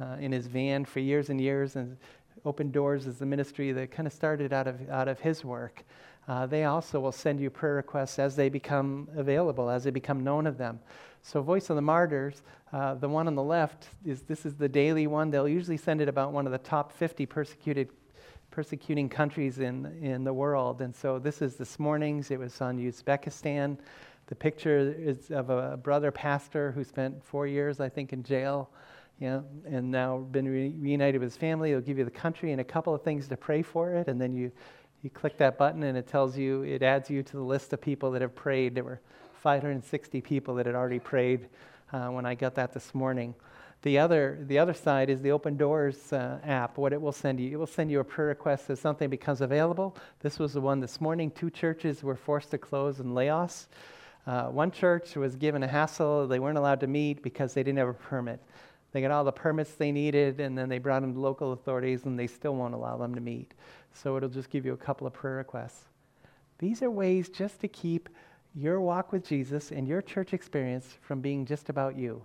uh, 0.00 0.16
in 0.20 0.30
his 0.30 0.46
van 0.46 0.84
for 0.84 1.00
years 1.00 1.28
and 1.28 1.40
years. 1.40 1.74
And 1.74 1.96
Open 2.44 2.70
Doors 2.70 3.06
is 3.06 3.18
the 3.18 3.26
ministry 3.26 3.72
that 3.72 3.90
kind 3.90 4.06
of 4.06 4.12
started 4.12 4.52
out 4.52 4.66
of, 4.66 4.88
out 4.90 5.08
of 5.08 5.20
his 5.20 5.44
work. 5.44 5.84
Uh, 6.28 6.46
they 6.46 6.64
also 6.64 7.00
will 7.00 7.12
send 7.12 7.40
you 7.40 7.50
prayer 7.50 7.74
requests 7.74 8.18
as 8.18 8.36
they 8.36 8.48
become 8.48 9.08
available, 9.16 9.68
as 9.68 9.84
they 9.84 9.90
become 9.90 10.22
known 10.22 10.46
of 10.46 10.58
them. 10.58 10.78
So, 11.22 11.42
Voice 11.42 11.70
of 11.70 11.76
the 11.76 11.82
Martyrs, 11.82 12.42
uh, 12.72 12.94
the 12.94 13.08
one 13.08 13.26
on 13.26 13.34
the 13.34 13.42
left, 13.42 13.88
is 14.04 14.22
this 14.22 14.46
is 14.46 14.54
the 14.54 14.68
daily 14.68 15.06
one. 15.06 15.30
They'll 15.30 15.48
usually 15.48 15.76
send 15.76 16.00
it 16.00 16.08
about 16.08 16.32
one 16.32 16.46
of 16.46 16.52
the 16.52 16.58
top 16.58 16.92
50 16.92 17.26
persecuted 17.26 17.90
persecuting 18.50 19.08
countries 19.08 19.58
in, 19.58 19.86
in 20.02 20.24
the 20.24 20.32
world. 20.32 20.82
And 20.82 20.94
so 20.94 21.18
this 21.18 21.40
is 21.40 21.56
this 21.56 21.78
morning's. 21.78 22.30
It 22.30 22.38
was 22.38 22.60
on 22.60 22.78
Uzbekistan. 22.78 23.78
The 24.26 24.34
picture 24.34 24.94
is 24.96 25.30
of 25.30 25.50
a 25.50 25.76
brother 25.76 26.10
pastor 26.12 26.70
who 26.70 26.84
spent 26.84 27.24
four 27.24 27.46
years, 27.46 27.80
I 27.80 27.88
think, 27.88 28.12
in 28.12 28.22
jail. 28.22 28.70
Yeah, 29.22 29.42
and 29.64 29.88
now 29.88 30.18
been 30.18 30.48
re- 30.48 30.74
reunited 30.76 31.20
with 31.20 31.30
his 31.30 31.36
family. 31.36 31.70
It'll 31.70 31.80
give 31.80 31.96
you 31.96 32.04
the 32.04 32.10
country 32.10 32.50
and 32.50 32.60
a 32.60 32.64
couple 32.64 32.92
of 32.92 33.02
things 33.02 33.28
to 33.28 33.36
pray 33.36 33.62
for 33.62 33.94
it, 33.94 34.08
and 34.08 34.20
then 34.20 34.32
you, 34.32 34.50
you 35.02 35.10
click 35.10 35.38
that 35.38 35.56
button, 35.56 35.84
and 35.84 35.96
it 35.96 36.08
tells 36.08 36.36
you, 36.36 36.62
it 36.62 36.82
adds 36.82 37.08
you 37.08 37.22
to 37.22 37.36
the 37.36 37.42
list 37.42 37.72
of 37.72 37.80
people 37.80 38.10
that 38.10 38.20
have 38.20 38.34
prayed. 38.34 38.74
There 38.74 38.82
were 38.82 39.00
560 39.34 40.20
people 40.22 40.56
that 40.56 40.66
had 40.66 40.74
already 40.74 40.98
prayed 40.98 41.46
uh, 41.92 42.08
when 42.08 42.26
I 42.26 42.34
got 42.34 42.56
that 42.56 42.72
this 42.72 42.96
morning. 42.96 43.36
The 43.82 43.96
other, 43.96 44.40
the 44.48 44.58
other 44.58 44.74
side 44.74 45.08
is 45.08 45.22
the 45.22 45.30
Open 45.30 45.56
Doors 45.56 46.12
uh, 46.12 46.40
app. 46.42 46.76
What 46.76 46.92
it 46.92 47.00
will 47.00 47.12
send 47.12 47.38
you, 47.38 47.52
it 47.52 47.56
will 47.56 47.68
send 47.68 47.92
you 47.92 48.00
a 48.00 48.04
prayer 48.04 48.26
request 48.26 48.70
as 48.70 48.80
something 48.80 49.08
becomes 49.08 49.40
available. 49.40 49.96
This 50.18 50.40
was 50.40 50.52
the 50.52 50.60
one 50.60 50.80
this 50.80 51.00
morning. 51.00 51.30
Two 51.30 51.48
churches 51.48 52.02
were 52.02 52.16
forced 52.16 52.50
to 52.50 52.58
close 52.58 52.98
in 52.98 53.14
Laos. 53.14 53.68
Uh, 54.26 54.46
one 54.46 54.72
church 54.72 55.14
was 55.14 55.36
given 55.36 55.62
a 55.62 55.68
hassle. 55.68 56.26
They 56.26 56.40
weren't 56.40 56.58
allowed 56.58 56.80
to 56.80 56.88
meet 56.88 57.22
because 57.22 57.54
they 57.54 57.62
didn't 57.62 57.78
have 57.78 57.88
a 57.88 57.94
permit. 57.94 58.40
They 58.92 59.00
got 59.00 59.10
all 59.10 59.24
the 59.24 59.32
permits 59.32 59.74
they 59.74 59.90
needed, 59.90 60.38
and 60.38 60.56
then 60.56 60.68
they 60.68 60.78
brought 60.78 61.00
them 61.00 61.14
to 61.14 61.20
local 61.20 61.52
authorities, 61.52 62.04
and 62.04 62.18
they 62.18 62.26
still 62.26 62.54
won't 62.54 62.74
allow 62.74 62.98
them 62.98 63.14
to 63.14 63.20
meet. 63.20 63.52
So 63.94 64.16
it'll 64.16 64.28
just 64.28 64.50
give 64.50 64.66
you 64.66 64.74
a 64.74 64.78
couple 64.78 65.06
of 65.06 65.12
prayer 65.12 65.36
requests. 65.36 65.84
These 66.58 66.82
are 66.82 66.90
ways 66.90 67.28
just 67.28 67.60
to 67.60 67.68
keep 67.68 68.08
your 68.54 68.80
walk 68.80 69.12
with 69.12 69.26
Jesus 69.26 69.72
and 69.72 69.88
your 69.88 70.02
church 70.02 70.34
experience 70.34 70.98
from 71.00 71.20
being 71.20 71.46
just 71.46 71.70
about 71.70 71.96
you. 71.96 72.22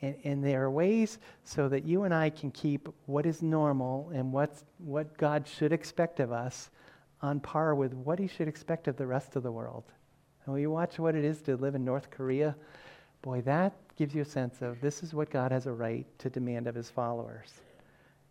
And, 0.00 0.14
and, 0.22 0.44
there 0.44 0.62
are 0.62 0.70
ways 0.70 1.18
so 1.42 1.68
that 1.70 1.84
you 1.84 2.04
and 2.04 2.14
I 2.14 2.30
can 2.30 2.52
keep 2.52 2.88
what 3.06 3.26
is 3.26 3.42
normal 3.42 4.12
and 4.14 4.32
what's, 4.32 4.64
what 4.78 5.16
God 5.18 5.48
should 5.48 5.72
expect 5.72 6.20
of 6.20 6.30
us 6.30 6.70
on 7.20 7.40
par 7.40 7.74
with 7.74 7.94
what 7.94 8.20
He 8.20 8.28
should 8.28 8.46
expect 8.46 8.86
of 8.86 8.96
the 8.96 9.06
rest 9.06 9.34
of 9.34 9.42
the 9.42 9.50
world. 9.50 9.84
And 10.44 10.52
when 10.52 10.62
you 10.62 10.70
watch 10.70 11.00
what 11.00 11.16
it 11.16 11.24
is 11.24 11.42
to 11.42 11.56
live 11.56 11.74
in 11.74 11.84
North 11.84 12.10
Korea, 12.10 12.54
boy, 13.22 13.40
that 13.40 13.72
gives 13.98 14.14
you 14.14 14.22
a 14.22 14.24
sense 14.24 14.62
of 14.62 14.80
this 14.80 15.02
is 15.02 15.12
what 15.12 15.28
God 15.28 15.50
has 15.50 15.66
a 15.66 15.72
right 15.72 16.06
to 16.20 16.30
demand 16.30 16.68
of 16.68 16.74
His 16.76 16.88
followers. 16.88 17.60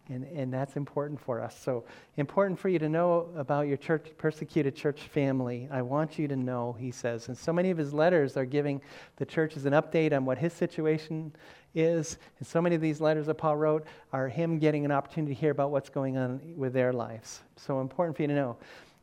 And, 0.09 0.23
and 0.23 0.53
that's 0.53 0.77
important 0.77 1.19
for 1.19 1.41
us. 1.41 1.59
So, 1.59 1.83
important 2.15 2.57
for 2.57 2.69
you 2.69 2.79
to 2.79 2.87
know 2.87 3.27
about 3.35 3.67
your 3.67 3.75
church, 3.75 4.07
persecuted 4.17 4.73
church 4.73 5.01
family. 5.01 5.67
I 5.69 5.81
want 5.81 6.17
you 6.17 6.29
to 6.29 6.37
know, 6.37 6.77
he 6.79 6.91
says. 6.91 7.27
And 7.27 7.37
so 7.37 7.51
many 7.51 7.71
of 7.71 7.77
his 7.77 7.93
letters 7.93 8.37
are 8.37 8.45
giving 8.45 8.81
the 9.17 9.25
churches 9.25 9.65
an 9.65 9.73
update 9.73 10.15
on 10.15 10.23
what 10.23 10.37
his 10.37 10.53
situation 10.53 11.35
is. 11.75 12.17
And 12.39 12.47
so 12.47 12.61
many 12.61 12.73
of 12.73 12.81
these 12.81 13.01
letters 13.01 13.25
that 13.25 13.35
Paul 13.35 13.57
wrote 13.57 13.85
are 14.13 14.29
him 14.29 14.59
getting 14.59 14.85
an 14.85 14.93
opportunity 14.93 15.35
to 15.35 15.39
hear 15.41 15.51
about 15.51 15.71
what's 15.71 15.89
going 15.89 16.15
on 16.15 16.39
with 16.55 16.71
their 16.71 16.93
lives. 16.93 17.41
So, 17.57 17.81
important 17.81 18.15
for 18.15 18.21
you 18.23 18.29
to 18.29 18.35
know. 18.35 18.55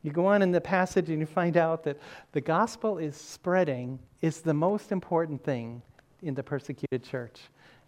You 0.02 0.10
go 0.10 0.24
on 0.24 0.40
in 0.40 0.52
the 0.52 0.60
passage 0.60 1.10
and 1.10 1.18
you 1.18 1.26
find 1.26 1.58
out 1.58 1.84
that 1.84 1.98
the 2.32 2.40
gospel 2.40 2.96
is 2.96 3.14
spreading 3.14 3.98
is 4.22 4.40
the 4.40 4.54
most 4.54 4.90
important 4.90 5.44
thing 5.44 5.82
in 6.24 6.34
the 6.34 6.42
persecuted 6.42 7.04
church. 7.04 7.40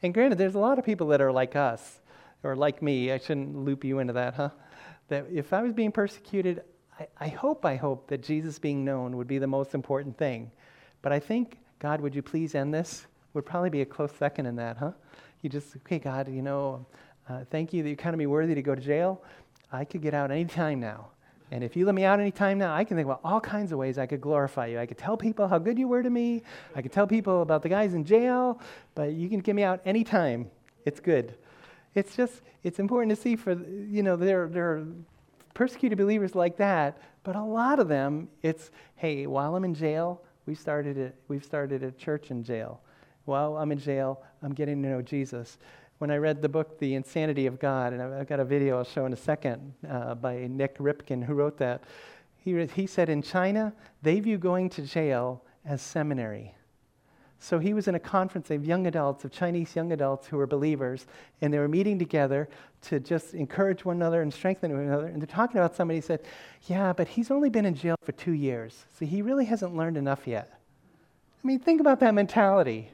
And 0.02 0.12
granted, 0.12 0.38
there's 0.38 0.54
a 0.54 0.60
lot 0.60 0.78
of 0.78 0.84
people 0.84 1.08
that 1.08 1.20
are 1.20 1.32
like 1.32 1.56
us 1.56 2.00
or 2.42 2.54
like 2.54 2.82
me, 2.82 3.10
I 3.10 3.18
shouldn't 3.18 3.56
loop 3.56 3.84
you 3.84 3.98
into 3.98 4.12
that, 4.12 4.34
huh? 4.34 4.50
That 5.08 5.26
if 5.32 5.52
I 5.52 5.62
was 5.62 5.72
being 5.72 5.92
persecuted, 5.92 6.62
I, 7.00 7.06
I 7.18 7.28
hope, 7.28 7.64
I 7.64 7.76
hope 7.76 8.08
that 8.08 8.22
Jesus 8.22 8.58
being 8.58 8.84
known 8.84 9.16
would 9.16 9.26
be 9.26 9.38
the 9.38 9.46
most 9.46 9.74
important 9.74 10.16
thing. 10.18 10.50
But 11.02 11.12
I 11.12 11.18
think, 11.18 11.58
God, 11.78 12.00
would 12.00 12.14
you 12.14 12.22
please 12.22 12.54
end 12.54 12.72
this? 12.72 13.06
Would 13.34 13.46
probably 13.46 13.70
be 13.70 13.82
a 13.82 13.86
close 13.86 14.12
second 14.18 14.46
in 14.46 14.56
that, 14.56 14.76
huh? 14.76 14.92
You 15.42 15.50
just, 15.50 15.76
okay, 15.76 15.98
God, 15.98 16.28
you 16.28 16.42
know, 16.42 16.86
uh, 17.28 17.44
thank 17.50 17.72
you 17.72 17.82
that 17.82 17.88
you 17.88 17.96
counted 17.96 18.16
me 18.16 18.26
worthy 18.26 18.54
to 18.54 18.62
go 18.62 18.74
to 18.74 18.80
jail. 18.80 19.22
I 19.72 19.84
could 19.84 20.02
get 20.02 20.14
out 20.14 20.30
any 20.30 20.44
time 20.44 20.80
now. 20.80 21.08
And 21.50 21.62
if 21.62 21.76
you 21.76 21.86
let 21.86 21.94
me 21.94 22.04
out 22.04 22.18
any 22.18 22.32
time 22.32 22.58
now, 22.58 22.74
I 22.74 22.82
can 22.82 22.96
think 22.96 23.06
about 23.06 23.20
all 23.22 23.40
kinds 23.40 23.70
of 23.70 23.78
ways 23.78 23.98
I 23.98 24.06
could 24.06 24.20
glorify 24.20 24.66
you. 24.66 24.78
I 24.80 24.86
could 24.86 24.98
tell 24.98 25.16
people 25.16 25.46
how 25.46 25.58
good 25.58 25.78
you 25.78 25.86
were 25.86 26.02
to 26.02 26.10
me. 26.10 26.42
I 26.74 26.82
could 26.82 26.92
tell 26.92 27.06
people 27.06 27.42
about 27.42 27.62
the 27.62 27.68
guys 27.68 27.94
in 27.94 28.04
jail, 28.04 28.60
but 28.94 29.12
you 29.12 29.28
can 29.28 29.40
get 29.40 29.54
me 29.54 29.62
out 29.62 29.80
any 29.84 30.02
time. 30.02 30.50
It's 30.84 30.98
good. 30.98 31.36
It's 31.94 32.16
just, 32.16 32.42
it's 32.64 32.78
important 32.78 33.10
to 33.10 33.16
see 33.16 33.36
for, 33.36 33.52
you 33.52 34.02
know, 34.02 34.16
there, 34.16 34.48
there 34.48 34.70
are 34.70 34.86
persecuted 35.54 35.98
believers 35.98 36.34
like 36.34 36.56
that, 36.56 36.98
but 37.22 37.36
a 37.36 37.42
lot 37.42 37.78
of 37.78 37.88
them, 37.88 38.28
it's, 38.42 38.70
hey, 38.96 39.26
while 39.26 39.56
I'm 39.56 39.64
in 39.64 39.74
jail, 39.74 40.20
we 40.46 40.54
started 40.54 40.98
a, 40.98 41.12
we've 41.28 41.44
started 41.44 41.82
a 41.82 41.92
church 41.92 42.30
in 42.30 42.42
jail. 42.42 42.80
While 43.24 43.56
I'm 43.56 43.72
in 43.72 43.78
jail, 43.78 44.22
I'm 44.42 44.52
getting 44.52 44.82
to 44.82 44.88
know 44.88 45.02
Jesus. 45.02 45.58
When 45.98 46.10
I 46.10 46.16
read 46.16 46.42
the 46.42 46.48
book, 46.48 46.78
The 46.78 46.94
Insanity 46.94 47.46
of 47.46 47.58
God, 47.58 47.94
and 47.94 48.02
I've 48.02 48.28
got 48.28 48.38
a 48.38 48.44
video 48.44 48.76
I'll 48.76 48.84
show 48.84 49.06
in 49.06 49.14
a 49.14 49.16
second 49.16 49.72
uh, 49.88 50.14
by 50.14 50.46
Nik 50.46 50.76
Ripken, 50.76 51.24
who 51.24 51.32
wrote 51.32 51.56
that, 51.58 51.84
he, 52.36 52.66
he 52.66 52.86
said 52.86 53.08
in 53.08 53.22
China, 53.22 53.72
they 54.02 54.20
view 54.20 54.36
going 54.36 54.68
to 54.70 54.82
jail 54.82 55.42
as 55.64 55.80
seminary. 55.80 56.54
So 57.38 57.58
he 57.58 57.72
was 57.72 57.88
in 57.88 57.94
a 57.94 58.00
conference 58.00 58.50
of 58.50 58.64
young 58.64 58.86
adults, 58.86 59.24
of 59.24 59.30
Chinese 59.30 59.74
young 59.74 59.92
adults 59.92 60.26
who 60.26 60.36
were 60.36 60.46
believers, 60.46 61.06
and 61.40 61.52
they 61.52 61.58
were 61.58 61.68
meeting 61.68 61.98
together 61.98 62.48
to 62.82 63.00
just 63.00 63.32
encourage 63.32 63.84
one 63.84 63.96
another 63.96 64.20
and 64.20 64.32
strengthen 64.32 64.72
one 64.72 64.86
another. 64.86 65.06
And 65.06 65.22
they're 65.22 65.26
talking 65.26 65.56
about 65.56 65.74
somebody 65.74 65.98
who 65.98 66.02
said, 66.02 66.20
Yeah, 66.66 66.92
but 66.92 67.08
he's 67.08 67.30
only 67.30 67.48
been 67.48 67.64
in 67.64 67.74
jail 67.74 67.96
for 68.02 68.12
two 68.12 68.32
years, 68.32 68.84
so 68.98 69.06
he 69.06 69.22
really 69.22 69.46
hasn't 69.46 69.74
learned 69.74 69.96
enough 69.96 70.26
yet. 70.26 70.60
I 71.42 71.46
mean, 71.46 71.58
think 71.58 71.80
about 71.80 72.00
that 72.00 72.14
mentality. 72.14 72.90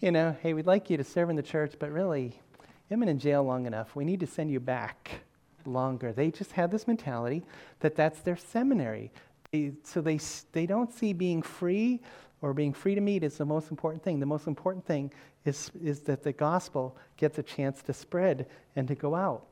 You 0.00 0.12
know, 0.12 0.36
hey, 0.42 0.52
we'd 0.52 0.66
like 0.66 0.90
you 0.90 0.96
to 0.96 1.02
serve 1.02 1.28
in 1.28 1.34
the 1.34 1.42
church, 1.42 1.74
but 1.76 1.90
really, 1.90 2.40
you've 2.88 3.00
been 3.00 3.08
in 3.08 3.18
jail 3.18 3.42
long 3.42 3.66
enough. 3.66 3.96
We 3.96 4.04
need 4.04 4.20
to 4.20 4.28
send 4.28 4.48
you 4.48 4.60
back 4.60 5.22
longer. 5.66 6.12
They 6.12 6.30
just 6.30 6.52
had 6.52 6.70
this 6.70 6.86
mentality 6.86 7.42
that 7.80 7.96
that's 7.96 8.20
their 8.20 8.36
seminary. 8.36 9.10
They, 9.50 9.72
so 9.82 10.00
they, 10.00 10.20
they 10.52 10.66
don't 10.66 10.92
see 10.94 11.12
being 11.12 11.42
free 11.42 12.00
or 12.42 12.54
being 12.54 12.72
free 12.72 12.94
to 12.94 13.00
meet 13.00 13.24
is 13.24 13.38
the 13.38 13.44
most 13.44 13.72
important 13.72 14.04
thing. 14.04 14.20
The 14.20 14.26
most 14.26 14.46
important 14.46 14.86
thing 14.86 15.12
is, 15.44 15.72
is 15.82 16.02
that 16.02 16.22
the 16.22 16.32
gospel 16.32 16.96
gets 17.16 17.38
a 17.38 17.42
chance 17.42 17.82
to 17.82 17.92
spread 17.92 18.46
and 18.76 18.86
to 18.86 18.94
go 18.94 19.16
out. 19.16 19.46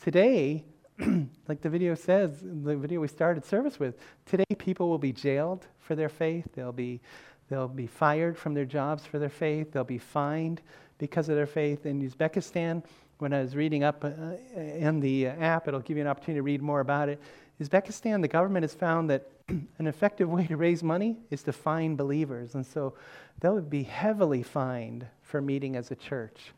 Today, 0.00 0.64
like 1.48 1.60
the 1.60 1.68
video 1.68 1.96
says, 1.96 2.38
the 2.40 2.76
video 2.76 3.00
we 3.00 3.08
started 3.08 3.44
service 3.44 3.80
with, 3.80 3.96
today 4.26 4.44
people 4.58 4.88
will 4.88 4.98
be 4.98 5.12
jailed 5.12 5.66
for 5.80 5.96
their 5.96 6.08
faith. 6.08 6.46
They'll 6.54 6.70
be, 6.70 7.00
they'll 7.48 7.68
be 7.68 7.86
fired 7.86 8.36
from 8.36 8.54
their 8.54 8.64
jobs 8.64 9.04
for 9.04 9.18
their 9.18 9.28
faith. 9.28 9.72
They'll 9.72 9.84
be 9.84 9.98
fined 9.98 10.60
because 10.98 11.28
of 11.28 11.36
their 11.36 11.46
faith. 11.46 11.86
In 11.86 12.02
Uzbekistan, 12.02 12.82
when 13.18 13.32
I 13.32 13.40
was 13.40 13.56
reading 13.56 13.82
up 13.82 14.04
uh, 14.04 14.10
in 14.56 15.00
the 15.00 15.26
app, 15.26 15.68
it'll 15.68 15.80
give 15.80 15.96
you 15.96 16.02
an 16.02 16.08
opportunity 16.08 16.38
to 16.38 16.42
read 16.42 16.62
more 16.62 16.80
about 16.80 17.08
it. 17.08 17.20
Uzbekistan, 17.60 18.22
the 18.22 18.28
government 18.28 18.62
has 18.62 18.74
found 18.74 19.10
that 19.10 19.28
an 19.48 19.86
effective 19.86 20.28
way 20.28 20.46
to 20.46 20.56
raise 20.56 20.82
money 20.82 21.16
is 21.30 21.42
to 21.42 21.52
fine 21.52 21.96
believers. 21.96 22.54
And 22.54 22.64
so 22.64 22.94
they'll 23.40 23.60
be 23.60 23.82
heavily 23.82 24.42
fined 24.42 25.06
for 25.22 25.40
meeting 25.40 25.74
as 25.76 25.90
a 25.90 25.96
church. 25.96 26.52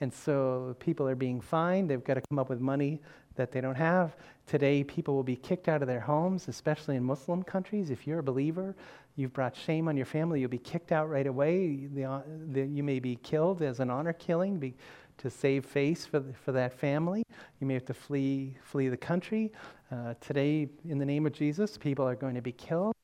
And 0.00 0.12
so 0.12 0.74
people 0.80 1.06
are 1.06 1.14
being 1.14 1.40
fined. 1.40 1.90
They've 1.90 2.02
got 2.02 2.14
to 2.14 2.22
come 2.30 2.38
up 2.38 2.48
with 2.48 2.60
money 2.60 3.00
that 3.36 3.52
they 3.52 3.60
don't 3.60 3.74
have. 3.74 4.16
Today, 4.46 4.82
people 4.82 5.14
will 5.14 5.22
be 5.22 5.36
kicked 5.36 5.68
out 5.68 5.82
of 5.82 5.88
their 5.88 6.00
homes, 6.00 6.48
especially 6.48 6.96
in 6.96 7.04
Muslim 7.04 7.42
countries. 7.42 7.90
If 7.90 8.06
you're 8.06 8.18
a 8.18 8.22
believer, 8.22 8.74
you've 9.16 9.32
brought 9.32 9.56
shame 9.56 9.88
on 9.88 9.96
your 9.96 10.06
family, 10.06 10.40
you'll 10.40 10.48
be 10.48 10.58
kicked 10.58 10.92
out 10.92 11.10
right 11.10 11.26
away. 11.26 11.86
The, 11.92 12.22
the, 12.52 12.62
you 12.66 12.82
may 12.82 13.00
be 13.00 13.16
killed 13.16 13.62
as 13.62 13.80
an 13.80 13.90
honor 13.90 14.12
killing 14.12 14.58
be, 14.58 14.74
to 15.18 15.28
save 15.28 15.66
face 15.66 16.06
for, 16.06 16.20
the, 16.20 16.32
for 16.32 16.52
that 16.52 16.72
family. 16.72 17.22
You 17.60 17.66
may 17.66 17.74
have 17.74 17.84
to 17.86 17.94
flee, 17.94 18.56
flee 18.62 18.88
the 18.88 18.96
country. 18.96 19.52
Uh, 19.92 20.14
today, 20.20 20.68
in 20.88 20.98
the 20.98 21.04
name 21.04 21.26
of 21.26 21.32
Jesus, 21.32 21.76
people 21.76 22.06
are 22.06 22.14
going 22.14 22.34
to 22.34 22.42
be 22.42 22.52
killed. 22.52 22.94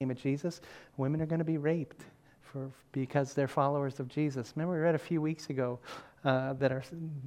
In 0.00 0.08
the 0.08 0.14
name 0.14 0.16
of 0.16 0.22
Jesus, 0.22 0.60
women 0.96 1.20
are 1.20 1.26
going 1.26 1.38
to 1.38 1.44
be 1.44 1.58
raped 1.58 2.02
for, 2.40 2.70
because 2.90 3.34
they're 3.34 3.46
followers 3.46 4.00
of 4.00 4.08
Jesus. 4.08 4.52
Remember, 4.56 4.74
we 4.74 4.80
read 4.80 4.94
a 4.94 4.98
few 4.98 5.20
weeks 5.20 5.50
ago 5.50 5.78
uh, 6.24 6.54
that 6.54 6.72
our, 6.72 6.82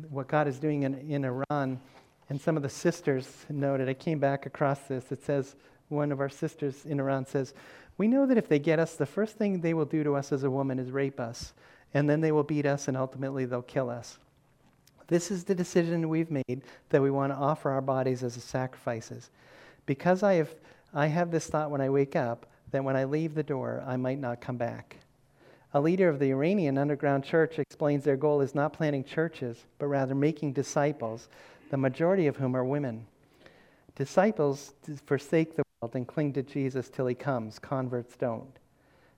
what 0.09 0.27
God 0.27 0.47
is 0.47 0.59
doing 0.59 0.83
in, 0.83 0.95
in 0.95 1.23
Iran, 1.23 1.79
and 2.29 2.41
some 2.41 2.57
of 2.57 2.63
the 2.63 2.69
sisters 2.69 3.45
noted, 3.49 3.87
I 3.87 3.93
came 3.93 4.19
back 4.19 4.45
across 4.45 4.79
this. 4.81 5.11
It 5.11 5.23
says, 5.23 5.55
one 5.89 6.11
of 6.11 6.19
our 6.19 6.29
sisters 6.29 6.85
in 6.85 6.99
Iran 6.99 7.25
says, 7.25 7.53
We 7.97 8.07
know 8.07 8.25
that 8.25 8.37
if 8.37 8.47
they 8.47 8.59
get 8.59 8.79
us, 8.79 8.95
the 8.95 9.05
first 9.05 9.37
thing 9.37 9.61
they 9.61 9.73
will 9.73 9.85
do 9.85 10.03
to 10.03 10.15
us 10.15 10.31
as 10.31 10.43
a 10.43 10.49
woman 10.49 10.79
is 10.79 10.91
rape 10.91 11.19
us, 11.19 11.53
and 11.93 12.09
then 12.09 12.21
they 12.21 12.31
will 12.31 12.43
beat 12.43 12.65
us, 12.65 12.87
and 12.87 12.97
ultimately 12.97 13.45
they'll 13.45 13.61
kill 13.61 13.89
us. 13.89 14.17
This 15.07 15.29
is 15.29 15.43
the 15.43 15.55
decision 15.55 16.09
we've 16.09 16.31
made 16.31 16.61
that 16.89 17.01
we 17.01 17.11
want 17.11 17.31
to 17.31 17.37
offer 17.37 17.69
our 17.69 17.81
bodies 17.81 18.23
as 18.23 18.33
sacrifices. 18.33 19.29
Because 19.85 20.23
I 20.23 20.33
have, 20.35 20.49
I 20.93 21.07
have 21.07 21.29
this 21.29 21.47
thought 21.47 21.71
when 21.71 21.81
I 21.81 21.89
wake 21.89 22.15
up 22.15 22.47
that 22.71 22.83
when 22.83 22.95
I 22.95 23.03
leave 23.03 23.35
the 23.35 23.43
door, 23.43 23.83
I 23.85 23.97
might 23.97 24.19
not 24.19 24.41
come 24.41 24.57
back. 24.57 24.97
A 25.75 25.81
leader 25.81 26.07
of 26.09 26.19
the 26.19 26.31
Iranian 26.31 26.77
underground 26.77 27.23
church 27.23 27.59
explains 27.59 28.03
their 28.03 28.17
goal 28.17 28.41
is 28.41 28.55
not 28.55 28.73
planting 28.73 29.03
churches, 29.03 29.65
but 29.79 29.87
rather 29.87 30.15
making 30.15 30.53
disciples, 30.53 31.27
the 31.69 31.77
majority 31.77 32.27
of 32.27 32.37
whom 32.37 32.55
are 32.55 32.63
women. 32.63 33.05
Disciples 33.95 34.73
forsake 35.05 35.55
the 35.55 35.63
and 35.95 36.07
cling 36.07 36.33
to 36.33 36.43
Jesus 36.43 36.89
till 36.89 37.07
he 37.07 37.15
comes, 37.15 37.59
converts 37.59 38.15
don't. 38.15 38.57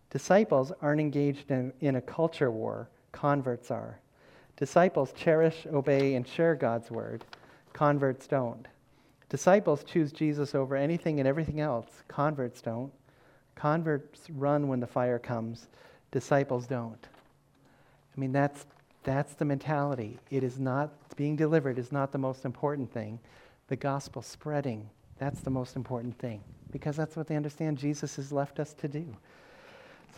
Disciples 0.10 0.72
aren't 0.82 1.02
engaged 1.02 1.52
in, 1.52 1.74
in 1.82 1.98
a 1.98 2.02
culture 2.02 2.50
war, 2.50 2.90
converts 3.12 3.70
are. 3.72 4.00
Disciples 4.58 5.12
cherish, 5.14 5.68
obey, 5.74 6.16
and 6.16 6.28
share 6.28 6.56
God's 6.56 6.90
word, 6.90 7.26
converts 7.74 8.26
don't. 8.26 8.68
Disciples 9.28 9.84
choose 9.84 10.12
Jesus 10.12 10.56
over 10.56 10.76
anything 10.76 11.20
and 11.20 11.28
everything 11.28 11.60
else, 11.60 12.04
converts 12.08 12.62
don't. 12.62 12.94
Converts 13.56 14.30
run 14.30 14.68
when 14.68 14.80
the 14.80 14.88
fire 14.88 15.20
comes, 15.20 15.68
disciples 16.12 16.68
don't. 16.68 17.08
I 18.16 18.20
mean, 18.20 18.32
that's, 18.32 18.66
that's 19.04 19.34
the 19.34 19.46
mentality. 19.46 20.18
It 20.32 20.44
is 20.44 20.60
not, 20.60 20.92
being 21.18 21.36
delivered 21.36 21.78
is 21.78 21.92
not 21.92 22.12
the 22.12 22.18
most 22.18 22.46
important 22.46 22.92
thing. 22.94 23.20
The 23.68 23.76
gospel 23.76 24.22
spreading, 24.22 24.90
that's 25.18 25.42
the 25.42 25.50
most 25.50 25.76
important 25.76 26.18
thing 26.18 26.42
because 26.76 26.98
that's 26.98 27.16
what 27.16 27.26
they 27.26 27.38
understand 27.38 27.78
Jesus 27.78 28.18
has 28.18 28.34
left 28.34 28.60
us 28.60 28.74
to 28.74 28.90
do. 28.90 29.06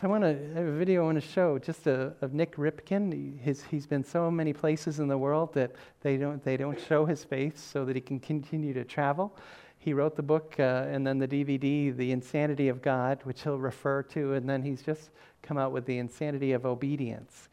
I 0.02 0.06
want 0.08 0.24
to 0.24 0.34
have 0.56 0.66
a 0.66 0.72
video 0.72 1.02
I 1.02 1.04
want 1.04 1.22
to 1.22 1.28
show 1.28 1.56
just 1.56 1.86
a, 1.86 2.12
of 2.20 2.34
Nik 2.34 2.56
Ripken. 2.56 3.38
His, 3.38 3.62
he's 3.62 3.86
been 3.86 4.02
so 4.02 4.28
many 4.28 4.52
places 4.52 4.98
in 4.98 5.06
the 5.06 5.16
world 5.16 5.54
that 5.54 5.70
they 6.00 6.16
don't, 6.16 6.42
they 6.42 6.56
don't 6.56 6.76
show 6.88 7.06
his 7.06 7.22
face 7.22 7.60
so 7.60 7.84
that 7.84 7.94
he 7.94 8.02
can 8.02 8.18
continue 8.18 8.74
to 8.74 8.82
travel. 8.82 9.36
He 9.78 9.92
wrote 9.92 10.16
the 10.16 10.22
book 10.24 10.56
uh, 10.58 10.86
and 10.88 11.06
then 11.06 11.18
the 11.18 11.28
DVD, 11.28 11.96
The 11.96 12.10
Insanity 12.10 12.66
of 12.66 12.82
God, 12.82 13.20
which 13.22 13.44
he'll 13.44 13.60
refer 13.60 14.02
to, 14.02 14.32
and 14.32 14.48
then 14.48 14.60
he's 14.60 14.82
just 14.82 15.10
come 15.42 15.58
out 15.58 15.70
with 15.70 15.86
The 15.86 15.98
Insanity 15.98 16.54
of 16.54 16.66
Obedience, 16.66 17.50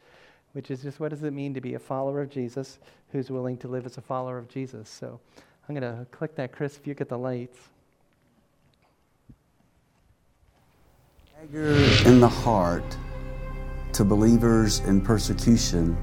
which 0.50 0.72
is 0.72 0.82
just 0.82 0.98
what 0.98 1.10
does 1.10 1.22
it 1.22 1.32
mean 1.32 1.54
to 1.54 1.60
be 1.60 1.74
a 1.74 1.78
follower 1.78 2.22
of 2.22 2.28
Jesus 2.28 2.80
who's 3.12 3.30
willing 3.30 3.56
to 3.58 3.68
live 3.68 3.86
as 3.86 3.98
a 3.98 4.02
follower 4.02 4.36
of 4.36 4.48
Jesus. 4.48 4.88
So 4.88 5.20
I'm 5.68 5.76
going 5.76 5.96
to 5.96 6.04
click 6.10 6.34
that, 6.34 6.50
Chris, 6.50 6.76
if 6.76 6.88
you 6.88 6.94
get 6.94 7.08
the 7.08 7.18
lights. 7.18 7.60
In 11.52 12.18
the 12.18 12.28
heart 12.28 12.96
to 13.92 14.04
believers 14.04 14.78
in 14.80 15.02
persecution 15.02 15.94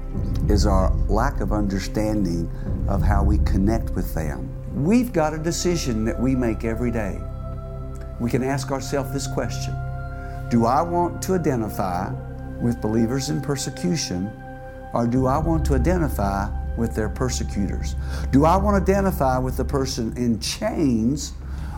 is 0.48 0.64
our 0.64 0.94
lack 1.08 1.40
of 1.40 1.52
understanding 1.52 2.48
of 2.88 3.02
how 3.02 3.24
we 3.24 3.38
connect 3.38 3.90
with 3.90 4.14
them. 4.14 4.48
We've 4.84 5.12
got 5.12 5.34
a 5.34 5.38
decision 5.38 6.04
that 6.04 6.18
we 6.18 6.36
make 6.36 6.62
every 6.62 6.92
day. 6.92 7.20
We 8.20 8.30
can 8.30 8.44
ask 8.44 8.70
ourselves 8.70 9.12
this 9.12 9.26
question 9.26 9.74
Do 10.50 10.66
I 10.66 10.80
want 10.82 11.20
to 11.22 11.34
identify 11.34 12.12
with 12.60 12.80
believers 12.80 13.28
in 13.28 13.40
persecution, 13.40 14.30
or 14.92 15.06
do 15.06 15.26
I 15.26 15.38
want 15.38 15.66
to 15.66 15.74
identify 15.74 16.48
with 16.76 16.94
their 16.94 17.08
persecutors? 17.08 17.96
Do 18.30 18.44
I 18.44 18.56
want 18.56 18.86
to 18.86 18.92
identify 18.92 19.38
with 19.38 19.56
the 19.56 19.64
person 19.64 20.16
in 20.16 20.38
chains, 20.38 21.32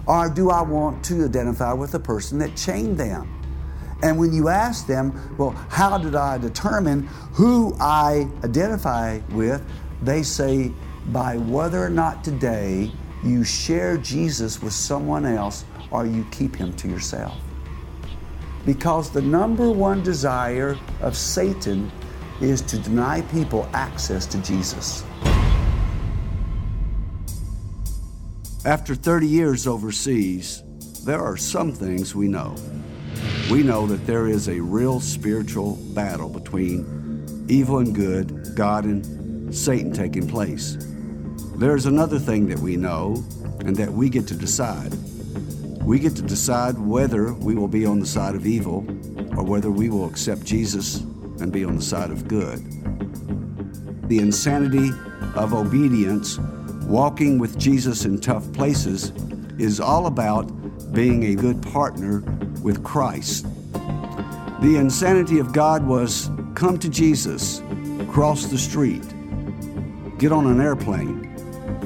or 0.07 0.29
do 0.29 0.51
I 0.51 0.61
want 0.61 1.03
to 1.07 1.25
identify 1.25 1.73
with 1.73 1.93
the 1.93 2.01
person 2.01 2.39
that 2.41 2.55
chained 2.55 2.99
them? 2.99 3.36
And 4.03 4.19
when 4.19 4.33
you 4.33 4.49
ask 4.49 4.87
them, 4.87 5.37
well, 5.39 5.53
how 5.71 5.97
did 5.99 6.15
I 6.15 6.39
determine 6.39 7.07
who 7.33 7.75
I 7.81 8.29
identify 8.45 9.21
with? 9.31 9.63
They 10.03 10.23
say, 10.23 10.73
by 11.07 11.37
whether 11.39 11.83
or 11.83 11.89
not 11.89 12.25
today 12.25 12.91
you 13.25 13.45
share 13.45 13.97
Jesus 13.97 14.63
with 14.63 14.73
someone 14.73 15.25
else 15.25 15.65
or 15.91 16.05
you 16.05 16.27
keep 16.31 16.55
him 16.55 16.73
to 16.75 16.89
yourself. 16.89 17.37
Because 18.65 19.11
the 19.11 19.23
number 19.23 19.71
one 19.71 20.03
desire 20.03 20.77
of 21.01 21.17
Satan 21.17 21.91
is 22.41 22.61
to 22.63 22.79
deny 22.79 23.23
people 23.23 23.69
access 23.73 24.27
to 24.27 24.39
Jesus. 24.39 25.05
After 28.65 28.97
30 28.97 29.29
years 29.29 29.67
overseas, 29.69 30.63
there 31.05 31.23
are 31.23 31.37
some 31.37 31.73
things 31.73 32.17
we 32.17 32.27
know 32.27 32.57
we 33.51 33.63
know 33.63 33.87
that 33.87 34.05
there 34.07 34.27
is 34.27 34.49
a 34.49 34.61
real 34.61 34.99
spiritual 34.99 35.77
battle 35.95 36.29
between 36.29 37.47
evil 37.49 37.79
and 37.79 37.95
good, 37.95 38.57
God 38.57 38.85
and 38.85 39.55
Satan 39.55 39.93
taking 39.93 40.27
place. 40.27 40.77
There's 41.55 41.87
another 41.87 42.19
thing 42.19 42.49
that 42.49 42.59
we 42.59 42.77
know 42.77 43.25
and 43.61 43.77
that 43.77 43.93
we 43.93 44.09
get 44.09 44.27
to 44.29 44.35
decide. 44.35 44.93
We 45.83 46.01
get 46.01 46.17
to 46.17 46.23
decide 46.23 46.77
whether 46.77 47.33
we 47.35 47.55
will 47.55 47.69
be 47.69 47.87
on 47.87 48.01
the 48.01 48.07
side 48.07 48.35
of 48.35 48.47
evil 48.47 48.79
or 49.37 49.45
whether 49.45 49.71
we 49.71 49.91
will 49.91 50.07
accept 50.07 50.45
Jesus 50.45 50.97
and 51.41 51.53
be 51.53 51.65
on 51.65 51.77
the 51.77 51.83
side 51.83 52.11
of 52.11 52.27
good. 52.27 52.59
The 54.09 54.19
insanity 54.19 54.91
of 55.37 55.55
obedience, 55.55 56.39
walking 56.87 57.39
with 57.39 57.57
Jesus 57.59 58.05
in 58.05 58.21
tough 58.21 58.53
places, 58.53 59.13
is 59.59 59.79
all 59.79 60.07
about 60.07 60.43
being 60.93 61.27
a 61.27 61.35
good 61.37 61.63
partner 61.63 62.25
with 62.63 62.83
Christ. 62.83 63.47
The 64.63 64.77
insanity 64.79 65.39
of 65.39 65.53
God 65.53 65.87
was 65.87 66.31
come 66.55 66.79
to 66.79 66.89
Jesus, 66.89 67.63
cross 68.09 68.47
the 68.47 68.59
street, 68.59 69.03
get 70.19 70.33
on 70.33 70.47
an 70.47 70.61
airplane. 70.61 71.23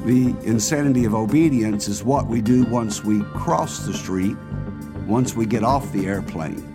The 0.05 0.35
insanity 0.47 1.05
of 1.05 1.15
obedience 1.15 1.89
is 1.89 2.03
what 2.03 2.27
we 2.27 2.41
do 2.41 2.65
once 2.65 3.05
we 3.05 3.23
cross 3.35 3.85
the 3.87 3.93
street, 3.93 4.37
once 5.07 5.35
we 5.35 5.47
get 5.47 5.65
off 5.65 5.91
the 5.93 6.07
airplane. 6.07 6.67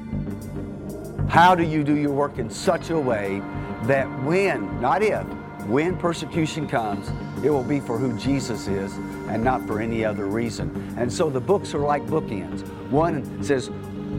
How 1.30 1.56
do 1.56 1.64
you 1.64 1.84
do 1.84 1.96
your 1.96 2.12
work 2.12 2.38
in 2.38 2.50
such 2.50 2.90
a 2.90 3.00
way 3.00 3.42
that 3.84 4.06
when, 4.24 4.80
not 4.80 5.02
if, 5.02 5.26
when 5.66 5.98
persecution 5.98 6.68
comes, 6.68 7.10
it 7.44 7.50
will 7.50 7.64
be 7.64 7.80
for 7.80 7.98
who 7.98 8.18
Jesus 8.18 8.68
is 8.68 8.94
and 9.28 9.44
not 9.44 9.66
for 9.66 9.80
any 9.80 10.06
other 10.06 10.26
reason. 10.26 10.96
And 10.98 11.12
so 11.12 11.30
the 11.30 11.40
books 11.40 11.74
are 11.74 11.80
like 11.80 12.06
bookends. 12.06 12.68
One 12.90 13.44
says, 13.44 13.70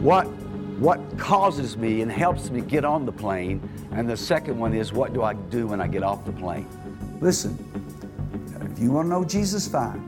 what, 0.01 0.25
what 0.79 0.99
causes 1.17 1.77
me 1.77 2.01
and 2.01 2.11
helps 2.11 2.49
me 2.49 2.61
get 2.61 2.85
on 2.85 3.05
the 3.05 3.11
plane? 3.11 3.67
And 3.91 4.09
the 4.09 4.17
second 4.17 4.59
one 4.59 4.73
is, 4.73 4.93
what 4.93 5.13
do 5.13 5.23
I 5.23 5.33
do 5.33 5.67
when 5.67 5.81
I 5.81 5.87
get 5.87 6.03
off 6.03 6.25
the 6.25 6.33
plane? 6.33 6.67
Listen, 7.19 7.57
if 8.71 8.79
you 8.79 8.91
want 8.91 9.05
to 9.05 9.09
know 9.09 9.23
Jesus, 9.23 9.67
fine. 9.67 10.03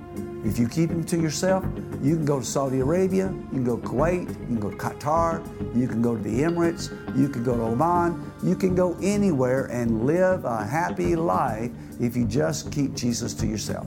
If 0.45 0.57
you 0.57 0.69
keep 0.69 0.89
him 0.89 1.03
to 1.05 1.19
yourself, 1.19 1.65
you 2.01 2.15
can 2.15 2.23
go 2.23 2.39
to 2.39 2.45
Saudi 2.45 2.79
Arabia, 2.79 3.27
you 3.27 3.49
can 3.49 3.63
go 3.65 3.77
to 3.77 3.85
Kuwait, 3.85 4.29
you 4.29 4.45
can 4.45 4.59
go 4.59 4.69
to 4.69 4.77
Qatar, 4.77 5.43
you 5.75 5.85
can 5.85 6.01
go 6.01 6.15
to 6.15 6.21
the 6.21 6.43
Emirates, 6.43 6.89
you 7.17 7.27
can 7.27 7.43
go 7.43 7.57
to 7.57 7.63
Oman, 7.63 8.31
you 8.41 8.55
can 8.55 8.73
go 8.73 8.95
anywhere 9.01 9.65
and 9.65 10.05
live 10.05 10.45
a 10.45 10.63
happy 10.63 11.15
life 11.17 11.71
if 11.99 12.15
you 12.15 12.23
just 12.25 12.71
keep 12.71 12.93
Jesus 12.93 13.33
to 13.33 13.47
yourself. 13.47 13.85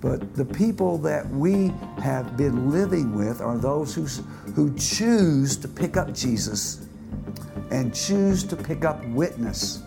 But 0.00 0.34
the 0.36 0.44
people 0.44 0.98
that 0.98 1.28
we 1.28 1.72
have 2.00 2.36
been 2.36 2.70
living 2.70 3.16
with 3.16 3.40
are 3.40 3.58
those 3.58 3.94
who, 3.94 4.04
who 4.52 4.74
choose 4.76 5.56
to 5.56 5.68
pick 5.68 5.96
up 5.96 6.14
Jesus 6.14 6.86
and 7.70 7.94
choose 7.94 8.44
to 8.44 8.56
pick 8.56 8.84
up 8.84 9.04
witness. 9.06 9.82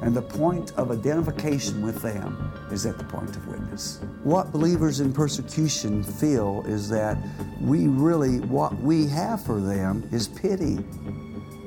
And 0.00 0.14
the 0.14 0.22
point 0.22 0.72
of 0.76 0.90
identification 0.90 1.82
with 1.82 2.02
them 2.02 2.52
is 2.70 2.84
at 2.86 2.98
the 2.98 3.04
point 3.04 3.36
of 3.36 3.46
witness. 3.46 4.00
What 4.22 4.52
believers 4.52 5.00
in 5.00 5.12
persecution 5.12 6.02
feel 6.02 6.64
is 6.66 6.88
that 6.88 7.16
we 7.60 7.86
really, 7.86 8.40
what 8.40 8.76
we 8.80 9.06
have 9.06 9.44
for 9.44 9.60
them 9.60 10.08
is 10.12 10.28
pity. 10.28 10.78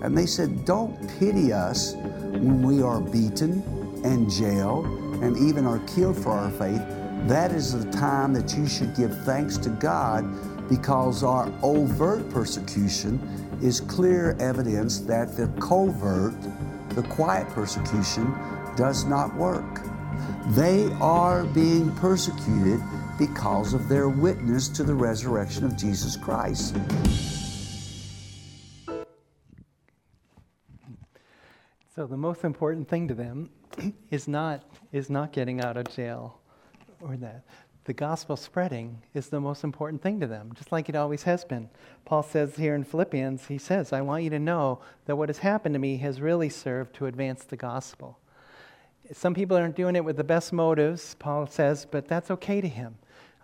And 0.01 0.17
they 0.17 0.25
said, 0.25 0.65
Don't 0.65 0.97
pity 1.19 1.53
us 1.53 1.93
when 1.93 2.63
we 2.63 2.81
are 2.81 2.99
beaten 2.99 3.61
and 4.03 4.29
jailed 4.29 4.85
and 5.21 5.37
even 5.37 5.65
are 5.65 5.79
killed 5.79 6.17
for 6.17 6.31
our 6.31 6.51
faith 6.51 6.81
that 7.27 7.51
is 7.51 7.71
the 7.73 7.91
time 7.91 8.33
that 8.33 8.57
you 8.57 8.67
should 8.67 8.95
give 8.95 9.15
thanks 9.23 9.57
to 9.59 9.69
God 9.69 10.25
because 10.69 11.23
our 11.23 11.51
overt 11.61 12.29
persecution 12.29 13.19
is 13.61 13.79
clear 13.79 14.35
evidence 14.39 14.99
that 15.01 15.35
the 15.37 15.47
covert, 15.59 16.33
the 16.89 17.03
quiet 17.03 17.47
persecution, 17.49 18.33
does 18.75 19.05
not 19.05 19.35
work. 19.35 19.81
They 20.49 20.91
are 20.99 21.43
being 21.45 21.95
persecuted 21.97 22.79
because 23.19 23.73
of 23.73 23.87
their 23.87 24.09
witness 24.09 24.67
to 24.69 24.83
the 24.83 24.95
resurrection 24.95 25.65
of 25.65 25.77
Jesus 25.77 26.17
Christ. 26.17 26.75
So 31.93 32.07
the 32.07 32.17
most 32.17 32.43
important 32.43 32.87
thing 32.87 33.07
to 33.09 33.13
them 33.13 33.51
is 34.09 34.27
not 34.27 34.63
is 34.91 35.09
not 35.09 35.31
getting 35.31 35.61
out 35.61 35.77
of 35.77 35.87
jail 35.93 36.40
or 37.01 37.17
that 37.17 37.43
the 37.85 37.93
gospel 37.93 38.37
spreading 38.37 39.01
is 39.13 39.29
the 39.29 39.39
most 39.41 39.63
important 39.63 40.01
thing 40.01 40.19
to 40.19 40.27
them, 40.27 40.51
just 40.55 40.71
like 40.71 40.87
it 40.87 40.95
always 40.95 41.23
has 41.23 41.43
been. 41.43 41.69
Paul 42.05 42.21
says 42.21 42.55
here 42.55 42.75
in 42.75 42.83
Philippians, 42.83 43.47
he 43.47 43.57
says, 43.57 43.91
I 43.91 44.01
want 44.01 44.23
you 44.23 44.29
to 44.29 44.39
know 44.39 44.81
that 45.05 45.15
what 45.15 45.29
has 45.29 45.39
happened 45.39 45.73
to 45.73 45.79
me 45.79 45.97
has 45.97 46.21
really 46.21 46.49
served 46.49 46.93
to 46.95 47.07
advance 47.07 47.43
the 47.43 47.57
gospel. 47.57 48.19
Some 49.11 49.33
people 49.33 49.57
aren't 49.57 49.75
doing 49.75 49.95
it 49.95 50.05
with 50.05 50.15
the 50.17 50.23
best 50.23 50.53
motives, 50.53 51.15
Paul 51.15 51.47
says, 51.47 51.87
but 51.89 52.07
that's 52.07 52.29
okay 52.31 52.61
to 52.61 52.67
him. 52.67 52.97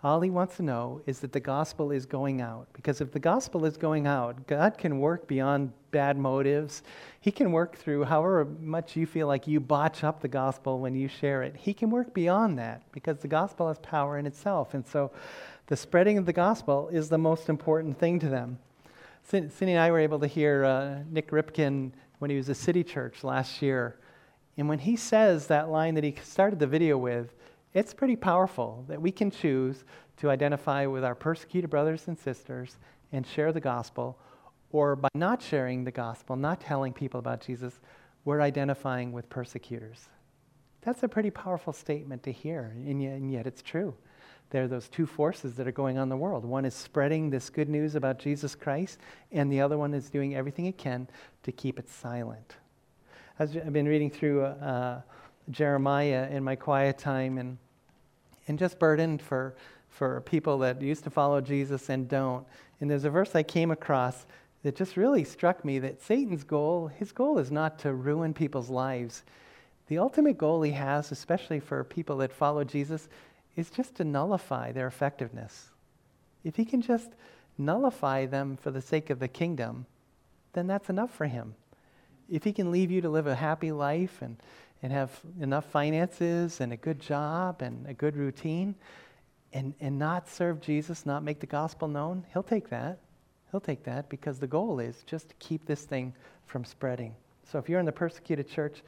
All 0.04 0.20
he 0.20 0.30
wants 0.30 0.56
to 0.58 0.62
know 0.62 1.00
is 1.06 1.18
that 1.20 1.32
the 1.32 1.40
gospel 1.40 1.90
is 1.90 2.06
going 2.06 2.40
out. 2.40 2.68
Because 2.72 3.00
if 3.00 3.10
the 3.10 3.18
gospel 3.18 3.64
is 3.64 3.76
going 3.76 4.06
out, 4.06 4.46
God 4.46 4.78
can 4.78 5.00
work 5.00 5.26
beyond 5.26 5.72
bad 5.90 6.16
motives. 6.16 6.84
He 7.20 7.32
can 7.32 7.50
work 7.50 7.76
through 7.76 8.04
however 8.04 8.44
much 8.60 8.94
you 8.94 9.06
feel 9.06 9.26
like 9.26 9.48
you 9.48 9.58
botch 9.58 10.04
up 10.04 10.20
the 10.20 10.28
gospel 10.28 10.78
when 10.78 10.94
you 10.94 11.08
share 11.08 11.42
it. 11.42 11.56
He 11.56 11.74
can 11.74 11.90
work 11.90 12.14
beyond 12.14 12.58
that 12.58 12.82
because 12.92 13.18
the 13.18 13.28
gospel 13.28 13.66
has 13.66 13.78
power 13.80 14.18
in 14.18 14.26
itself. 14.26 14.74
And 14.74 14.86
so 14.86 15.10
the 15.66 15.76
spreading 15.76 16.16
of 16.16 16.26
the 16.26 16.32
gospel 16.32 16.88
is 16.92 17.08
the 17.08 17.18
most 17.18 17.48
important 17.48 17.98
thing 17.98 18.20
to 18.20 18.28
them. 18.28 18.58
Cindy 19.24 19.72
and 19.72 19.80
I 19.80 19.90
were 19.90 19.98
able 19.98 20.20
to 20.20 20.28
hear 20.28 20.64
uh, 20.64 21.00
Nik 21.10 21.30
Ripken 21.30 21.90
when 22.20 22.30
he 22.30 22.36
was 22.36 22.48
at 22.48 22.56
City 22.56 22.84
Church 22.84 23.24
last 23.24 23.60
year. 23.60 23.98
And 24.56 24.68
when 24.68 24.78
he 24.78 24.96
says 24.96 25.48
that 25.48 25.68
line 25.68 25.94
that 25.96 26.04
he 26.04 26.14
started 26.22 26.58
the 26.58 26.66
video 26.66 26.96
with, 26.96 27.34
it's 27.78 27.94
pretty 27.94 28.16
powerful 28.16 28.84
that 28.88 29.00
we 29.00 29.12
can 29.12 29.30
choose 29.30 29.84
to 30.16 30.30
identify 30.30 30.84
with 30.86 31.04
our 31.04 31.14
persecuted 31.14 31.70
brothers 31.70 32.08
and 32.08 32.18
sisters 32.18 32.76
and 33.12 33.24
share 33.24 33.52
the 33.52 33.60
gospel, 33.60 34.18
or 34.72 34.96
by 34.96 35.08
not 35.14 35.40
sharing 35.40 35.84
the 35.84 35.90
gospel, 35.92 36.34
not 36.34 36.60
telling 36.60 36.92
people 36.92 37.20
about 37.20 37.40
Jesus, 37.40 37.78
we're 38.24 38.40
identifying 38.40 39.12
with 39.12 39.30
persecutors. 39.30 40.08
That's 40.82 41.04
a 41.04 41.08
pretty 41.08 41.30
powerful 41.30 41.72
statement 41.72 42.24
to 42.24 42.32
hear, 42.32 42.72
and 42.74 43.00
yet, 43.00 43.12
and 43.12 43.32
yet 43.32 43.46
it's 43.46 43.62
true. 43.62 43.94
There 44.50 44.64
are 44.64 44.68
those 44.68 44.88
two 44.88 45.06
forces 45.06 45.54
that 45.54 45.68
are 45.68 45.72
going 45.72 45.98
on 45.98 46.04
in 46.04 46.08
the 46.08 46.16
world. 46.16 46.44
One 46.44 46.64
is 46.64 46.74
spreading 46.74 47.30
this 47.30 47.48
good 47.48 47.68
news 47.68 47.94
about 47.94 48.18
Jesus 48.18 48.54
Christ, 48.54 48.98
and 49.30 49.52
the 49.52 49.60
other 49.60 49.78
one 49.78 49.94
is 49.94 50.10
doing 50.10 50.34
everything 50.34 50.66
it 50.66 50.78
can 50.78 51.06
to 51.44 51.52
keep 51.52 51.78
it 51.78 51.88
silent. 51.88 52.56
I've 53.38 53.72
been 53.72 53.86
reading 53.86 54.10
through 54.10 54.42
uh, 54.42 55.02
Jeremiah 55.50 56.28
in 56.30 56.42
my 56.42 56.56
quiet 56.56 56.98
time 56.98 57.38
and, 57.38 57.56
and 58.48 58.58
just 58.58 58.78
burdened 58.78 59.22
for, 59.22 59.54
for 59.88 60.20
people 60.22 60.58
that 60.58 60.82
used 60.82 61.04
to 61.04 61.10
follow 61.10 61.40
Jesus 61.40 61.88
and 61.88 62.08
don't. 62.08 62.46
And 62.80 62.90
there's 62.90 63.04
a 63.04 63.10
verse 63.10 63.34
I 63.34 63.42
came 63.42 63.70
across 63.70 64.26
that 64.62 64.76
just 64.76 64.96
really 64.96 65.24
struck 65.24 65.64
me 65.64 65.78
that 65.78 66.02
Satan's 66.02 66.44
goal, 66.44 66.88
his 66.88 67.12
goal 67.12 67.38
is 67.38 67.50
not 67.50 67.78
to 67.80 67.94
ruin 67.94 68.34
people's 68.34 68.70
lives. 68.70 69.22
The 69.86 69.98
ultimate 69.98 70.36
goal 70.36 70.62
he 70.62 70.72
has, 70.72 71.12
especially 71.12 71.60
for 71.60 71.84
people 71.84 72.18
that 72.18 72.32
follow 72.32 72.64
Jesus, 72.64 73.08
is 73.56 73.70
just 73.70 73.94
to 73.96 74.04
nullify 74.04 74.72
their 74.72 74.86
effectiveness. 74.86 75.70
If 76.44 76.56
he 76.56 76.64
can 76.64 76.82
just 76.82 77.10
nullify 77.56 78.26
them 78.26 78.56
for 78.56 78.70
the 78.70 78.80
sake 78.80 79.10
of 79.10 79.18
the 79.18 79.28
kingdom, 79.28 79.86
then 80.52 80.66
that's 80.66 80.90
enough 80.90 81.12
for 81.12 81.26
him. 81.26 81.54
If 82.28 82.44
he 82.44 82.52
can 82.52 82.70
leave 82.70 82.90
you 82.90 83.00
to 83.00 83.08
live 83.08 83.26
a 83.26 83.34
happy 83.34 83.72
life 83.72 84.20
and 84.20 84.36
and 84.82 84.92
have 84.92 85.18
enough 85.40 85.64
finances 85.66 86.60
and 86.60 86.72
a 86.72 86.76
good 86.76 87.00
job 87.00 87.62
and 87.62 87.86
a 87.86 87.94
good 87.94 88.16
routine 88.16 88.74
and, 89.52 89.74
and 89.80 89.98
not 89.98 90.28
serve 90.28 90.60
Jesus, 90.60 91.06
not 91.06 91.22
make 91.22 91.40
the 91.40 91.46
gospel 91.46 91.88
known, 91.88 92.24
he'll 92.32 92.42
take 92.42 92.68
that. 92.70 92.98
He'll 93.50 93.60
take 93.60 93.82
that 93.84 94.08
because 94.08 94.38
the 94.38 94.46
goal 94.46 94.78
is 94.78 95.02
just 95.06 95.30
to 95.30 95.34
keep 95.36 95.64
this 95.66 95.84
thing 95.84 96.14
from 96.46 96.64
spreading. 96.64 97.14
So 97.50 97.58
if 97.58 97.68
you're 97.68 97.80
in 97.80 97.86
the 97.86 97.92
persecuted 97.92 98.48
church, 98.48 98.82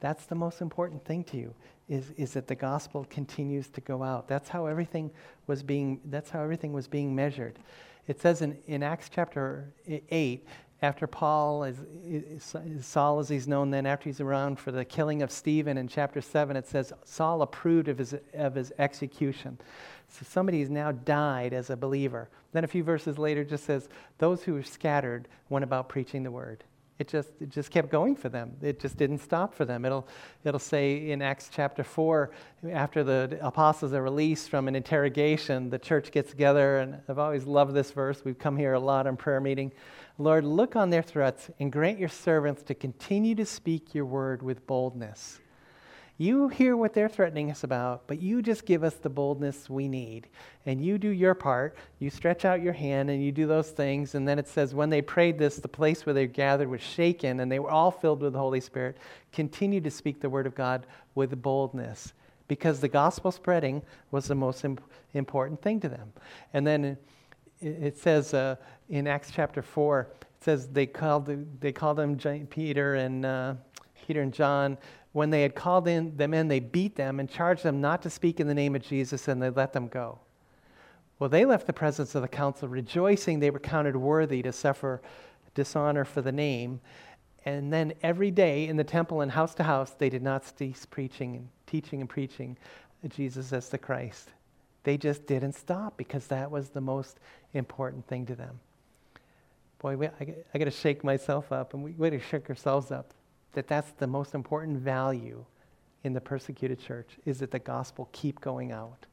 that's 0.00 0.26
the 0.26 0.34
most 0.34 0.60
important 0.60 1.04
thing 1.04 1.24
to 1.24 1.36
you 1.36 1.54
is, 1.88 2.12
is 2.16 2.32
that 2.32 2.46
the 2.46 2.54
gospel 2.54 3.06
continues 3.10 3.68
to 3.68 3.80
go 3.80 4.02
out. 4.02 4.28
That's 4.28 4.48
how 4.48 4.66
everything 4.66 5.10
was 5.46 5.62
being 5.62 6.00
that's 6.06 6.30
how 6.30 6.42
everything 6.42 6.72
was 6.72 6.86
being 6.86 7.14
measured. 7.14 7.58
It 8.06 8.20
says 8.20 8.40
in, 8.40 8.56
in 8.66 8.82
Acts 8.82 9.10
chapter 9.12 9.72
8 9.86 10.46
after 10.80 11.06
Paul, 11.08 11.64
is, 11.64 11.76
is, 12.04 12.56
Saul 12.86 13.18
as 13.18 13.28
he's 13.28 13.48
known 13.48 13.70
then, 13.70 13.84
after 13.84 14.08
he's 14.08 14.20
around 14.20 14.60
for 14.60 14.70
the 14.70 14.84
killing 14.84 15.22
of 15.22 15.30
Stephen 15.30 15.76
in 15.76 15.88
chapter 15.88 16.20
7, 16.20 16.56
it 16.56 16.68
says 16.68 16.92
Saul 17.04 17.42
approved 17.42 17.88
of 17.88 17.98
his, 17.98 18.14
of 18.34 18.54
his 18.54 18.72
execution. 18.78 19.58
So 20.08 20.24
somebody 20.28 20.60
has 20.60 20.70
now 20.70 20.92
died 20.92 21.52
as 21.52 21.70
a 21.70 21.76
believer. 21.76 22.28
Then 22.52 22.62
a 22.62 22.68
few 22.68 22.84
verses 22.84 23.18
later 23.18 23.44
just 23.44 23.64
says, 23.64 23.88
those 24.18 24.44
who 24.44 24.54
were 24.54 24.62
scattered 24.62 25.26
went 25.48 25.64
about 25.64 25.88
preaching 25.88 26.22
the 26.22 26.30
word. 26.30 26.62
It 26.98 27.06
just, 27.06 27.30
it 27.40 27.50
just 27.50 27.70
kept 27.70 27.90
going 27.90 28.16
for 28.16 28.28
them. 28.28 28.56
It 28.60 28.80
just 28.80 28.96
didn't 28.96 29.18
stop 29.18 29.54
for 29.54 29.64
them. 29.64 29.84
It'll, 29.84 30.08
it'll 30.44 30.58
say 30.58 31.10
in 31.10 31.22
Acts 31.22 31.48
chapter 31.52 31.84
4, 31.84 32.30
after 32.72 33.04
the 33.04 33.38
apostles 33.40 33.92
are 33.92 34.02
released 34.02 34.48
from 34.48 34.66
an 34.66 34.74
interrogation, 34.74 35.70
the 35.70 35.78
church 35.78 36.10
gets 36.10 36.30
together, 36.30 36.78
and 36.78 37.00
I've 37.08 37.20
always 37.20 37.44
loved 37.44 37.72
this 37.72 37.92
verse. 37.92 38.24
We've 38.24 38.38
come 38.38 38.56
here 38.56 38.72
a 38.72 38.80
lot 38.80 39.06
on 39.06 39.16
prayer 39.16 39.40
meeting. 39.40 39.70
Lord, 40.18 40.44
look 40.44 40.74
on 40.74 40.90
their 40.90 41.02
threats 41.02 41.48
and 41.60 41.70
grant 41.70 41.98
your 41.98 42.08
servants 42.08 42.62
to 42.64 42.74
continue 42.74 43.36
to 43.36 43.46
speak 43.46 43.94
your 43.94 44.04
word 44.04 44.42
with 44.42 44.66
boldness. 44.66 45.40
You 46.20 46.48
hear 46.48 46.76
what 46.76 46.94
they're 46.94 47.08
threatening 47.08 47.48
us 47.48 47.62
about, 47.62 48.08
but 48.08 48.20
you 48.20 48.42
just 48.42 48.66
give 48.66 48.82
us 48.82 48.94
the 48.94 49.08
boldness 49.08 49.70
we 49.70 49.86
need. 49.86 50.26
And 50.66 50.84
you 50.84 50.98
do 50.98 51.10
your 51.10 51.34
part. 51.34 51.76
You 52.00 52.10
stretch 52.10 52.44
out 52.44 52.60
your 52.60 52.72
hand 52.72 53.08
and 53.08 53.22
you 53.22 53.30
do 53.30 53.46
those 53.46 53.70
things. 53.70 54.16
And 54.16 54.26
then 54.26 54.40
it 54.40 54.48
says, 54.48 54.74
when 54.74 54.90
they 54.90 55.00
prayed 55.00 55.38
this, 55.38 55.58
the 55.58 55.68
place 55.68 56.04
where 56.04 56.12
they 56.12 56.26
gathered 56.26 56.68
was 56.68 56.80
shaken 56.80 57.38
and 57.38 57.52
they 57.52 57.60
were 57.60 57.70
all 57.70 57.92
filled 57.92 58.20
with 58.20 58.32
the 58.32 58.38
Holy 58.40 58.60
Spirit. 58.60 58.96
Continue 59.30 59.80
to 59.80 59.90
speak 59.92 60.20
the 60.20 60.28
word 60.28 60.48
of 60.48 60.56
God 60.56 60.88
with 61.14 61.40
boldness 61.40 62.12
because 62.48 62.80
the 62.80 62.88
gospel 62.88 63.30
spreading 63.30 63.82
was 64.10 64.26
the 64.26 64.34
most 64.34 64.64
imp- 64.64 64.82
important 65.14 65.62
thing 65.62 65.78
to 65.78 65.88
them. 65.88 66.12
And 66.52 66.66
then 66.66 66.98
it 67.60 67.96
says 67.96 68.34
uh, 68.34 68.56
in 68.88 69.06
Acts 69.06 69.30
chapter 69.30 69.62
4, 69.62 70.00
it 70.00 70.26
says 70.40 70.68
they 70.68 70.86
called, 70.86 71.26
they 71.60 71.72
called 71.72 71.98
them 71.98 72.16
Peter 72.48 72.94
and, 72.94 73.24
uh, 73.24 73.54
Peter 74.06 74.22
and 74.22 74.32
John. 74.32 74.78
When 75.12 75.30
they 75.30 75.42
had 75.42 75.54
called 75.54 75.88
in 75.88 76.16
them 76.16 76.34
in, 76.34 76.48
they 76.48 76.60
beat 76.60 76.96
them 76.96 77.20
and 77.20 77.28
charged 77.28 77.62
them 77.62 77.80
not 77.80 78.02
to 78.02 78.10
speak 78.10 78.40
in 78.40 78.46
the 78.46 78.54
name 78.54 78.74
of 78.74 78.82
Jesus, 78.82 79.28
and 79.28 79.42
they 79.42 79.50
let 79.50 79.72
them 79.72 79.88
go. 79.88 80.18
Well, 81.18 81.28
they 81.28 81.44
left 81.44 81.66
the 81.66 81.72
presence 81.72 82.14
of 82.14 82.22
the 82.22 82.28
council, 82.28 82.68
rejoicing 82.68 83.40
they 83.40 83.50
were 83.50 83.58
counted 83.58 83.96
worthy 83.96 84.42
to 84.42 84.52
suffer 84.52 85.02
dishonor 85.54 86.04
for 86.04 86.22
the 86.22 86.32
name. 86.32 86.80
And 87.44 87.72
then 87.72 87.94
every 88.02 88.30
day 88.30 88.68
in 88.68 88.76
the 88.76 88.84
temple 88.84 89.20
and 89.22 89.32
house 89.32 89.54
to 89.56 89.64
house, 89.64 89.90
they 89.90 90.10
did 90.10 90.22
not 90.22 90.44
cease 90.44 90.86
preaching 90.86 91.36
and 91.36 91.48
teaching 91.66 92.00
and 92.00 92.08
preaching 92.08 92.56
Jesus 93.08 93.52
as 93.52 93.68
the 93.68 93.78
Christ. 93.78 94.30
They 94.84 94.96
just 94.96 95.26
didn't 95.26 95.54
stop 95.54 95.96
because 95.96 96.28
that 96.28 96.50
was 96.50 96.68
the 96.70 96.80
most 96.80 97.18
important 97.54 98.06
thing 98.06 98.26
to 98.26 98.34
them. 98.34 98.60
Boy, 99.78 99.96
we, 99.96 100.06
I, 100.06 100.34
I 100.52 100.58
got 100.58 100.64
to 100.64 100.70
shake 100.70 101.04
myself 101.04 101.52
up, 101.52 101.74
and 101.74 101.82
we, 101.82 101.92
we 101.92 102.10
got 102.10 102.16
to 102.16 102.22
shake 102.22 102.48
ourselves 102.48 102.90
up 102.90 103.14
that 103.52 103.66
that's 103.66 103.90
the 103.92 104.06
most 104.06 104.34
important 104.34 104.78
value 104.78 105.44
in 106.04 106.12
the 106.12 106.20
persecuted 106.20 106.78
church 106.78 107.18
is 107.24 107.38
that 107.40 107.50
the 107.50 107.58
gospel 107.58 108.08
keep 108.12 108.40
going 108.40 108.72
out. 108.72 109.06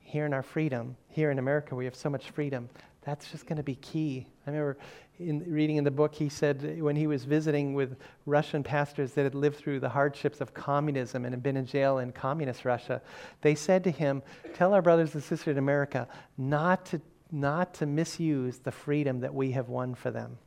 Here 0.00 0.26
in 0.26 0.32
our 0.32 0.42
freedom, 0.42 0.96
here 1.08 1.30
in 1.30 1.38
America, 1.38 1.74
we 1.74 1.84
have 1.84 1.94
so 1.94 2.08
much 2.10 2.30
freedom. 2.30 2.68
That's 3.02 3.30
just 3.30 3.46
going 3.46 3.58
to 3.58 3.62
be 3.62 3.76
key. 3.76 4.26
I 4.46 4.50
remember 4.50 4.78
in 5.18 5.44
reading 5.50 5.76
in 5.76 5.84
the 5.84 5.90
book, 5.90 6.14
he 6.14 6.28
said 6.28 6.80
when 6.80 6.96
he 6.96 7.06
was 7.06 7.24
visiting 7.24 7.74
with 7.74 7.96
Russian 8.26 8.62
pastors 8.62 9.12
that 9.12 9.24
had 9.24 9.34
lived 9.34 9.56
through 9.56 9.80
the 9.80 9.88
hardships 9.88 10.40
of 10.40 10.54
communism 10.54 11.24
and 11.24 11.34
had 11.34 11.42
been 11.42 11.56
in 11.56 11.66
jail 11.66 11.98
in 11.98 12.12
communist 12.12 12.64
Russia, 12.64 13.02
they 13.42 13.54
said 13.54 13.84
to 13.84 13.90
him, 13.90 14.22
Tell 14.54 14.72
our 14.72 14.82
brothers 14.82 15.14
and 15.14 15.22
sisters 15.22 15.52
in 15.52 15.58
America 15.58 16.08
not 16.36 16.86
to, 16.86 17.00
not 17.30 17.74
to 17.74 17.86
misuse 17.86 18.58
the 18.58 18.72
freedom 18.72 19.20
that 19.20 19.34
we 19.34 19.52
have 19.52 19.68
won 19.68 19.94
for 19.94 20.10
them. 20.10 20.38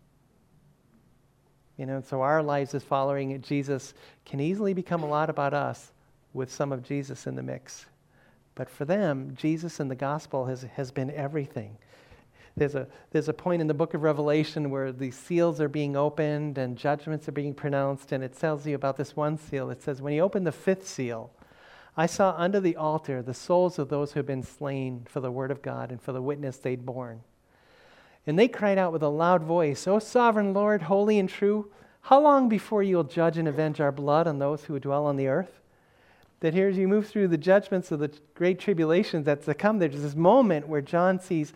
You 1.78 1.86
know, 1.86 2.02
so 2.02 2.22
our 2.22 2.44
lives 2.44 2.76
as 2.76 2.84
following 2.84 3.42
Jesus 3.42 3.94
can 4.26 4.40
easily 4.40 4.74
become 4.74 5.04
a 5.04 5.08
lot 5.08 5.30
about 5.30 5.54
us 5.54 5.92
with 6.34 6.52
some 6.52 6.72
of 6.72 6.84
Jesus 6.84 7.28
in 7.28 7.36
the 7.36 7.44
mix. 7.44 7.86
But 8.56 8.70
for 8.70 8.86
them, 8.86 9.36
Jesus 9.36 9.80
and 9.80 9.90
the 9.90 9.96
gospel 9.96 10.46
has, 10.46 10.64
has 10.76 10.92
been 10.92 11.12
everything. 11.12 11.78
There's 12.58 12.76
a, 12.76 12.88
there's 13.12 13.30
a 13.30 13.34
point 13.34 13.62
in 13.62 13.68
the 13.68 13.74
book 13.74 13.94
of 13.94 14.04
Revelation 14.04 14.70
where 14.70 14.92
the 14.92 15.12
seals 15.12 15.62
are 15.62 15.70
being 15.70 15.96
opened 15.96 16.58
and 16.58 16.78
judgments 16.78 17.28
are 17.30 17.32
being 17.32 17.54
pronounced, 17.54 18.12
and 18.12 18.24
it 18.24 18.38
tells 18.38 18.68
you 18.68 18.76
about 18.76 18.98
this 18.98 19.16
one 19.16 19.38
seal. 19.38 19.70
It 19.70 19.82
says, 19.82 20.02
When 20.02 20.12
he 20.14 20.20
opened 20.20 20.46
the 20.46 20.52
fifth 20.52 20.88
seal, 20.88 21.32
I 21.98 22.06
saw 22.06 22.34
under 22.38 22.60
the 22.60 22.76
altar 22.78 23.22
the 23.22 23.34
souls 23.34 23.78
of 23.78 23.90
those 23.90 24.14
who 24.14 24.20
had 24.20 24.26
been 24.26 24.44
slain 24.44 25.06
for 25.10 25.20
the 25.20 25.32
word 25.32 25.52
of 25.52 25.62
God 25.62 25.92
and 25.92 26.02
for 26.02 26.14
the 26.14 26.22
witness 26.22 26.58
they'd 26.58 26.86
borne. 26.86 27.22
And 28.26 28.38
they 28.38 28.48
cried 28.48 28.78
out 28.78 28.94
with 28.94 29.04
a 29.04 29.10
loud 29.10 29.44
voice, 29.44 29.88
O 29.88 30.00
sovereign 30.00 30.54
Lord, 30.54 30.84
holy 30.84 31.20
and 31.20 31.28
true, 31.28 31.72
how 32.02 32.20
long 32.20 32.50
before 32.50 32.82
you'll 32.82 33.04
judge 33.04 33.38
and 33.38 33.48
avenge 33.48 33.80
our 33.80 33.92
blood 33.92 34.28
on 34.28 34.40
those 34.40 34.64
who 34.64 34.80
dwell 34.80 35.06
on 35.06 35.18
the 35.18 35.28
earth? 35.28 35.60
That 36.40 36.54
here, 36.54 36.70
as 36.70 36.78
you 36.78 36.88
move 36.88 37.08
through 37.08 37.28
the 37.28 37.38
judgments 37.38 37.92
of 37.92 38.00
the 38.00 38.12
great 38.34 38.60
tribulations 38.60 39.26
that's 39.26 39.46
to 39.46 39.54
come, 39.54 39.78
there's 39.78 40.02
this 40.02 40.16
moment 40.16 40.68
where 40.68 40.82
John 40.82 41.20
sees 41.20 41.54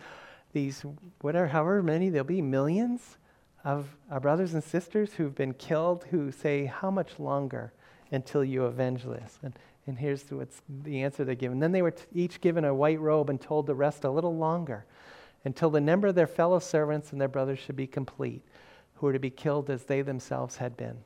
these, 0.52 0.84
whatever, 1.20 1.48
however 1.48 1.82
many 1.82 2.08
there'll 2.08 2.24
be, 2.24 2.42
millions 2.42 3.18
of 3.64 3.96
our 4.10 4.20
brothers 4.20 4.54
and 4.54 4.62
sisters 4.62 5.14
who've 5.14 5.34
been 5.34 5.54
killed 5.54 6.04
who 6.10 6.30
say, 6.30 6.66
How 6.66 6.90
much 6.90 7.18
longer 7.18 7.72
until 8.12 8.44
you 8.44 8.64
avenge 8.64 9.02
this? 9.02 9.40
And, 9.42 9.58
and 9.86 9.98
here's 9.98 10.24
what's 10.30 10.62
the 10.68 11.02
answer 11.02 11.24
they're 11.24 11.34
given. 11.34 11.60
Then 11.60 11.72
they 11.72 11.82
were 11.82 11.94
each 12.12 12.40
given 12.40 12.64
a 12.64 12.74
white 12.74 13.00
robe 13.00 13.30
and 13.30 13.40
told 13.40 13.66
to 13.66 13.74
rest 13.74 14.04
a 14.04 14.10
little 14.10 14.36
longer 14.36 14.84
until 15.44 15.70
the 15.70 15.80
number 15.80 16.08
of 16.08 16.14
their 16.16 16.26
fellow 16.26 16.58
servants 16.58 17.12
and 17.12 17.20
their 17.20 17.28
brothers 17.28 17.58
should 17.60 17.76
be 17.76 17.86
complete, 17.86 18.42
who 18.94 19.06
were 19.06 19.12
to 19.12 19.18
be 19.20 19.30
killed 19.30 19.70
as 19.70 19.84
they 19.84 20.02
themselves 20.02 20.56
had 20.56 20.76
been. 20.76 20.98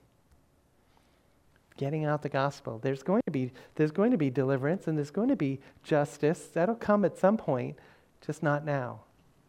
getting 1.76 2.04
out 2.04 2.22
the 2.22 2.28
gospel. 2.28 2.78
There's 2.78 3.02
going 3.02 3.22
to 3.24 3.30
be 3.30 3.52
there's 3.76 3.90
going 3.90 4.10
to 4.10 4.18
be 4.18 4.30
deliverance 4.30 4.86
and 4.86 4.98
there's 4.98 5.10
going 5.10 5.28
to 5.30 5.36
be 5.36 5.60
justice. 5.82 6.48
That'll 6.52 6.74
come 6.74 7.04
at 7.06 7.18
some 7.18 7.38
point, 7.38 7.78
just 8.24 8.42
not 8.42 8.64
now. 8.64 9.00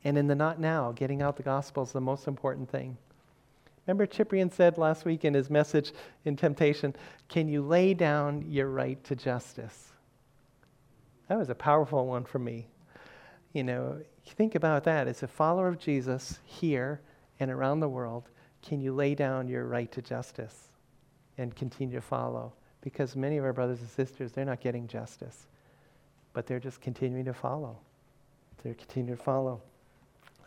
And 0.03 0.17
in 0.17 0.27
the 0.27 0.35
not 0.35 0.59
now, 0.59 0.93
getting 0.93 1.21
out 1.21 1.35
the 1.37 1.43
gospel 1.43 1.83
is 1.83 1.91
the 1.91 2.01
most 2.01 2.27
important 2.27 2.69
thing. 2.69 2.97
Remember, 3.85 4.07
Cyprian 4.11 4.51
said 4.51 4.77
last 4.77 5.05
week 5.05 5.25
in 5.25 5.33
his 5.33 5.49
message 5.49 5.91
in 6.25 6.35
Temptation, 6.35 6.95
Can 7.29 7.47
you 7.47 7.61
lay 7.61 7.93
down 7.93 8.45
your 8.47 8.67
right 8.67 9.03
to 9.05 9.15
justice? 9.15 9.91
That 11.27 11.37
was 11.37 11.49
a 11.49 11.55
powerful 11.55 12.05
one 12.07 12.25
for 12.25 12.39
me. 12.39 12.67
You 13.53 13.63
know, 13.63 13.99
think 14.25 14.55
about 14.55 14.83
that. 14.83 15.07
As 15.07 15.23
a 15.23 15.27
follower 15.27 15.67
of 15.67 15.79
Jesus 15.79 16.39
here 16.45 17.01
and 17.39 17.49
around 17.49 17.79
the 17.79 17.89
world, 17.89 18.29
can 18.61 18.79
you 18.79 18.93
lay 18.93 19.15
down 19.15 19.47
your 19.47 19.65
right 19.65 19.91
to 19.93 20.01
justice 20.01 20.69
and 21.37 21.55
continue 21.55 21.95
to 21.95 22.01
follow? 22.01 22.53
Because 22.81 23.15
many 23.15 23.37
of 23.37 23.45
our 23.45 23.53
brothers 23.53 23.79
and 23.79 23.89
sisters, 23.89 24.31
they're 24.31 24.45
not 24.45 24.61
getting 24.61 24.87
justice, 24.87 25.47
but 26.33 26.45
they're 26.45 26.59
just 26.59 26.81
continuing 26.81 27.25
to 27.25 27.33
follow. 27.33 27.77
They're 28.63 28.73
continuing 28.73 29.17
to 29.17 29.23
follow. 29.23 29.61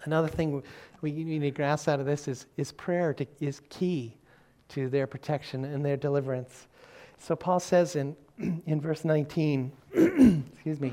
Another 0.05 0.28
thing 0.28 0.62
we 1.00 1.12
need 1.12 1.40
to 1.40 1.50
grasp 1.50 1.88
out 1.88 2.00
of 2.00 2.07
this 2.07 2.28
is, 2.28 2.46
is 2.57 2.72
prayer 2.72 3.14
to, 3.14 3.26
is 3.40 3.61
key 3.68 4.16
to 4.68 4.88
their 4.88 5.07
protection 5.07 5.64
and 5.64 5.84
their 5.84 5.96
deliverance. 5.96 6.66
So 7.18 7.36
Paul 7.36 7.61
says 7.61 7.96
in, 7.96 8.16
in 8.38 8.80
verse 8.80 9.05
19, 9.05 9.72
excuse 9.92 10.80
me, 10.80 10.92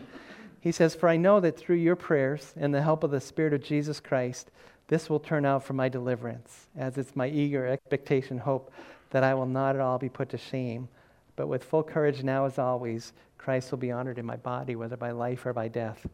he 0.59 0.72
says, 0.72 0.93
For 0.93 1.09
I 1.09 1.18
know 1.18 1.39
that 1.39 1.57
through 1.57 1.78
your 1.78 1.95
prayers 1.95 2.53
and 2.55 2.74
the 2.74 2.82
help 2.82 3.03
of 3.03 3.12
the 3.12 3.20
Spirit 3.22 3.53
of 3.53 3.64
Jesus 3.64 3.99
Christ, 3.99 4.51
this 4.88 5.09
will 5.09 5.20
turn 5.20 5.45
out 5.45 5.64
for 5.64 5.74
my 5.74 5.89
deliverance, 5.89 6.68
as 6.78 6.97
it's 6.97 7.16
my 7.16 7.28
eager 7.28 7.66
expectation, 7.66 8.38
hope 8.38 8.72
that 9.09 9.24
I 9.24 9.34
will 9.34 9.45
not 9.45 9.76
at 9.76 9.82
all 9.82 9.97
be 9.97 10.09
put 10.09 10.30
to 10.30 10.38
shame, 10.38 10.88
but 11.36 11.47
with 11.47 11.64
full 11.64 11.84
courage 11.84 12.24
now 12.24 12.45
as 12.45 12.59
always, 12.59 13.14
Christ 13.38 13.72
will 13.72 13.80
be 13.80 13.91
honored 13.91 14.20
in 14.20 14.26
my 14.26 14.36
body, 14.36 14.76
whether 14.76 14.97
by 14.97 15.12
life 15.12 15.45
or 15.45 15.53
by 15.53 15.68
death. 15.68 16.05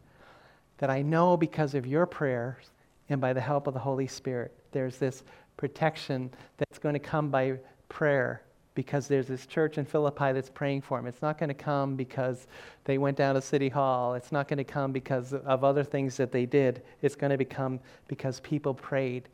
That 0.78 0.90
I 0.90 1.02
know 1.02 1.36
because 1.36 1.74
of 1.74 1.86
your 1.86 2.06
prayers 2.06 2.70
and 3.08 3.20
by 3.20 3.32
the 3.32 3.40
help 3.40 3.66
of 3.66 3.74
the 3.74 3.80
Holy 3.80 4.06
Spirit. 4.06 4.52
There's 4.72 4.98
this 4.98 5.24
protection 5.56 6.30
that's 6.56 6.78
going 6.78 6.94
to 6.94 6.98
come 7.00 7.30
by 7.30 7.58
prayer 7.88 8.42
because 8.74 9.08
there's 9.08 9.26
this 9.26 9.44
church 9.44 9.76
in 9.76 9.84
Philippi 9.84 10.32
that's 10.32 10.50
praying 10.50 10.82
for 10.82 11.00
him. 11.00 11.06
It's 11.06 11.20
not 11.20 11.36
going 11.36 11.48
to 11.48 11.54
come 11.54 11.96
because 11.96 12.46
they 12.84 12.96
went 12.96 13.16
down 13.16 13.34
to 13.34 13.42
City 13.42 13.68
Hall. 13.68 14.14
It's 14.14 14.30
not 14.30 14.46
going 14.46 14.58
to 14.58 14.64
come 14.64 14.92
because 14.92 15.32
of 15.32 15.64
other 15.64 15.82
things 15.82 16.16
that 16.16 16.30
they 16.30 16.46
did. 16.46 16.82
It's 17.02 17.16
going 17.16 17.30
to 17.30 17.36
become 17.36 17.80
because 18.06 18.38
people 18.38 18.72
prayed. 18.74 19.28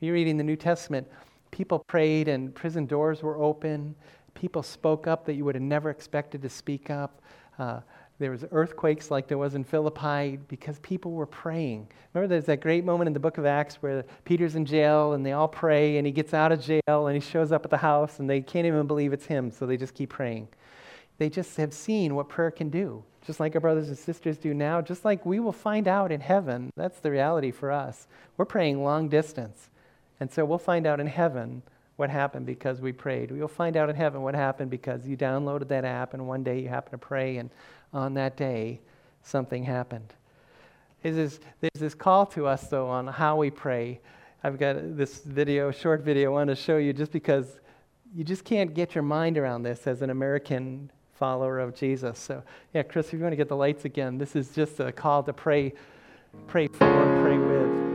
You're 0.00 0.14
reading 0.14 0.36
the 0.36 0.42
New 0.42 0.56
Testament, 0.56 1.06
people 1.50 1.78
prayed 1.86 2.26
and 2.28 2.54
prison 2.54 2.86
doors 2.86 3.22
were 3.22 3.36
open. 3.36 3.94
People 4.34 4.62
spoke 4.62 5.06
up 5.06 5.24
that 5.26 5.34
you 5.34 5.44
would 5.44 5.54
have 5.54 5.62
never 5.62 5.90
expected 5.90 6.42
to 6.42 6.48
speak 6.48 6.90
up. 6.90 7.22
Uh, 7.58 7.80
there 8.18 8.32
was 8.32 8.44
earthquakes 8.50 9.10
like 9.10 9.28
there 9.28 9.38
was 9.38 9.54
in 9.54 9.62
Philippi 9.62 10.38
because 10.48 10.80
people 10.80 11.12
were 11.12 11.26
praying. 11.26 11.88
Remember 12.12 12.26
there's 12.28 12.46
that 12.46 12.60
great 12.60 12.84
moment 12.84 13.06
in 13.06 13.12
the 13.12 13.20
book 13.20 13.38
of 13.38 13.46
Acts 13.46 13.76
where 13.76 14.04
Peter's 14.24 14.56
in 14.56 14.64
jail 14.64 15.12
and 15.12 15.24
they 15.24 15.32
all 15.32 15.46
pray 15.46 15.98
and 15.98 16.06
he 16.06 16.12
gets 16.12 16.34
out 16.34 16.50
of 16.50 16.60
jail 16.60 17.06
and 17.06 17.14
he 17.14 17.20
shows 17.20 17.52
up 17.52 17.64
at 17.64 17.70
the 17.70 17.76
house 17.76 18.18
and 18.18 18.28
they 18.28 18.40
can't 18.40 18.66
even 18.66 18.86
believe 18.86 19.12
it's 19.12 19.26
him, 19.26 19.52
so 19.52 19.66
they 19.66 19.76
just 19.76 19.94
keep 19.94 20.10
praying. 20.10 20.48
They 21.18 21.28
just 21.28 21.56
have 21.58 21.72
seen 21.72 22.16
what 22.16 22.28
prayer 22.28 22.50
can 22.50 22.70
do, 22.70 23.04
just 23.24 23.38
like 23.38 23.54
our 23.54 23.60
brothers 23.60 23.88
and 23.88 23.98
sisters 23.98 24.36
do 24.36 24.52
now, 24.52 24.80
just 24.80 25.04
like 25.04 25.24
we 25.24 25.38
will 25.38 25.52
find 25.52 25.86
out 25.86 26.10
in 26.10 26.20
heaven. 26.20 26.70
That's 26.76 26.98
the 26.98 27.12
reality 27.12 27.52
for 27.52 27.70
us. 27.70 28.08
We're 28.36 28.46
praying 28.46 28.82
long 28.82 29.08
distance. 29.08 29.70
And 30.20 30.30
so 30.30 30.44
we'll 30.44 30.58
find 30.58 30.86
out 30.86 30.98
in 30.98 31.06
heaven 31.06 31.62
what 31.96 32.10
happened 32.10 32.46
because 32.46 32.80
we 32.80 32.92
prayed. 32.92 33.32
We'll 33.32 33.48
find 33.48 33.76
out 33.76 33.90
in 33.90 33.96
heaven 33.96 34.22
what 34.22 34.34
happened 34.34 34.70
because 34.70 35.06
you 35.06 35.16
downloaded 35.16 35.68
that 35.68 35.84
app 35.84 36.14
and 36.14 36.26
one 36.26 36.44
day 36.44 36.60
you 36.60 36.68
happen 36.68 36.92
to 36.92 36.98
pray 36.98 37.38
and 37.38 37.50
on 37.92 38.14
that 38.14 38.36
day, 38.36 38.80
something 39.22 39.64
happened. 39.64 40.14
There's 41.02 41.38
this, 41.78 41.94
call 41.94 42.26
to 42.26 42.46
us, 42.46 42.68
though, 42.68 42.88
on 42.88 43.06
how 43.06 43.36
we 43.36 43.50
pray. 43.50 44.00
I've 44.42 44.58
got 44.58 44.96
this 44.96 45.20
video, 45.20 45.70
short 45.70 46.02
video, 46.02 46.30
I 46.30 46.34
want 46.34 46.48
to 46.48 46.56
show 46.56 46.76
you 46.76 46.92
just 46.92 47.12
because 47.12 47.60
you 48.14 48.24
just 48.24 48.44
can't 48.44 48.74
get 48.74 48.94
your 48.94 49.02
mind 49.02 49.38
around 49.38 49.62
this 49.62 49.86
as 49.86 50.02
an 50.02 50.10
American 50.10 50.90
follower 51.14 51.58
of 51.60 51.74
Jesus. 51.74 52.18
So, 52.18 52.42
yeah, 52.74 52.82
Chris, 52.82 53.08
if 53.08 53.14
you 53.14 53.20
want 53.20 53.32
to 53.32 53.36
get 53.36 53.48
the 53.48 53.56
lights 53.56 53.84
again, 53.84 54.18
this 54.18 54.36
is 54.36 54.50
just 54.50 54.80
a 54.80 54.92
call 54.92 55.22
to 55.24 55.32
pray, 55.32 55.72
pray 56.46 56.68
for, 56.68 57.20
pray 57.22 57.38
with. 57.38 57.87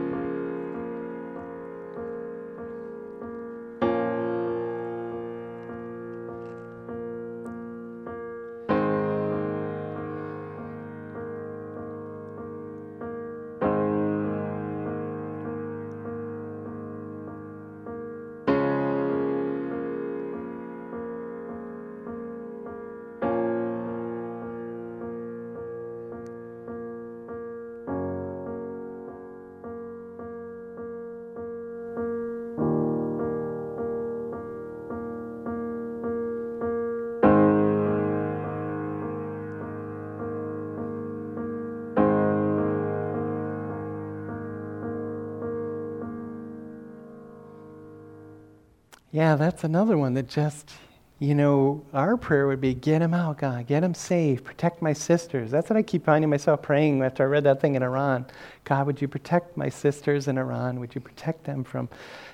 Yeah, 49.14 49.36
that's 49.36 49.62
another 49.62 49.96
one 49.96 50.14
that 50.14 50.28
just, 50.28 50.72
you 51.20 51.36
know, 51.36 51.86
our 51.92 52.16
prayer 52.16 52.48
would 52.48 52.60
be 52.60 52.74
get 52.74 53.00
him 53.00 53.14
out, 53.14 53.38
God, 53.38 53.68
get 53.68 53.84
him 53.84 53.94
safe, 53.94 54.42
protect 54.42 54.82
my 54.82 54.92
sisters. 54.92 55.52
That's 55.52 55.70
what 55.70 55.76
I 55.76 55.82
keep 55.82 56.04
finding 56.04 56.28
myself 56.28 56.62
praying 56.62 57.00
after 57.00 57.22
I 57.22 57.26
read 57.26 57.44
that 57.44 57.60
thing 57.60 57.76
in 57.76 57.84
Iran. 57.84 58.26
God, 58.64 58.88
would 58.88 59.00
you 59.00 59.06
protect 59.06 59.56
my 59.56 59.68
sisters 59.68 60.26
in 60.26 60.36
Iran? 60.36 60.80
Would 60.80 60.96
you 60.96 61.00
protect 61.00 61.44
them 61.44 61.62
from, 61.62 61.88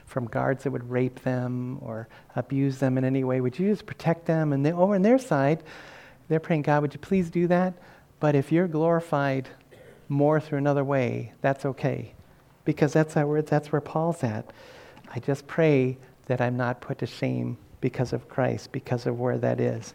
from 0.06 0.24
guards 0.24 0.64
that 0.64 0.70
would 0.70 0.88
rape 0.88 1.22
them 1.22 1.80
or 1.82 2.08
abuse 2.34 2.78
them 2.78 2.96
in 2.96 3.04
any 3.04 3.24
way? 3.24 3.42
Would 3.42 3.58
you 3.58 3.68
just 3.68 3.84
protect 3.84 4.24
them? 4.24 4.54
And 4.54 4.64
they, 4.64 4.72
over 4.72 4.94
on 4.94 5.02
their 5.02 5.18
side, 5.18 5.62
they're 6.28 6.40
praying, 6.40 6.62
God, 6.62 6.80
would 6.80 6.94
you 6.94 7.00
please 7.00 7.28
do 7.28 7.46
that? 7.48 7.74
But 8.20 8.34
if 8.34 8.50
you're 8.50 8.68
glorified 8.68 9.50
more 10.08 10.40
through 10.40 10.56
another 10.56 10.82
way, 10.82 11.34
that's 11.42 11.66
okay. 11.66 12.14
Because 12.64 12.94
that's, 12.94 13.16
where, 13.16 13.42
that's 13.42 13.70
where 13.70 13.82
Paul's 13.82 14.24
at. 14.24 14.50
I 15.14 15.18
just 15.18 15.46
pray 15.46 15.98
that 16.30 16.40
I'm 16.40 16.56
not 16.56 16.80
put 16.80 16.98
to 16.98 17.06
shame 17.06 17.58
because 17.80 18.12
of 18.12 18.28
Christ, 18.28 18.70
because 18.70 19.04
of 19.04 19.18
where 19.18 19.36
that 19.38 19.60
is. 19.60 19.94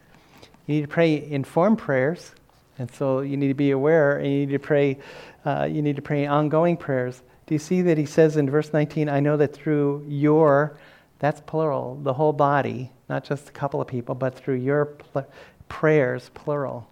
You 0.66 0.74
need 0.74 0.82
to 0.82 0.88
pray 0.88 1.26
informed 1.30 1.78
prayers, 1.78 2.34
and 2.78 2.90
so 2.90 3.20
you 3.20 3.38
need 3.38 3.48
to 3.48 3.54
be 3.54 3.70
aware, 3.70 4.18
and 4.18 4.26
you 4.26 4.40
need 4.40 4.52
to 4.52 4.58
pray. 4.58 4.98
Uh, 5.46 5.66
you 5.70 5.80
need 5.80 5.96
to 5.96 6.02
pray 6.02 6.26
ongoing 6.26 6.76
prayers. 6.76 7.22
Do 7.46 7.54
you 7.54 7.58
see 7.58 7.80
that 7.82 7.96
he 7.96 8.04
says 8.04 8.36
in 8.36 8.50
verse 8.50 8.74
19, 8.74 9.08
"I 9.08 9.18
know 9.18 9.38
that 9.38 9.54
through 9.54 10.04
your," 10.06 10.76
that's 11.20 11.40
plural, 11.40 11.98
the 12.02 12.12
whole 12.12 12.34
body, 12.34 12.92
not 13.08 13.24
just 13.24 13.48
a 13.48 13.52
couple 13.52 13.80
of 13.80 13.86
people, 13.86 14.14
but 14.14 14.34
through 14.34 14.56
your 14.56 14.84
pl- 14.84 15.26
prayers, 15.68 16.30
plural 16.34 16.86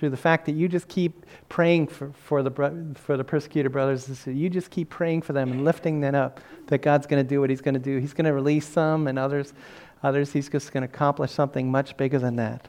through 0.00 0.08
the 0.08 0.16
fact 0.16 0.46
that 0.46 0.52
you 0.52 0.66
just 0.66 0.88
keep 0.88 1.26
praying 1.50 1.86
for, 1.86 2.10
for, 2.14 2.42
the, 2.42 2.94
for 2.94 3.18
the 3.18 3.22
persecuted 3.22 3.70
brothers. 3.70 4.26
You 4.26 4.48
just 4.48 4.70
keep 4.70 4.88
praying 4.88 5.20
for 5.20 5.34
them 5.34 5.52
and 5.52 5.62
lifting 5.62 6.00
them 6.00 6.14
up 6.14 6.40
that 6.68 6.78
God's 6.78 7.06
going 7.06 7.22
to 7.22 7.28
do 7.28 7.38
what 7.38 7.50
He's 7.50 7.60
going 7.60 7.74
to 7.74 7.80
do. 7.80 7.98
He's 7.98 8.14
going 8.14 8.24
to 8.24 8.32
release 8.32 8.66
some, 8.66 9.08
and 9.08 9.18
others, 9.18 9.52
others 10.02 10.32
He's 10.32 10.48
just 10.48 10.72
going 10.72 10.88
to 10.88 10.92
accomplish 10.92 11.32
something 11.32 11.70
much 11.70 11.98
bigger 11.98 12.18
than 12.18 12.36
that. 12.36 12.68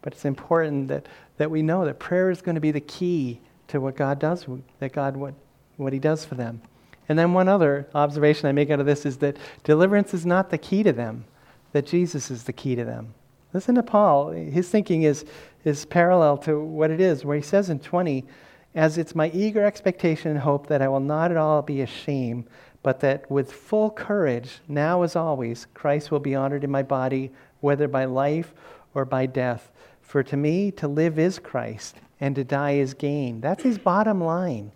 But 0.00 0.14
it's 0.14 0.24
important 0.24 0.88
that, 0.88 1.06
that 1.36 1.50
we 1.50 1.60
know 1.60 1.84
that 1.84 1.98
prayer 1.98 2.30
is 2.30 2.40
going 2.40 2.54
to 2.54 2.62
be 2.62 2.70
the 2.70 2.80
key 2.80 3.40
to 3.68 3.78
what 3.78 3.94
God 3.94 4.18
does, 4.18 4.46
that 4.78 4.94
God, 4.94 5.18
what, 5.18 5.34
what 5.76 5.92
He 5.92 5.98
does 5.98 6.24
for 6.24 6.34
them. 6.34 6.62
And 7.10 7.18
then 7.18 7.34
one 7.34 7.46
other 7.46 7.90
observation 7.94 8.48
I 8.48 8.52
make 8.52 8.70
out 8.70 8.80
of 8.80 8.86
this 8.86 9.04
is 9.04 9.18
that 9.18 9.36
deliverance 9.64 10.14
is 10.14 10.24
not 10.24 10.48
the 10.48 10.56
key 10.56 10.82
to 10.82 10.94
them, 10.94 11.26
that 11.72 11.84
Jesus 11.84 12.30
is 12.30 12.44
the 12.44 12.54
key 12.54 12.74
to 12.74 12.86
them. 12.86 13.12
Listen 13.54 13.76
to 13.76 13.82
Paul. 13.82 14.32
His 14.32 14.68
thinking 14.68 15.04
is 15.04 15.24
is 15.64 15.86
parallel 15.86 16.36
to 16.38 16.60
what 16.60 16.90
it 16.90 17.00
is, 17.00 17.24
where 17.24 17.36
he 17.36 17.42
says 17.42 17.70
in 17.70 17.78
20, 17.78 18.24
As 18.74 18.98
it's 18.98 19.14
my 19.14 19.30
eager 19.30 19.64
expectation 19.64 20.30
and 20.30 20.40
hope 20.40 20.66
that 20.66 20.82
I 20.82 20.88
will 20.88 21.00
not 21.00 21.30
at 21.30 21.36
all 21.36 21.62
be 21.62 21.80
ashamed, 21.80 22.46
but 22.82 23.00
that 23.00 23.30
with 23.30 23.52
full 23.52 23.90
courage, 23.90 24.60
now 24.68 25.02
as 25.02 25.16
always, 25.16 25.66
Christ 25.72 26.10
will 26.10 26.20
be 26.20 26.34
honored 26.34 26.64
in 26.64 26.70
my 26.70 26.82
body, 26.82 27.32
whether 27.60 27.88
by 27.88 28.04
life 28.04 28.52
or 28.92 29.04
by 29.04 29.24
death. 29.24 29.70
For 30.02 30.22
to 30.22 30.36
me, 30.36 30.70
to 30.72 30.86
live 30.86 31.18
is 31.18 31.38
Christ, 31.38 31.96
and 32.20 32.36
to 32.36 32.44
die 32.44 32.72
is 32.72 32.92
gain. 32.92 33.40
That's 33.40 33.62
his 33.62 33.78
bottom 33.78 34.22
line. 34.22 34.72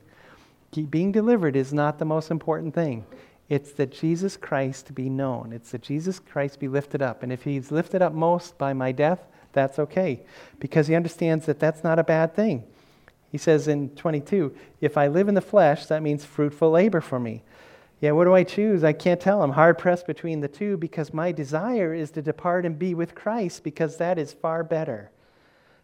Being 0.89 1.13
delivered 1.13 1.57
is 1.57 1.73
not 1.73 1.99
the 1.99 2.05
most 2.05 2.31
important 2.31 2.75
thing. 2.75 3.05
It's 3.49 3.73
that 3.73 3.93
Jesus 3.93 4.37
Christ 4.37 4.95
be 4.95 5.09
known. 5.09 5.53
It's 5.53 5.71
that 5.71 5.83
Jesus 5.83 6.19
Christ 6.19 6.61
be 6.61 6.69
lifted 6.69 7.01
up. 7.01 7.23
And 7.23 7.33
if 7.33 7.45
he's 7.45 7.71
lifted 7.73 8.03
up 8.03 8.13
most 8.13 8.59
by 8.59 8.75
my 8.75 8.93
death, 8.93 9.21
that's 9.53 9.79
okay 9.79 10.23
because 10.61 10.87
he 10.87 10.95
understands 10.95 11.47
that 11.47 11.59
that's 11.59 11.83
not 11.83 11.99
a 11.99 12.05
bad 12.05 12.35
thing. 12.35 12.65
He 13.31 13.39
says 13.39 13.69
in 13.69 13.91
22, 13.91 14.55
if 14.81 14.97
I 14.97 15.09
live 15.09 15.29
in 15.29 15.35
the 15.35 15.41
flesh, 15.41 15.87
that 15.87 16.03
means 16.03 16.25
fruitful 16.25 16.71
labor 16.71 17.01
for 17.01 17.19
me. 17.19 17.43
Yeah, 18.01 18.13
what 18.13 18.25
do 18.25 18.35
I 18.35 18.45
choose? 18.45 18.85
I 18.85 18.93
can't 18.93 19.21
tell. 19.21 19.43
I'm 19.43 19.53
hard 19.53 19.77
pressed 19.77 20.07
between 20.07 20.41
the 20.41 20.49
two 20.49 20.77
because 20.77 21.13
my 21.13 21.33
desire 21.33 21.93
is 21.93 22.11
to 22.13 22.23
depart 22.23 22.65
and 22.65 22.79
be 22.79 22.95
with 22.95 23.15
Christ 23.15 23.65
because 23.65 23.97
that 23.97 24.19
is 24.19 24.33
far 24.33 24.63
better. 24.63 25.11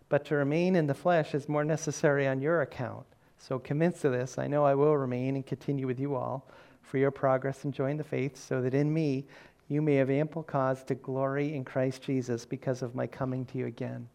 But 0.08 0.24
to 0.26 0.36
remain 0.36 0.76
in 0.76 0.86
the 0.86 0.94
flesh 0.94 1.34
is 1.34 1.48
more 1.48 1.64
necessary 1.64 2.26
on 2.28 2.40
your 2.40 2.62
account. 2.62 3.06
So, 3.38 3.58
convinced 3.58 4.04
of 4.04 4.12
this, 4.12 4.38
I 4.38 4.46
know 4.46 4.64
I 4.64 4.74
will 4.74 4.96
remain 4.96 5.34
and 5.34 5.44
continue 5.44 5.86
with 5.86 5.98
you 5.98 6.14
all 6.14 6.46
for 6.84 6.98
your 6.98 7.10
progress 7.10 7.64
in 7.64 7.72
join 7.72 7.96
the 7.96 8.04
faith, 8.04 8.36
so 8.36 8.60
that 8.62 8.74
in 8.74 8.92
me 8.92 9.24
you 9.68 9.80
may 9.80 9.94
have 9.96 10.10
ample 10.10 10.42
cause 10.42 10.84
to 10.84 10.94
glory 10.94 11.54
in 11.54 11.64
Christ 11.64 12.02
Jesus 12.02 12.44
because 12.44 12.82
of 12.82 12.94
my 12.94 13.06
coming 13.06 13.44
to 13.46 13.58
you 13.58 13.66
again. 13.66 14.08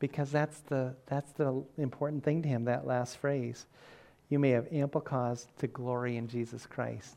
Because 0.00 0.30
that's 0.30 0.58
the, 0.60 0.94
that's 1.06 1.32
the 1.32 1.64
important 1.78 2.24
thing 2.24 2.42
to 2.42 2.48
him, 2.48 2.64
that 2.64 2.86
last 2.86 3.18
phrase. 3.18 3.66
You 4.28 4.38
may 4.38 4.50
have 4.50 4.66
ample 4.72 5.00
cause 5.00 5.46
to 5.58 5.66
glory 5.68 6.16
in 6.16 6.28
Jesus 6.28 6.66
Christ. 6.66 7.16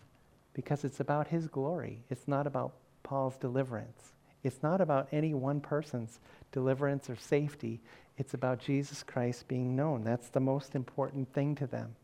Because 0.54 0.84
it's 0.84 1.00
about 1.00 1.28
his 1.28 1.48
glory. 1.48 2.04
It's 2.10 2.28
not 2.28 2.48
about 2.48 2.74
Paul's 3.04 3.38
deliverance. 3.38 4.14
It's 4.44 4.62
not 4.62 4.82
about 4.82 5.08
any 5.12 5.34
one 5.34 5.60
person's 5.60 6.20
deliverance 6.52 7.10
or 7.10 7.16
safety. 7.16 7.82
It's 8.18 8.34
about 8.34 8.60
Jesus 8.60 9.04
Christ 9.04 9.48
being 9.48 9.76
known. 9.76 10.04
That's 10.04 10.30
the 10.30 10.40
most 10.40 10.76
important 10.76 11.34
thing 11.34 11.56
to 11.56 11.68
them. 11.68 11.96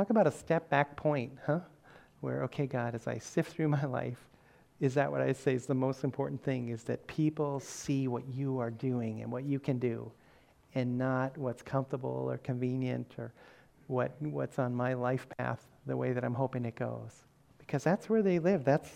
Talk 0.00 0.08
about 0.08 0.26
a 0.26 0.32
step 0.32 0.70
back 0.70 0.96
point, 0.96 1.32
huh? 1.44 1.60
Where, 2.22 2.44
okay, 2.44 2.66
God, 2.66 2.94
as 2.94 3.06
I 3.06 3.18
sift 3.18 3.52
through 3.52 3.68
my 3.68 3.84
life, 3.84 4.30
is 4.80 4.94
that 4.94 5.12
what 5.12 5.20
I 5.20 5.34
say 5.34 5.52
is 5.52 5.66
the 5.66 5.74
most 5.74 6.04
important 6.04 6.42
thing? 6.42 6.70
Is 6.70 6.84
that 6.84 7.06
people 7.06 7.60
see 7.60 8.08
what 8.08 8.26
you 8.26 8.60
are 8.60 8.70
doing 8.70 9.20
and 9.20 9.30
what 9.30 9.44
you 9.44 9.60
can 9.60 9.78
do, 9.78 10.10
and 10.74 10.96
not 10.96 11.36
what's 11.36 11.60
comfortable 11.60 12.28
or 12.30 12.38
convenient 12.38 13.12
or 13.18 13.34
what, 13.88 14.12
what's 14.20 14.58
on 14.58 14.74
my 14.74 14.94
life 14.94 15.26
path 15.36 15.66
the 15.84 15.98
way 15.98 16.14
that 16.14 16.24
I'm 16.24 16.32
hoping 16.32 16.64
it 16.64 16.76
goes. 16.76 17.12
Because 17.58 17.84
that's 17.84 18.08
where 18.08 18.22
they 18.22 18.38
live. 18.38 18.64
That's, 18.64 18.88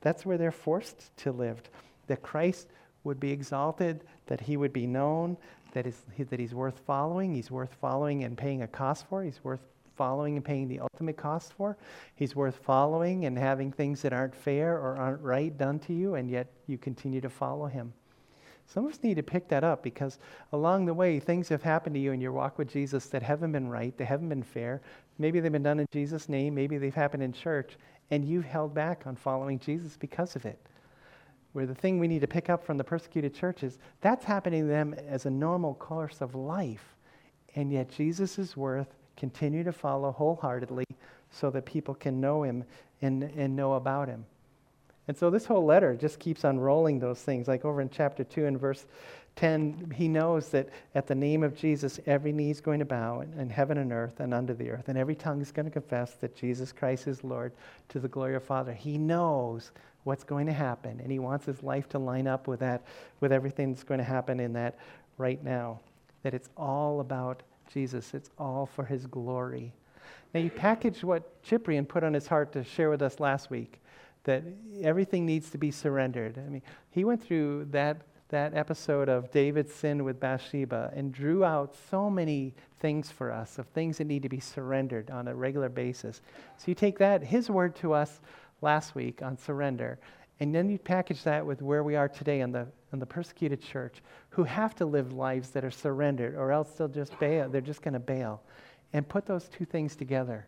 that's 0.00 0.24
where 0.24 0.38
they're 0.38 0.50
forced 0.50 1.14
to 1.18 1.32
live. 1.32 1.60
That 2.06 2.22
Christ 2.22 2.68
would 3.04 3.20
be 3.20 3.30
exalted, 3.30 4.04
that 4.24 4.40
he 4.40 4.56
would 4.56 4.72
be 4.72 4.86
known, 4.86 5.36
that, 5.72 5.86
is, 5.86 6.00
that 6.16 6.40
he's 6.40 6.54
worth 6.54 6.78
following. 6.86 7.34
He's 7.34 7.50
worth 7.50 7.74
following 7.78 8.24
and 8.24 8.38
paying 8.38 8.62
a 8.62 8.66
cost 8.66 9.06
for. 9.06 9.22
He's 9.22 9.44
worth 9.44 9.60
following 9.96 10.36
and 10.36 10.44
paying 10.44 10.68
the 10.68 10.80
ultimate 10.80 11.16
cost 11.16 11.52
for. 11.52 11.76
He's 12.14 12.36
worth 12.36 12.56
following 12.56 13.24
and 13.24 13.38
having 13.38 13.72
things 13.72 14.02
that 14.02 14.12
aren't 14.12 14.34
fair 14.34 14.74
or 14.74 14.96
aren't 14.96 15.22
right 15.22 15.56
done 15.56 15.78
to 15.80 15.92
you, 15.92 16.14
and 16.14 16.30
yet 16.30 16.52
you 16.66 16.78
continue 16.78 17.20
to 17.20 17.30
follow 17.30 17.66
him. 17.66 17.92
Some 18.66 18.84
of 18.84 18.92
us 18.92 19.02
need 19.02 19.14
to 19.14 19.22
pick 19.22 19.48
that 19.48 19.64
up 19.64 19.82
because 19.82 20.18
along 20.52 20.86
the 20.86 20.94
way, 20.94 21.20
things 21.20 21.48
have 21.48 21.62
happened 21.62 21.94
to 21.94 22.00
you 22.00 22.12
in 22.12 22.20
your 22.20 22.32
walk 22.32 22.58
with 22.58 22.68
Jesus 22.68 23.06
that 23.06 23.22
haven't 23.22 23.52
been 23.52 23.68
right, 23.68 23.96
they 23.96 24.04
haven't 24.04 24.28
been 24.28 24.42
fair. 24.42 24.82
Maybe 25.18 25.40
they've 25.40 25.52
been 25.52 25.62
done 25.62 25.80
in 25.80 25.86
Jesus' 25.92 26.28
name, 26.28 26.54
maybe 26.54 26.76
they've 26.76 26.94
happened 26.94 27.22
in 27.22 27.32
church, 27.32 27.76
and 28.10 28.24
you've 28.24 28.44
held 28.44 28.74
back 28.74 29.06
on 29.06 29.16
following 29.16 29.58
Jesus 29.58 29.96
because 29.96 30.36
of 30.36 30.44
it. 30.44 30.58
Where 31.52 31.66
the 31.66 31.74
thing 31.74 31.98
we 31.98 32.08
need 32.08 32.20
to 32.20 32.26
pick 32.26 32.50
up 32.50 32.64
from 32.64 32.76
the 32.76 32.84
persecuted 32.84 33.34
church 33.34 33.62
is 33.62 33.78
that's 34.00 34.24
happening 34.24 34.62
to 34.62 34.68
them 34.68 34.94
as 35.08 35.24
a 35.26 35.30
normal 35.30 35.74
course 35.74 36.20
of 36.20 36.34
life. 36.34 36.96
And 37.54 37.72
yet 37.72 37.88
Jesus 37.88 38.38
is 38.38 38.56
worth 38.56 38.94
continue 39.16 39.64
to 39.64 39.72
follow 39.72 40.12
wholeheartedly 40.12 40.84
so 41.30 41.50
that 41.50 41.64
people 41.64 41.94
can 41.94 42.20
know 42.20 42.42
him 42.42 42.64
and, 43.02 43.22
and 43.22 43.54
know 43.56 43.74
about 43.74 44.08
him. 44.08 44.24
And 45.08 45.16
so 45.16 45.30
this 45.30 45.46
whole 45.46 45.64
letter 45.64 45.94
just 45.94 46.18
keeps 46.18 46.44
unrolling 46.44 46.98
those 46.98 47.20
things. 47.20 47.46
Like 47.46 47.64
over 47.64 47.80
in 47.80 47.90
chapter 47.90 48.24
2 48.24 48.46
and 48.46 48.58
verse 48.58 48.86
10, 49.36 49.92
he 49.94 50.08
knows 50.08 50.48
that 50.48 50.68
at 50.94 51.06
the 51.06 51.14
name 51.14 51.42
of 51.42 51.54
Jesus, 51.54 52.00
every 52.06 52.32
knee 52.32 52.50
is 52.50 52.60
going 52.60 52.78
to 52.78 52.84
bow 52.84 53.20
in 53.20 53.50
heaven 53.50 53.78
and 53.78 53.92
earth 53.92 54.18
and 54.20 54.32
under 54.32 54.54
the 54.54 54.70
earth, 54.70 54.88
and 54.88 54.96
every 54.96 55.14
tongue 55.14 55.40
is 55.42 55.52
going 55.52 55.66
to 55.66 55.70
confess 55.70 56.14
that 56.14 56.34
Jesus 56.34 56.72
Christ 56.72 57.06
is 57.06 57.22
Lord 57.22 57.52
to 57.90 58.00
the 58.00 58.08
glory 58.08 58.34
of 58.34 58.42
Father. 58.42 58.72
He 58.72 58.96
knows 58.96 59.72
what's 60.04 60.24
going 60.24 60.46
to 60.46 60.52
happen, 60.52 61.00
and 61.00 61.12
he 61.12 61.18
wants 61.18 61.44
his 61.44 61.62
life 61.62 61.88
to 61.90 61.98
line 61.98 62.26
up 62.26 62.48
with 62.48 62.60
that, 62.60 62.82
with 63.20 63.30
everything 63.30 63.72
that's 63.72 63.84
going 63.84 63.98
to 63.98 64.04
happen 64.04 64.40
in 64.40 64.54
that 64.54 64.78
right 65.18 65.42
now. 65.44 65.80
That 66.22 66.32
it's 66.32 66.48
all 66.56 67.00
about 67.00 67.42
Jesus, 67.72 68.14
it's 68.14 68.30
all 68.38 68.66
for 68.66 68.84
his 68.84 69.06
glory. 69.06 69.72
Now, 70.34 70.40
you 70.40 70.50
package 70.50 71.02
what 71.02 71.30
Cyprian 71.42 71.86
put 71.86 72.04
on 72.04 72.14
his 72.14 72.26
heart 72.26 72.52
to 72.52 72.64
share 72.64 72.90
with 72.90 73.02
us 73.02 73.20
last 73.20 73.50
week 73.50 73.80
that 74.24 74.42
everything 74.82 75.24
needs 75.24 75.50
to 75.50 75.58
be 75.58 75.70
surrendered. 75.70 76.36
I 76.38 76.48
mean, 76.50 76.62
he 76.90 77.04
went 77.04 77.22
through 77.22 77.66
that, 77.70 77.98
that 78.28 78.54
episode 78.54 79.08
of 79.08 79.30
David's 79.30 79.72
sin 79.72 80.04
with 80.04 80.18
Bathsheba 80.18 80.92
and 80.94 81.12
drew 81.12 81.44
out 81.44 81.74
so 81.90 82.10
many 82.10 82.54
things 82.80 83.10
for 83.10 83.32
us 83.32 83.58
of 83.58 83.66
things 83.68 83.98
that 83.98 84.06
need 84.06 84.22
to 84.22 84.28
be 84.28 84.40
surrendered 84.40 85.10
on 85.10 85.28
a 85.28 85.34
regular 85.34 85.68
basis. 85.68 86.20
So 86.56 86.64
you 86.66 86.74
take 86.74 86.98
that, 86.98 87.22
his 87.22 87.48
word 87.48 87.76
to 87.76 87.92
us 87.92 88.20
last 88.62 88.94
week 88.94 89.22
on 89.22 89.38
surrender, 89.38 89.98
and 90.40 90.54
then 90.54 90.68
you 90.68 90.78
package 90.78 91.22
that 91.22 91.44
with 91.44 91.62
where 91.62 91.82
we 91.82 91.96
are 91.96 92.08
today 92.08 92.40
in 92.40 92.52
the, 92.52 92.66
in 92.92 92.98
the 92.98 93.06
persecuted 93.06 93.62
church, 93.62 94.02
who 94.30 94.44
have 94.44 94.74
to 94.76 94.86
live 94.86 95.12
lives 95.12 95.50
that 95.50 95.64
are 95.64 95.70
surrendered, 95.70 96.34
or 96.34 96.52
else 96.52 96.70
they'll 96.72 96.88
just 96.88 97.18
bail. 97.18 97.48
They're 97.48 97.60
just 97.60 97.82
going 97.82 97.94
to 97.94 98.00
bail. 98.00 98.42
And 98.92 99.08
put 99.08 99.26
those 99.26 99.48
two 99.48 99.64
things 99.64 99.96
together 99.96 100.46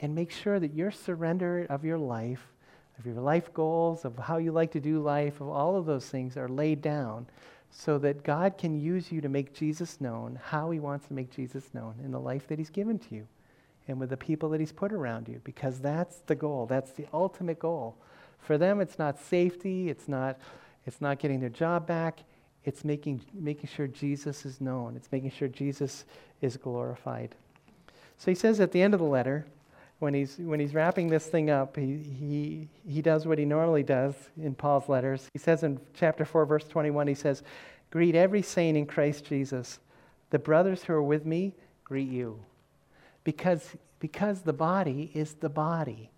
and 0.00 0.14
make 0.14 0.30
sure 0.30 0.58
that 0.58 0.74
your 0.74 0.90
surrender 0.90 1.66
of 1.68 1.84
your 1.84 1.98
life 1.98 2.52
of 2.98 3.06
your 3.06 3.20
life 3.20 3.52
goals, 3.52 4.04
of 4.04 4.16
how 4.16 4.36
you 4.36 4.52
like 4.52 4.70
to 4.72 4.80
do 4.80 5.00
life, 5.00 5.40
of 5.40 5.48
all 5.48 5.76
of 5.76 5.86
those 5.86 6.06
things 6.06 6.36
are 6.36 6.48
laid 6.48 6.80
down 6.80 7.26
so 7.70 7.98
that 7.98 8.22
God 8.22 8.58
can 8.58 8.78
use 8.78 9.10
you 9.10 9.20
to 9.22 9.28
make 9.28 9.54
Jesus 9.54 10.00
known, 10.00 10.38
how 10.42 10.70
He 10.70 10.78
wants 10.78 11.06
to 11.06 11.14
make 11.14 11.30
Jesus 11.30 11.72
known 11.72 11.94
in 12.04 12.10
the 12.10 12.20
life 12.20 12.46
that 12.48 12.58
He's 12.58 12.70
given 12.70 12.98
to 12.98 13.14
you 13.14 13.26
and 13.88 13.98
with 13.98 14.10
the 14.10 14.16
people 14.16 14.50
that 14.50 14.60
He's 14.60 14.72
put 14.72 14.92
around 14.92 15.26
you, 15.26 15.40
because 15.42 15.80
that's 15.80 16.18
the 16.26 16.34
goal. 16.34 16.66
That's 16.66 16.92
the 16.92 17.06
ultimate 17.12 17.58
goal. 17.58 17.96
For 18.42 18.58
them, 18.58 18.80
it's 18.80 18.98
not 18.98 19.18
safety, 19.18 19.88
it's 19.88 20.08
not, 20.08 20.38
it's 20.86 21.00
not 21.00 21.18
getting 21.18 21.40
their 21.40 21.48
job 21.48 21.86
back, 21.86 22.20
it's 22.64 22.84
making, 22.84 23.22
making 23.32 23.68
sure 23.74 23.86
Jesus 23.86 24.44
is 24.44 24.60
known, 24.60 24.96
it's 24.96 25.10
making 25.10 25.30
sure 25.30 25.48
Jesus 25.48 26.04
is 26.40 26.56
glorified. 26.56 27.34
So 28.18 28.30
he 28.30 28.34
says 28.34 28.60
at 28.60 28.72
the 28.72 28.82
end 28.82 28.94
of 28.94 29.00
the 29.00 29.06
letter, 29.06 29.46
when 30.00 30.14
he's, 30.14 30.36
when 30.38 30.58
he's 30.58 30.74
wrapping 30.74 31.08
this 31.08 31.26
thing 31.26 31.48
up, 31.48 31.76
he, 31.76 31.96
he, 31.96 32.68
he 32.88 33.00
does 33.02 33.24
what 33.24 33.38
he 33.38 33.44
normally 33.44 33.84
does 33.84 34.14
in 34.40 34.54
Paul's 34.54 34.88
letters. 34.88 35.28
He 35.32 35.38
says 35.38 35.62
in 35.62 35.80
chapter 35.94 36.24
4, 36.24 36.44
verse 36.44 36.64
21, 36.64 37.06
he 37.06 37.14
says, 37.14 37.44
Greet 37.90 38.16
every 38.16 38.42
saint 38.42 38.76
in 38.76 38.86
Christ 38.86 39.24
Jesus. 39.24 39.78
The 40.30 40.40
brothers 40.40 40.82
who 40.82 40.94
are 40.94 41.02
with 41.02 41.24
me 41.24 41.54
greet 41.84 42.08
you. 42.08 42.40
Because, 43.22 43.76
because 44.00 44.40
the 44.40 44.52
body 44.52 45.12
is 45.14 45.34
the 45.34 45.48
body. 45.48 46.10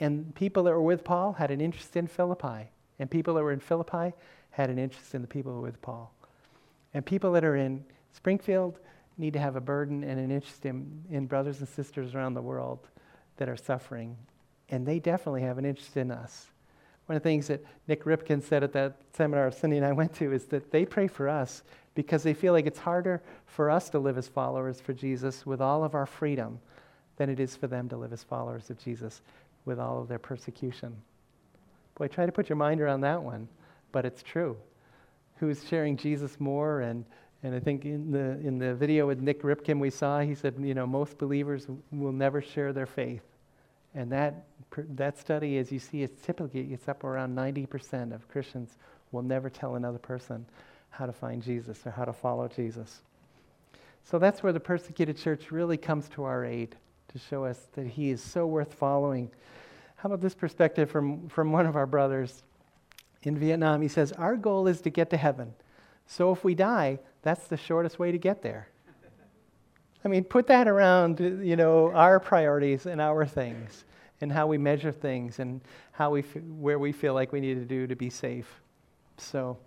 And 0.00 0.34
people 0.34 0.64
that 0.64 0.72
were 0.72 0.82
with 0.82 1.04
Paul 1.04 1.34
had 1.34 1.50
an 1.50 1.60
interest 1.60 1.96
in 1.96 2.06
Philippi. 2.06 2.70
And 2.98 3.10
people 3.10 3.34
that 3.34 3.42
were 3.42 3.52
in 3.52 3.60
Philippi 3.60 4.12
had 4.50 4.70
an 4.70 4.78
interest 4.78 5.14
in 5.14 5.22
the 5.22 5.28
people 5.28 5.60
with 5.60 5.80
Paul. 5.82 6.12
And 6.92 7.04
people 7.04 7.32
that 7.32 7.44
are 7.44 7.56
in 7.56 7.84
Springfield 8.12 8.78
need 9.18 9.32
to 9.32 9.38
have 9.38 9.56
a 9.56 9.60
burden 9.60 10.04
and 10.04 10.18
an 10.18 10.30
interest 10.30 10.64
in, 10.66 11.04
in 11.10 11.26
brothers 11.26 11.60
and 11.60 11.68
sisters 11.68 12.14
around 12.14 12.34
the 12.34 12.42
world 12.42 12.88
that 13.36 13.48
are 13.48 13.56
suffering, 13.56 14.16
and 14.68 14.86
they 14.86 14.98
definitely 14.98 15.42
have 15.42 15.58
an 15.58 15.64
interest 15.64 15.96
in 15.96 16.10
us. 16.10 16.46
One 17.06 17.16
of 17.16 17.22
the 17.22 17.28
things 17.28 17.48
that 17.48 17.64
Nik 17.86 18.04
Ripken 18.04 18.42
said 18.42 18.62
at 18.62 18.72
that 18.72 18.96
seminar 19.12 19.50
Cindy 19.50 19.76
and 19.76 19.84
I 19.84 19.92
went 19.92 20.14
to 20.14 20.32
is 20.32 20.46
that 20.46 20.70
they 20.70 20.84
pray 20.86 21.06
for 21.06 21.28
us 21.28 21.62
because 21.94 22.22
they 22.22 22.34
feel 22.34 22.52
like 22.52 22.66
it's 22.66 22.78
harder 22.78 23.22
for 23.46 23.70
us 23.70 23.90
to 23.90 23.98
live 23.98 24.16
as 24.16 24.26
followers 24.26 24.80
for 24.80 24.94
Jesus 24.94 25.44
with 25.44 25.60
all 25.60 25.84
of 25.84 25.94
our 25.94 26.06
freedom 26.06 26.60
than 27.16 27.28
it 27.28 27.38
is 27.38 27.54
for 27.54 27.66
them 27.66 27.88
to 27.88 27.96
live 27.96 28.12
as 28.12 28.22
followers 28.22 28.70
of 28.70 28.78
Jesus 28.78 29.20
with 29.64 29.78
all 29.78 30.00
of 30.00 30.08
their 30.08 30.18
persecution. 30.18 30.96
Boy, 31.96 32.08
try 32.08 32.26
to 32.26 32.32
put 32.32 32.48
your 32.48 32.56
mind 32.56 32.80
around 32.80 33.02
that 33.02 33.22
one, 33.22 33.48
but 33.92 34.04
it's 34.04 34.22
true. 34.22 34.56
Who's 35.36 35.66
sharing 35.68 35.96
Jesus 35.96 36.38
more? 36.40 36.80
And, 36.80 37.04
and 37.42 37.54
I 37.54 37.60
think 37.60 37.84
in 37.84 38.10
the, 38.10 38.38
in 38.46 38.58
the 38.58 38.74
video 38.74 39.06
with 39.06 39.20
Nik 39.20 39.42
Ripken 39.42 39.78
we 39.78 39.90
saw, 39.90 40.20
he 40.20 40.34
said, 40.34 40.54
you 40.60 40.74
know, 40.74 40.86
most 40.86 41.18
believers 41.18 41.66
will 41.92 42.12
never 42.12 42.40
share 42.40 42.72
their 42.72 42.86
faith. 42.86 43.22
And 43.94 44.10
that, 44.10 44.46
that 44.76 45.18
study, 45.18 45.58
as 45.58 45.70
you 45.70 45.78
see, 45.78 46.02
it's 46.02 46.20
typically 46.22 46.72
it's 46.72 46.88
up 46.88 47.04
around 47.04 47.36
90% 47.36 48.12
of 48.12 48.28
Christians 48.28 48.76
will 49.12 49.22
never 49.22 49.48
tell 49.48 49.76
another 49.76 49.98
person 49.98 50.44
how 50.90 51.06
to 51.06 51.12
find 51.12 51.42
Jesus 51.42 51.86
or 51.86 51.90
how 51.90 52.04
to 52.04 52.12
follow 52.12 52.48
Jesus. 52.48 53.02
So 54.02 54.18
that's 54.18 54.42
where 54.42 54.52
the 54.52 54.60
persecuted 54.60 55.16
church 55.16 55.50
really 55.50 55.76
comes 55.76 56.08
to 56.10 56.24
our 56.24 56.44
aid 56.44 56.76
to 57.14 57.18
show 57.20 57.44
us 57.44 57.68
that 57.74 57.86
he 57.86 58.10
is 58.10 58.20
so 58.20 58.44
worth 58.44 58.74
following. 58.74 59.30
How 59.96 60.08
about 60.08 60.20
this 60.20 60.34
perspective 60.34 60.90
from, 60.90 61.28
from 61.28 61.52
one 61.52 61.64
of 61.64 61.76
our 61.76 61.86
brothers 61.86 62.42
in 63.22 63.38
Vietnam? 63.38 63.80
He 63.82 63.88
says, 63.88 64.10
Our 64.12 64.36
goal 64.36 64.66
is 64.66 64.80
to 64.80 64.90
get 64.90 65.10
to 65.10 65.16
heaven. 65.16 65.54
So 66.06 66.32
if 66.32 66.42
we 66.42 66.54
die, 66.54 66.98
that's 67.22 67.46
the 67.46 67.56
shortest 67.56 67.98
way 68.00 68.10
to 68.10 68.18
get 68.18 68.42
there. 68.42 68.68
I 70.04 70.08
mean, 70.08 70.24
put 70.24 70.48
that 70.48 70.68
around, 70.68 71.20
you 71.20 71.56
know, 71.56 71.90
our 71.92 72.18
priorities 72.20 72.84
and 72.84 73.00
our 73.00 73.24
things. 73.24 73.84
and 74.20 74.32
how 74.32 74.46
we 74.46 74.58
measure 74.58 74.92
things 74.92 75.38
and 75.38 75.60
how 75.92 76.10
we 76.10 76.20
f- 76.20 76.42
where 76.58 76.78
we 76.78 76.92
feel 76.92 77.14
like 77.14 77.30
we 77.32 77.40
need 77.40 77.54
to 77.54 77.64
do 77.64 77.86
to 77.86 77.94
be 77.94 78.10
safe. 78.10 78.62
So, 79.18 79.58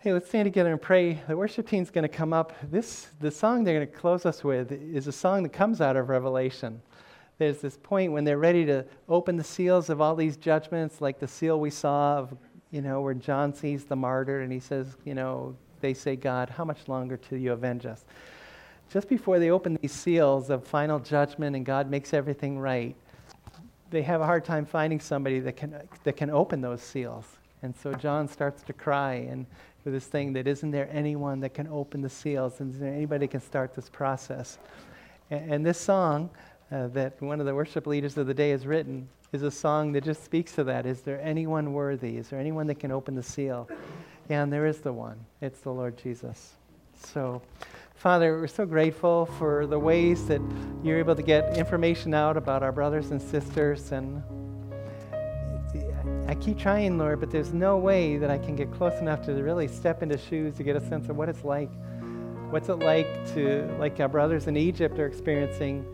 hey, 0.00 0.12
let's 0.12 0.28
stand 0.28 0.44
together 0.44 0.70
and 0.72 0.80
pray. 0.80 1.20
The 1.26 1.36
worship 1.36 1.68
team's 1.68 1.90
going 1.90 2.02
to 2.02 2.08
come 2.08 2.32
up. 2.32 2.52
This 2.70 3.08
the 3.18 3.30
song 3.30 3.64
they're 3.64 3.74
going 3.74 3.86
to 3.90 3.92
close 3.92 4.26
us 4.26 4.44
with 4.44 4.70
is 4.70 5.06
a 5.06 5.12
song 5.12 5.42
that 5.42 5.52
comes 5.52 5.80
out 5.80 5.96
of 5.96 6.08
Revelation. 6.08 6.82
There's 7.38 7.60
this 7.60 7.76
point 7.76 8.12
when 8.12 8.24
they're 8.24 8.38
ready 8.38 8.64
to 8.66 8.84
open 9.08 9.36
the 9.36 9.44
seals 9.44 9.90
of 9.90 10.00
all 10.00 10.14
these 10.14 10.36
judgments, 10.36 11.00
like 11.00 11.18
the 11.18 11.26
seal 11.26 11.58
we 11.60 11.70
saw 11.70 12.18
of, 12.18 12.36
you 12.70 12.82
know, 12.82 13.00
where 13.00 13.14
John 13.14 13.54
sees 13.54 13.84
the 13.84 13.96
martyr 13.96 14.42
and 14.42 14.52
he 14.52 14.60
says, 14.60 14.96
you 15.04 15.14
know, 15.14 15.56
they 15.80 15.92
say, 15.92 16.14
God, 16.14 16.50
how 16.50 16.64
much 16.64 16.88
longer 16.88 17.16
till 17.16 17.38
you 17.38 17.52
avenge 17.52 17.84
us? 17.84 18.04
Just 18.92 19.08
before 19.08 19.38
they 19.38 19.50
open 19.50 19.78
these 19.82 19.92
seals 19.92 20.50
of 20.50 20.64
final 20.64 20.98
judgment 20.98 21.56
and 21.56 21.66
God 21.66 21.90
makes 21.90 22.14
everything 22.14 22.58
right, 22.58 22.94
they 23.90 24.02
have 24.02 24.20
a 24.20 24.26
hard 24.26 24.44
time 24.44 24.66
finding 24.66 25.00
somebody 25.00 25.40
that 25.40 25.56
can, 25.56 25.80
that 26.04 26.16
can 26.16 26.30
open 26.30 26.60
those 26.60 26.82
seals. 26.82 27.26
And 27.62 27.74
so 27.76 27.92
John 27.94 28.28
starts 28.28 28.62
to 28.64 28.72
cry 28.72 29.14
and 29.14 29.46
for 29.86 29.92
this 29.92 30.06
thing 30.06 30.32
that 30.32 30.48
isn't 30.48 30.72
there 30.72 30.88
anyone 30.90 31.38
that 31.38 31.54
can 31.54 31.68
open 31.68 32.02
the 32.02 32.10
seals? 32.10 32.58
And 32.58 32.74
there 32.74 32.92
anybody 32.92 33.28
can 33.28 33.40
start 33.40 33.72
this 33.72 33.88
process? 33.88 34.58
And, 35.30 35.52
and 35.52 35.64
this 35.64 35.78
song 35.78 36.28
uh, 36.72 36.88
that 36.88 37.22
one 37.22 37.38
of 37.38 37.46
the 37.46 37.54
worship 37.54 37.86
leaders 37.86 38.18
of 38.18 38.26
the 38.26 38.34
day 38.34 38.50
has 38.50 38.66
written 38.66 39.08
is 39.32 39.42
a 39.42 39.50
song 39.52 39.92
that 39.92 40.02
just 40.02 40.24
speaks 40.24 40.50
to 40.56 40.64
that. 40.64 40.86
Is 40.86 41.02
there 41.02 41.20
anyone 41.22 41.72
worthy? 41.72 42.16
Is 42.16 42.30
there 42.30 42.40
anyone 42.40 42.66
that 42.66 42.80
can 42.80 42.90
open 42.90 43.14
the 43.14 43.22
seal? 43.22 43.70
And 44.28 44.52
there 44.52 44.66
is 44.66 44.80
the 44.80 44.92
one. 44.92 45.24
It's 45.40 45.60
the 45.60 45.70
Lord 45.70 45.96
Jesus. 45.96 46.54
So, 47.00 47.40
Father, 47.94 48.40
we're 48.40 48.48
so 48.48 48.66
grateful 48.66 49.26
for 49.38 49.68
the 49.68 49.78
ways 49.78 50.26
that 50.26 50.40
you're 50.82 50.98
able 50.98 51.14
to 51.14 51.22
get 51.22 51.56
information 51.56 52.12
out 52.12 52.36
about 52.36 52.64
our 52.64 52.72
brothers 52.72 53.12
and 53.12 53.22
sisters. 53.22 53.92
And 53.92 54.20
I 56.28 56.34
keep 56.34 56.58
trying, 56.58 56.98
Lord, 56.98 57.20
but 57.20 57.30
there's 57.30 57.52
no 57.52 57.78
way 57.78 58.16
that 58.16 58.30
I 58.30 58.38
can 58.38 58.56
get 58.56 58.72
close 58.72 58.98
enough 59.00 59.24
to 59.26 59.32
really 59.32 59.68
step 59.68 60.02
into 60.02 60.18
shoes 60.18 60.56
to 60.56 60.64
get 60.64 60.74
a 60.74 60.80
sense 60.80 61.08
of 61.08 61.16
what 61.16 61.28
it's 61.28 61.44
like. 61.44 61.70
What's 62.50 62.68
it 62.68 62.80
like 62.80 63.32
to, 63.34 63.72
like 63.78 64.00
our 64.00 64.08
brothers 64.08 64.48
in 64.48 64.56
Egypt 64.56 64.98
are 64.98 65.06
experiencing, 65.06 65.86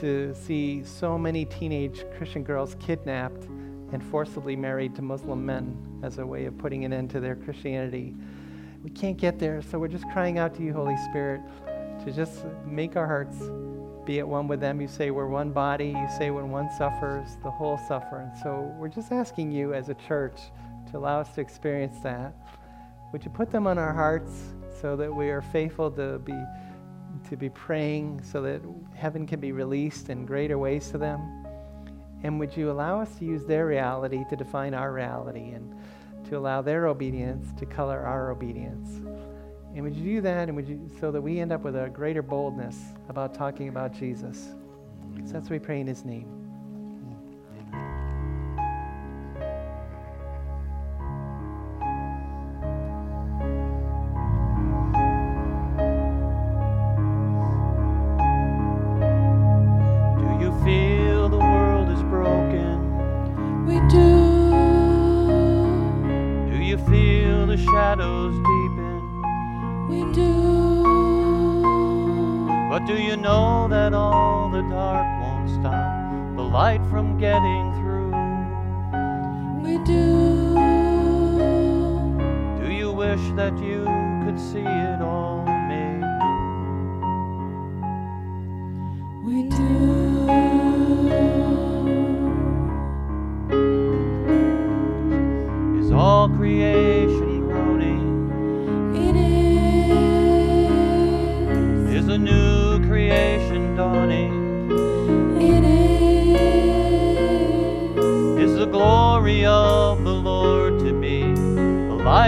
to 0.00 0.34
see 0.34 0.82
so 0.82 1.16
many 1.16 1.44
teenage 1.44 2.04
Christian 2.16 2.42
girls 2.42 2.74
kidnapped 2.80 3.44
and 3.92 4.02
forcibly 4.02 4.56
married 4.56 4.96
to 4.96 5.02
Muslim 5.02 5.46
men 5.46 6.00
as 6.02 6.18
a 6.18 6.26
way 6.26 6.46
of 6.46 6.58
putting 6.58 6.84
an 6.84 6.92
end 6.92 7.10
to 7.10 7.20
their 7.20 7.36
Christianity. 7.36 8.16
We 8.82 8.90
can't 8.90 9.16
get 9.16 9.38
there, 9.38 9.62
so 9.62 9.78
we're 9.78 9.88
just 9.88 10.08
crying 10.10 10.38
out 10.38 10.54
to 10.56 10.62
you, 10.62 10.72
Holy 10.72 10.96
Spirit, 11.08 11.40
to 12.04 12.12
just 12.12 12.44
make 12.66 12.96
our 12.96 13.06
hearts 13.06 13.38
be 14.08 14.18
at 14.20 14.26
one 14.26 14.48
with 14.48 14.58
them. 14.58 14.80
You 14.80 14.88
say 14.88 15.10
we're 15.10 15.28
one 15.28 15.52
body. 15.52 15.88
You 15.88 16.08
say 16.16 16.30
when 16.30 16.48
one 16.50 16.70
suffers, 16.78 17.36
the 17.42 17.50
whole 17.50 17.76
suffer. 17.76 18.20
And 18.20 18.34
so 18.42 18.74
we're 18.78 18.88
just 18.88 19.12
asking 19.12 19.52
you 19.52 19.74
as 19.74 19.90
a 19.90 19.94
church 19.94 20.40
to 20.90 20.96
allow 20.96 21.20
us 21.20 21.34
to 21.34 21.42
experience 21.42 21.98
that. 22.02 22.34
Would 23.12 23.22
you 23.22 23.30
put 23.30 23.50
them 23.50 23.66
on 23.66 23.76
our 23.76 23.92
hearts 23.92 24.32
so 24.80 24.96
that 24.96 25.14
we 25.14 25.28
are 25.28 25.42
faithful 25.42 25.90
to 25.90 26.18
be 26.20 26.32
to 27.28 27.36
be 27.36 27.50
praying 27.50 28.22
so 28.22 28.40
that 28.40 28.62
heaven 28.94 29.26
can 29.26 29.40
be 29.40 29.52
released 29.52 30.08
in 30.08 30.24
greater 30.24 30.56
ways 30.56 30.90
to 30.92 30.96
them? 30.96 31.44
And 32.22 32.40
would 32.40 32.56
you 32.56 32.70
allow 32.70 33.02
us 33.02 33.14
to 33.16 33.26
use 33.26 33.44
their 33.44 33.66
reality 33.66 34.24
to 34.30 34.36
define 34.36 34.72
our 34.72 34.90
reality 34.90 35.50
and 35.50 35.74
to 36.30 36.38
allow 36.38 36.62
their 36.62 36.86
obedience 36.86 37.52
to 37.58 37.66
color 37.66 38.00
our 38.00 38.30
obedience? 38.30 39.02
And 39.78 39.84
would 39.84 39.94
you 39.94 40.16
do 40.16 40.20
that 40.22 40.48
and 40.48 40.56
would 40.56 40.66
you 40.66 40.90
so 40.98 41.12
that 41.12 41.20
we 41.20 41.38
end 41.38 41.52
up 41.52 41.62
with 41.62 41.76
a 41.76 41.88
greater 41.88 42.20
boldness 42.20 42.76
about 43.08 43.32
talking 43.32 43.68
about 43.68 43.92
Jesus? 43.92 44.48
That's 45.18 45.44
what 45.44 45.50
we 45.52 45.60
pray 45.60 45.80
in 45.80 45.86
his 45.86 46.04
name. 46.04 46.37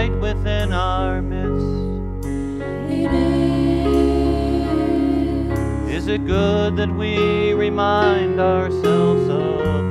The 0.01 0.07
light 0.07 0.21
within 0.21 0.73
our 0.73 1.21
midst? 1.21 2.25
Is 5.89 6.07
it 6.07 6.25
good 6.25 6.75
that 6.77 6.89
we 6.89 7.53
remind 7.53 8.39
ourselves 8.39 9.29
of 9.29 9.90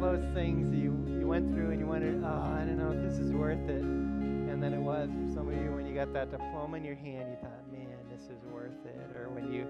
those 0.00 0.24
things 0.34 0.74
you, 0.74 0.96
you 1.20 1.26
went 1.26 1.52
through 1.52 1.70
and 1.70 1.78
you 1.78 1.86
wondered, 1.86 2.22
oh, 2.24 2.26
uh, 2.26 2.56
I 2.56 2.64
don't 2.64 2.78
know 2.78 2.92
if 2.92 3.02
this 3.02 3.18
is 3.18 3.32
worth 3.32 3.68
it. 3.68 3.82
And 3.82 4.62
then 4.62 4.72
it 4.72 4.80
was 4.80 5.08
for 5.10 5.34
some 5.34 5.48
of 5.48 5.54
you 5.54 5.72
when 5.72 5.86
you 5.86 5.94
got 5.94 6.12
that 6.14 6.30
diploma 6.30 6.78
in 6.78 6.84
your 6.84 6.94
hand, 6.94 7.30
you 7.30 7.36
thought, 7.40 7.70
man, 7.70 7.98
this 8.10 8.24
is 8.24 8.42
worth 8.50 8.84
it. 8.86 9.16
Or 9.16 9.28
when 9.28 9.52
you, 9.52 9.66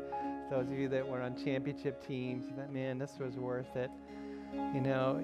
those 0.50 0.70
of 0.70 0.78
you 0.78 0.88
that 0.88 1.06
were 1.06 1.20
on 1.20 1.36
championship 1.36 2.06
teams, 2.06 2.46
you 2.46 2.54
thought, 2.54 2.72
man, 2.72 2.98
this 2.98 3.18
was 3.18 3.34
worth 3.36 3.74
it. 3.74 3.90
You 4.74 4.80
know, 4.80 5.20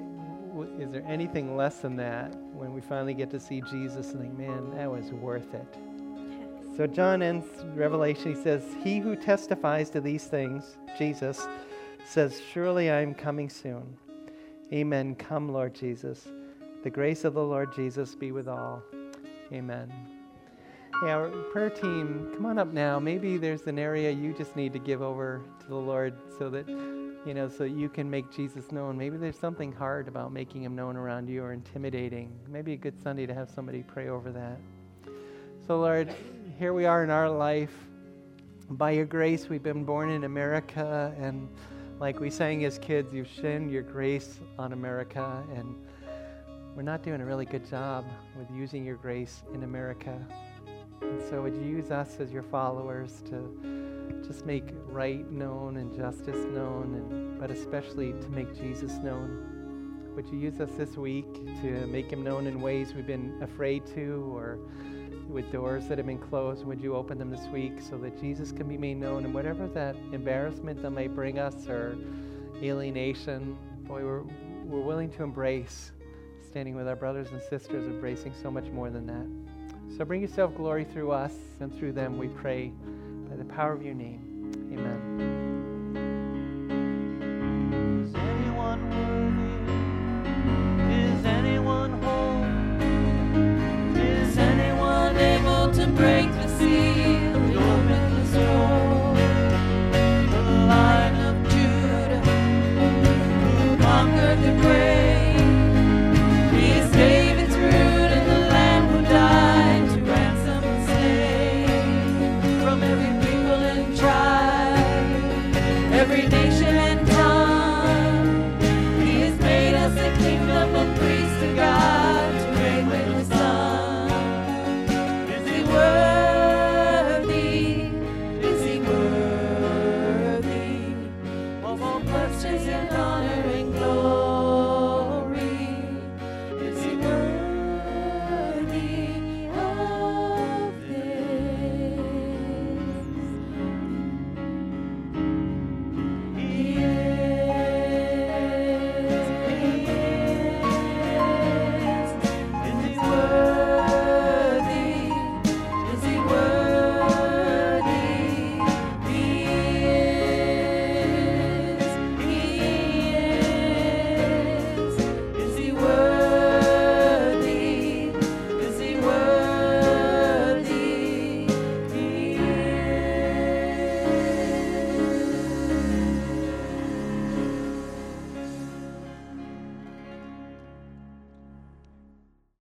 is 0.79 0.91
there 0.91 1.05
anything 1.07 1.57
less 1.57 1.79
than 1.79 1.97
that 1.97 2.35
when 2.53 2.73
we 2.75 2.81
finally 2.81 3.15
get 3.15 3.31
to 3.31 3.41
see 3.41 3.61
Jesus 3.61 4.13
and 4.13 4.21
think, 4.21 4.39
man, 4.39 4.75
that 4.77 4.91
was 4.91 5.13
worth 5.13 5.55
it? 5.55 5.67
So 6.77 6.87
John 6.87 7.23
ends 7.23 7.47
Revelation. 7.75 8.35
He 8.35 8.43
says, 8.43 8.63
He 8.83 8.99
who 8.99 9.17
testifies 9.17 9.89
to 9.91 10.01
these 10.01 10.25
things, 10.25 10.77
Jesus, 10.99 11.47
says, 12.05 12.41
Surely 12.53 12.91
I 12.91 13.01
am 13.01 13.15
coming 13.15 13.49
soon. 13.49 13.97
Amen. 14.73 15.14
Come, 15.14 15.49
Lord 15.49 15.75
Jesus. 15.75 16.27
The 16.83 16.91
grace 16.91 17.25
of 17.25 17.35
the 17.35 17.43
Lord 17.43 17.75
Jesus 17.75 18.14
be 18.14 18.33
with 18.33 18.49
all. 18.49 18.83
Amen. 19.53 19.93
Hey, 21.03 21.11
our 21.11 21.29
prayer 21.53 21.71
team, 21.71 22.31
come 22.35 22.47
on 22.47 22.59
up 22.59 22.73
now. 22.73 22.99
Maybe 22.99 23.37
there's 23.37 23.67
an 23.67 23.79
area 23.79 24.11
you 24.11 24.33
just 24.33 24.57
need 24.57 24.73
to 24.73 24.79
give 24.79 25.03
over 25.03 25.43
to 25.61 25.67
the 25.67 25.75
Lord 25.77 26.14
so 26.39 26.49
that, 26.51 26.69
you 26.69 27.35
know, 27.35 27.49
so 27.49 27.64
you 27.64 27.89
can 27.89 28.11
make 28.11 28.33
Jesus 28.33 28.73
known. 28.73 28.97
Maybe 28.97 29.17
there's 29.17 29.39
something 29.39 29.71
hard 29.71 30.09
about 30.09 30.33
making 30.33 30.62
him 30.62 30.75
known 30.75 30.97
around 30.97 31.29
you 31.29 31.43
or 31.43 31.53
intimidating. 31.53 32.33
Maybe 32.49 32.73
a 32.73 32.77
good 32.77 33.01
Sunday 33.03 33.27
to 33.27 33.35
have 33.35 33.51
somebody 33.51 33.83
pray 33.83 34.09
over 34.09 34.33
that. 34.33 34.59
So, 35.67 35.79
Lord, 35.79 36.12
here 36.59 36.73
we 36.73 36.87
are 36.87 37.05
in 37.05 37.11
our 37.11 37.29
life. 37.31 37.75
By 38.71 38.93
your 38.93 39.07
grace, 39.07 39.49
we've 39.49 39.62
been 39.62 39.85
born 39.85 40.11
in 40.11 40.25
America, 40.25 41.14
and 41.21 41.49
like 41.99 42.20
we 42.20 42.28
sang 42.28 42.64
as 42.64 42.78
kids, 42.78 43.12
you've 43.14 43.28
shined 43.28 43.70
your 43.70 43.82
grace 43.82 44.40
on 44.59 44.72
America, 44.72 45.42
and 45.55 45.74
we're 46.74 46.82
not 46.82 47.03
doing 47.03 47.22
a 47.22 47.24
really 47.24 47.47
good 47.47 47.68
job 47.68 48.05
with 48.38 48.49
using 48.51 48.84
your 48.84 48.97
grace 48.97 49.42
in 49.55 49.62
America. 49.62 50.18
And 51.01 51.22
so, 51.30 51.42
would 51.42 51.55
you 51.55 51.62
use 51.62 51.90
us 51.90 52.18
as 52.20 52.32
your 52.32 52.42
followers 52.42 53.22
to 53.26 54.22
just 54.26 54.44
make 54.44 54.64
right 54.88 55.30
known 55.30 55.78
and 55.78 55.94
justice 55.94 56.44
known, 56.53 56.94
and, 56.94 57.40
but 57.40 57.51
especially 57.51 58.12
to 58.12 58.28
make 58.28 58.55
Jesus 58.55 58.92
known? 58.99 60.12
Would 60.16 60.28
you 60.28 60.38
use 60.38 60.61
us 60.61 60.72
this 60.72 60.97
week 60.97 61.32
to 61.62 61.86
make 61.86 62.11
him 62.11 62.22
known 62.22 62.47
in 62.47 62.61
ways 62.61 62.92
we've 62.94 63.07
been 63.07 63.38
afraid 63.42 63.86
to, 63.94 64.30
or 64.34 64.59
with 65.29 65.51
doors 65.53 65.89
that 65.89 65.99
have 65.99 66.07
been 66.07 66.18
closed? 66.18 66.64
Would 66.64 66.81
you 66.81 66.95
open 66.95 67.18
them 67.18 67.31
this 67.31 67.47
week 67.49 67.81
so 67.81 67.97
that 67.99 68.20
Jesus 68.20 68.53
can 68.53 68.68
be 68.68 68.79
made 68.79 68.99
known? 68.99 69.24
And 69.24 69.35
whatever 69.35 69.66
that 69.68 69.97
embarrassment 70.12 70.83
that 70.83 70.91
might 70.91 71.14
bring 71.14 71.39
us 71.39 71.66
or 71.68 71.97
alienation, 72.62 73.57
boy, 73.85 74.05
we're, 74.05 74.22
we're 74.64 74.81
willing 74.81 75.11
to 75.12 75.22
embrace 75.22 75.93
standing 76.51 76.74
with 76.74 76.89
our 76.89 76.97
brothers 76.97 77.29
and 77.33 77.43
sisters, 77.43 77.87
embracing 77.87 78.33
so 78.43 78.51
much 78.51 78.66
more 78.66 78.89
than 78.89 79.07
that. 79.07 79.97
So 79.97 80.05
bring 80.05 80.22
yourself 80.22 80.55
glory 80.55 80.85
through 80.85 81.12
us 81.12 81.35
and 81.61 81.77
through 81.77 81.93
them, 81.93 82.18
we 82.18 82.29
pray, 82.29 82.72
by 83.29 83.37
the 83.37 83.45
power 83.45 83.72
of 83.72 83.83
your 83.83 83.95
name. 83.95 84.53
Amen. 84.72 85.36